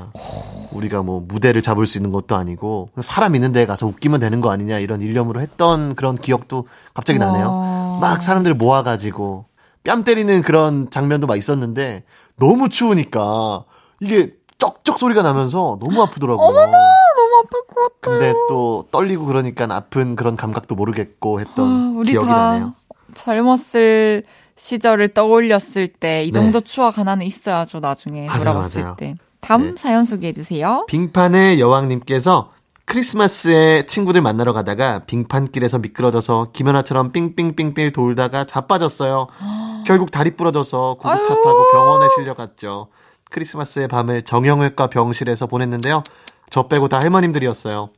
우리가 0.74 1.02
뭐 1.02 1.24
무대를 1.26 1.62
잡을 1.62 1.88
수 1.88 1.98
있는 1.98 2.12
것도 2.12 2.36
아니고 2.36 2.90
사람 3.00 3.36
있는 3.36 3.54
데에 3.54 3.66
가서 3.66 3.88
웃기면 3.88 4.20
되는 4.20 4.42
거 4.42 4.52
아니냐 4.52 4.80
이런 4.80 5.02
일념으로 5.02 5.40
했던 5.40 5.96
그런 5.96 6.16
기억도 6.16 6.68
갑자기 6.94 7.20
나네요. 7.20 7.48
와. 7.48 7.98
막 8.02 8.22
사람들을 8.22 8.56
모아가지고 8.58 9.46
뺨 9.84 10.04
때리는 10.04 10.42
그런 10.42 10.90
장면도 10.90 11.28
막 11.28 11.38
있었는데 11.38 12.04
너무 12.38 12.70
추우니까 12.70 13.66
이게 14.00 14.30
쩍쩍 14.58 14.98
소리가 14.98 15.22
나면서 15.24 15.78
너무 15.82 16.02
아프더라고요. 16.04 16.48
너무 16.48 16.62
아플 16.66 17.66
것 17.68 17.84
같아. 17.84 17.94
근데 18.02 18.34
또 18.48 18.88
떨리고 18.92 19.26
그러니까 19.26 19.68
아픈 19.70 20.16
그런 20.16 20.36
감각도 20.36 20.76
모르겠고 20.76 21.40
했던 21.42 21.66
아, 21.66 21.94
우리 21.98 22.12
기억이 22.12 22.28
다 22.28 22.34
나네요. 22.48 22.74
젊었을 23.14 24.24
시절을 24.56 25.10
떠올렸을 25.10 25.88
때이 25.88 26.28
네. 26.28 26.32
정도 26.32 26.62
추억 26.62 26.98
하나는 26.98 27.26
있어야죠. 27.26 27.80
나중에 27.80 28.28
맞아요, 28.28 28.40
돌아봤을 28.40 28.82
맞아요. 28.84 28.96
때. 28.98 29.16
다음 29.42 29.72
네. 29.72 29.74
사연 29.78 30.06
소개해 30.06 30.32
주세요. 30.32 30.86
빙판의 30.88 31.60
여왕님께서 31.60 32.53
크리스마스에 32.86 33.86
친구들 33.88 34.22
만나러 34.22 34.54
가다가 34.54 35.00
빙판길에서 35.00 35.80
미끄러져서 35.80 36.52
김연아처럼 36.54 37.12
삥삥삥삥 37.12 37.92
돌다가 37.94 38.44
자빠졌어요. 38.44 39.28
결국 39.86 40.12
다리 40.12 40.36
부러져서 40.36 40.96
구급차 41.00 41.34
타고 41.34 41.72
병원에 41.72 42.08
실려갔죠. 42.16 42.88
크리스마스의 43.32 43.88
밤을 43.88 44.24
정형외과 44.24 44.88
병실에서 44.88 45.48
보냈는데요. 45.48 46.04
저 46.50 46.68
빼고 46.68 46.88
다 46.88 47.00
할머님들이었어요. 47.00 47.90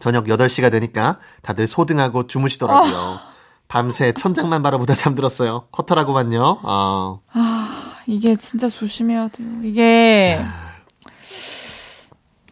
저녁 0.00 0.24
8시가 0.26 0.70
되니까 0.70 1.18
다들 1.42 1.66
소등하고 1.66 2.26
주무시더라고요. 2.26 3.18
밤새 3.68 4.12
천장만 4.12 4.62
바라보다 4.62 4.94
잠들었어요. 4.94 5.66
커터라고만요. 5.70 6.60
아, 6.62 7.20
이게 8.06 8.36
진짜 8.36 8.68
조심해야 8.68 9.28
돼요. 9.28 9.48
이게 9.62 10.38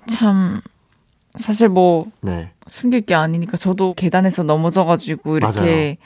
참 0.09 0.61
사실 1.37 1.69
뭐 1.69 2.07
네. 2.21 2.51
숨길 2.67 3.03
게 3.03 3.15
아니니까 3.15 3.57
저도 3.57 3.95
계단에서 3.95 4.43
넘어져가지고 4.43 5.37
이렇게 5.37 5.99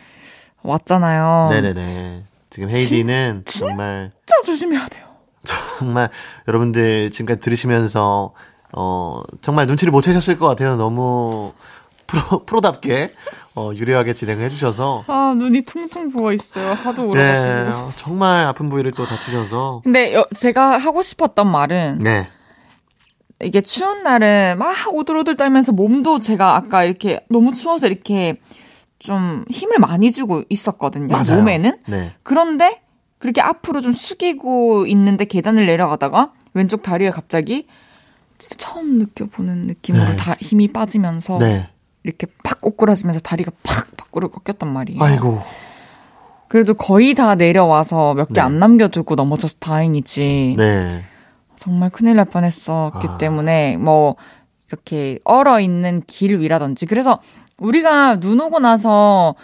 왔잖아요. 0.63 1.49
네네네. 1.51 2.25
지금 2.51 2.71
헤이디는 2.71 3.43
진- 3.47 3.69
정말 3.69 4.11
진짜 4.27 4.43
조심해야 4.47 4.89
돼요. 4.89 5.07
정말 5.79 6.11
여러분들 6.49 7.11
지금까지 7.13 7.41
들으시면서 7.41 8.33
어 8.77 9.23
정말 9.41 9.67
눈치를 9.67 9.91
못 9.91 10.03
채셨을 10.03 10.39
것 10.39 10.47
같아요. 10.49 10.77
너무 10.77 11.53
프로 12.07 12.23
프로답게 12.45 13.13
어 13.57 13.71
유려하게 13.75 14.13
진행을 14.15 14.45
해주셔서 14.45 15.05
아 15.07 15.35
눈이 15.37 15.63
퉁퉁 15.63 16.11
부어 16.11 16.33
있어요. 16.33 16.73
하도 16.73 17.03
울어가지고. 17.11 17.49
네 17.89 17.93
정말 17.97 18.47
아픈 18.47 18.69
부위를 18.69 18.93
또 18.93 19.07
다치셔서 19.07 19.81
근데 19.85 20.15
여- 20.15 20.27
제가 20.37 20.77
하고 20.77 21.03
싶었던 21.03 21.51
말은 21.51 22.01
네 22.01 22.29
이게 23.43 23.61
추운 23.61 24.03
날은 24.03 24.57
막 24.59 24.75
오들오들 24.93 25.37
떨면서 25.37 25.73
몸도 25.73 26.21
제가 26.21 26.57
아까 26.57 26.85
이렇게 26.85 27.21
너무 27.29 27.55
추워서 27.55 27.87
이렇게 27.87 28.39
좀 28.99 29.45
힘을 29.51 29.79
많이 29.79 30.13
주고 30.13 30.43
있었거든요. 30.49 31.09
맞아요. 31.09 31.39
몸에는. 31.39 31.79
네 31.87 32.13
그런데 32.23 32.83
그렇게 33.19 33.41
앞으로 33.41 33.81
좀 33.81 33.93
숙이고 33.93 34.87
있는데 34.87 35.25
계단을 35.25 35.67
내려가다가 35.67 36.33
왼쪽 36.55 36.83
다리에 36.83 37.11
갑자기 37.11 37.67
진짜 38.39 38.57
처음 38.59 38.99
느껴보는 38.99 39.67
느낌으로 39.67 40.05
네. 40.05 40.17
다 40.17 40.37
힘이 40.41 40.69
빠지면서 40.69 41.39
네. 41.39 41.69
이렇게 42.03 42.27
팍 42.43 42.61
꼬꾸라지면서 42.61 43.21
다리가 43.21 43.53
팍 43.63 43.97
밖으로 43.97 44.31
꺾였단 44.31 44.71
말이에요. 44.73 45.03
아이고 45.03 45.39
그래도 46.49 46.75
거의 46.75 47.15
다 47.15 47.37
내려와서 47.37 48.15
몇개 48.15 48.35
네. 48.35 48.41
안 48.41 48.59
남겨두고 48.59 49.15
넘어져서 49.15 49.57
다행이지. 49.61 50.57
네 50.59 51.05
정말 51.61 51.91
큰일 51.91 52.17
날 52.17 52.25
뻔했었기 52.25 53.07
아. 53.07 53.19
때문에 53.19 53.77
뭐 53.77 54.17
이렇게 54.69 55.19
얼어 55.25 55.61
있는 55.61 56.01
길 56.07 56.41
위라든지 56.41 56.87
그래서 56.87 57.21
우리가 57.59 58.19
눈 58.19 58.41
오고 58.41 58.61
나서 58.61 59.35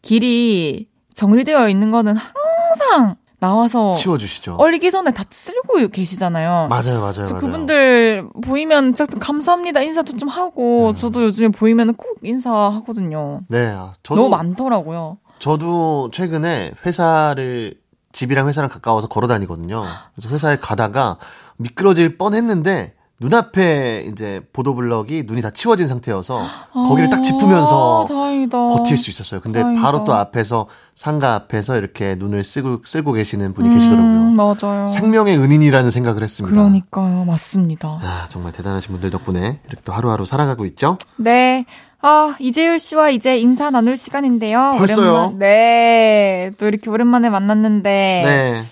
길이 0.00 0.86
정리되어 1.14 1.68
있는 1.68 1.90
거는 1.90 2.14
항상 2.16 3.16
나와서 3.40 3.94
치워주시죠. 3.94 4.54
얼리기 4.54 4.92
전에 4.92 5.10
다 5.10 5.24
쓸고 5.28 5.88
계시잖아요. 5.88 6.68
맞아요, 6.70 7.00
맞아요, 7.00 7.24
맞아요. 7.26 7.36
그분들 7.40 8.28
보이면 8.44 8.94
진짜 8.94 9.18
감사합니다 9.18 9.82
인사도 9.82 10.16
좀 10.16 10.28
하고 10.28 10.90
음. 10.90 10.96
저도 10.96 11.24
요즘에 11.24 11.48
보이면 11.48 11.94
꼭 11.94 12.18
인사하거든요. 12.22 13.40
네, 13.48 13.74
아, 13.76 13.94
저도 14.04 14.22
너무 14.22 14.30
많더라고요. 14.30 15.18
저도 15.40 16.12
최근에 16.12 16.74
회사를 16.86 17.74
집이랑 18.12 18.46
회사랑 18.46 18.70
가까워서 18.70 19.08
걸어 19.08 19.26
다니거든요. 19.26 19.84
그래서 20.14 20.32
회사에 20.32 20.56
가다가 20.56 21.18
미끄러질 21.56 22.18
뻔했는데 22.18 22.94
눈앞에 23.20 24.06
이제 24.10 24.40
보도블럭이 24.52 25.22
눈이 25.26 25.40
다 25.40 25.50
치워진 25.50 25.86
상태여서 25.86 26.46
거기를 26.72 27.08
딱 27.10 27.22
짚으면서 27.22 28.02
아, 28.02 28.06
다행이다. 28.06 28.58
버틸 28.58 28.96
수 28.96 29.08
있었어요. 29.10 29.40
근데 29.40 29.60
다행이다. 29.62 29.82
바로 29.82 30.04
또 30.04 30.14
앞에서 30.14 30.66
상가 30.96 31.34
앞에서 31.34 31.76
이렇게 31.76 32.16
눈을 32.16 32.42
쓰고 32.42 32.80
쓸고 32.84 33.12
계시는 33.12 33.54
분이 33.54 33.72
계시더라고요. 33.72 34.04
음, 34.10 34.36
맞아요. 34.36 34.88
생명의 34.88 35.38
은인이라는 35.38 35.90
생각을 35.92 36.22
했습니다. 36.24 36.54
그러니까요, 36.54 37.24
맞습니다. 37.24 37.98
아, 38.02 38.26
정말 38.28 38.52
대단하신 38.52 38.90
분들 38.92 39.10
덕분에 39.10 39.60
이렇게 39.68 39.82
또 39.84 39.92
하루하루 39.92 40.26
살아가고 40.26 40.64
있죠. 40.66 40.98
네. 41.16 41.64
아, 42.02 42.34
이재율 42.40 42.78
씨와 42.80 43.10
이제 43.10 43.38
인사 43.38 43.70
나눌 43.70 43.96
시간인데요. 43.96 44.74
벌써요? 44.76 45.12
오랜만, 45.12 45.38
네. 45.38 46.50
또 46.58 46.66
이렇게 46.66 46.90
오랜만에 46.90 47.30
만났는데. 47.30 48.22
네. 48.26 48.62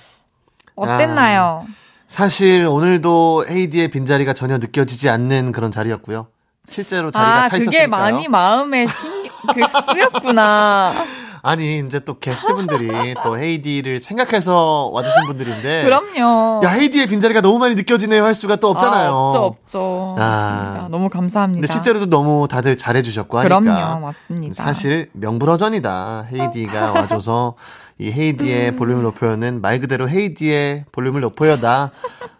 어땠나요? 0.75 1.65
사실 2.13 2.67
오늘도 2.67 3.47
헤이디의 3.49 3.89
빈자리가 3.89 4.35
전혀 4.35 4.59
느껴지지 4.59 5.09
않는 5.09 5.51
그런 5.51 5.73
자리였고요. 5.73 6.27
실제로 6.69 7.11
자리가 7.11 7.45
아, 7.45 7.49
차 7.49 7.57
그게 7.57 7.63
있었으니까요. 7.71 7.89
많이 7.89 8.29
마음에 8.29 8.87
신, 8.87 9.11
그, 9.55 9.63
쓰였구나. 9.95 10.93
아니 11.41 11.79
이제 11.79 12.01
또 12.01 12.19
게스트분들이 12.19 13.15
또 13.25 13.39
헤이디를 13.39 13.99
생각해서 13.99 14.91
와주신 14.93 15.27
분들인데 15.27 15.85
그럼요. 15.85 16.61
야 16.65 16.69
헤이디의 16.69 17.07
빈자리가 17.07 17.41
너무 17.41 17.59
많이 17.59 17.75
느껴지네요 17.75 18.23
할 18.23 18.35
수가 18.35 18.57
또 18.57 18.69
없잖아요. 18.69 19.11
아, 19.11 19.29
없죠, 19.29 19.45
없죠. 19.45 20.17
아. 20.19 20.89
너무 20.91 21.09
감사합니다. 21.09 21.67
근데 21.67 21.73
실제로도 21.73 22.11
너무 22.11 22.47
다들 22.47 22.77
잘해주셨고 22.77 23.39
하니까 23.39 23.59
그럼요, 23.59 24.01
맞습니다. 24.01 24.63
사실 24.63 25.09
명불허전이다. 25.15 26.29
헤이디가 26.31 26.93
와줘서 26.93 27.55
이 27.99 28.09
음. 28.09 28.13
헤이디의 28.13 28.77
볼륨을 28.77 29.03
높여요는 29.03 29.61
말 29.61 29.79
그대로 29.79 30.09
헤이디의 30.09 30.87
볼륨을 30.93 31.21
높여요다. 31.21 31.91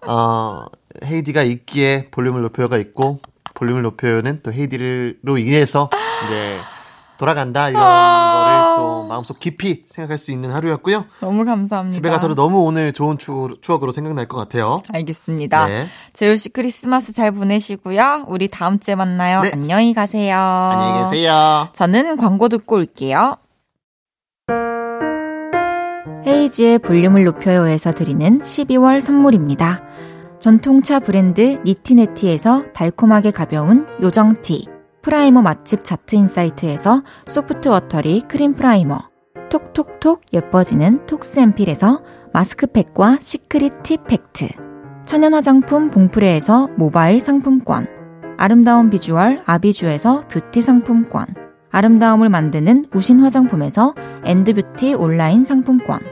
어, 0.07 0.65
헤이디가 1.05 1.43
있기에 1.43 2.07
볼륨을 2.11 2.43
높여요가 2.43 2.77
있고 2.79 3.21
볼륨을 3.55 3.83
높여요는 3.83 4.41
또 4.43 4.53
헤이디로 4.53 5.39
인해서 5.39 5.91
이제 6.27 6.59
돌아간다 7.19 7.69
이런 7.71 7.83
아. 7.85 8.33
거를 8.33 8.77
또 8.77 9.07
마음속 9.07 9.39
깊이 9.39 9.85
생각할 9.87 10.19
수 10.19 10.33
있는 10.33 10.51
하루였고요. 10.51 11.05
너무 11.21 11.45
감사합니다. 11.45 11.95
집에 11.95 12.11
가서도 12.11 12.35
너무 12.35 12.65
오늘 12.65 12.93
좋은 12.93 13.17
추억, 13.17 13.63
추억으로 13.63 13.93
생각날 13.93 14.27
것 14.27 14.37
같아요. 14.37 14.83
알겠습니다. 14.93 15.67
네. 15.67 15.87
재율 16.13 16.37
씨 16.37 16.49
크리스마스 16.49 17.13
잘 17.13 17.31
보내시고요. 17.31 18.25
우리 18.27 18.49
다음 18.49 18.81
주에 18.81 18.97
만나요. 18.97 19.43
네. 19.43 19.51
안녕히 19.53 19.95
가세요. 19.95 20.37
안녕히 20.37 21.05
계세요. 21.05 21.69
저는 21.75 22.17
광고 22.17 22.49
듣고 22.49 22.77
올게요. 22.77 23.37
헤이즈의 26.25 26.79
볼륨을 26.79 27.25
높여요에서 27.25 27.93
드리는 27.93 28.41
12월 28.41 29.01
선물입니다. 29.01 29.83
전통차 30.39 31.01
브랜드 31.01 31.61
니티네티에서 31.65 32.73
달콤하게 32.73 33.33
가벼운 33.33 33.87
요정티, 34.01 34.67
프라이머 35.03 35.43
맛집 35.43 35.85
자트인사이트에서 35.85 37.03
soft 37.27 37.69
watery 37.69 38.23
크림 38.29 38.55
primer, 38.55 39.01
톡톡톡 39.51 40.23
예뻐지는 40.33 41.07
톡스앰필에서 41.07 42.03
마스크팩과 42.33 43.19
secret 43.21 43.83
팁 43.83 44.07
팩트, 44.07 44.49
천연 45.05 45.35
화장품 45.35 45.91
봉프레에서 45.91 46.69
모바일 46.77 47.19
상품권, 47.19 47.89
아름다운 48.39 48.91
비주얼 48.91 49.43
아비주에서 49.45 50.29
뷰티 50.29 50.63
상품권, 50.63 51.27
아름다움을 51.71 52.29
만드는 52.29 52.87
우신 52.95 53.21
화장품에서 53.21 53.95
엔드뷰티 54.25 54.95
온라인 54.95 55.45
상품권, 55.45 56.12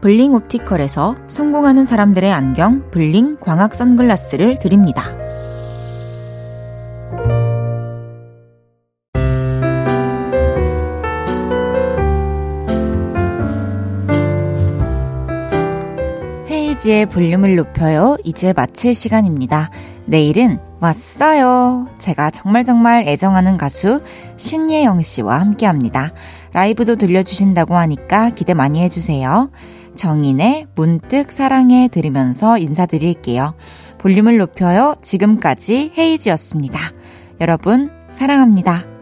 블링 0.00 0.32
옵티컬에서 0.34 1.16
성공하는 1.26 1.84
사람들의 1.84 2.32
안경 2.32 2.90
블링 2.90 3.38
광학 3.40 3.74
선글라스를 3.74 4.60
드립니다. 4.60 5.12
헤이지의 16.48 17.06
볼륨을 17.06 17.56
높여요. 17.56 18.16
이제 18.22 18.52
마칠 18.52 18.94
시간입니다. 18.94 19.70
내일은 20.06 20.60
왔어요. 20.80 21.88
제가 21.98 22.30
정말 22.30 22.62
정말 22.62 23.06
애정하는 23.08 23.56
가수 23.56 24.00
신예영 24.36 25.02
씨와 25.02 25.40
함께 25.40 25.66
합니다. 25.66 26.12
라이브도 26.52 26.96
들려주신다고 26.96 27.76
하니까 27.76 28.30
기대 28.30 28.54
많이 28.54 28.80
해주세요. 28.82 29.50
정인의 29.98 30.68
문득 30.74 31.30
사랑해 31.30 31.88
들으면서 31.88 32.56
인사드릴게요. 32.56 33.54
볼륨을 33.98 34.38
높여요. 34.38 34.94
지금까지 35.02 35.92
헤이지였습니다. 35.98 36.78
여러분, 37.40 37.90
사랑합니다. 38.08 38.97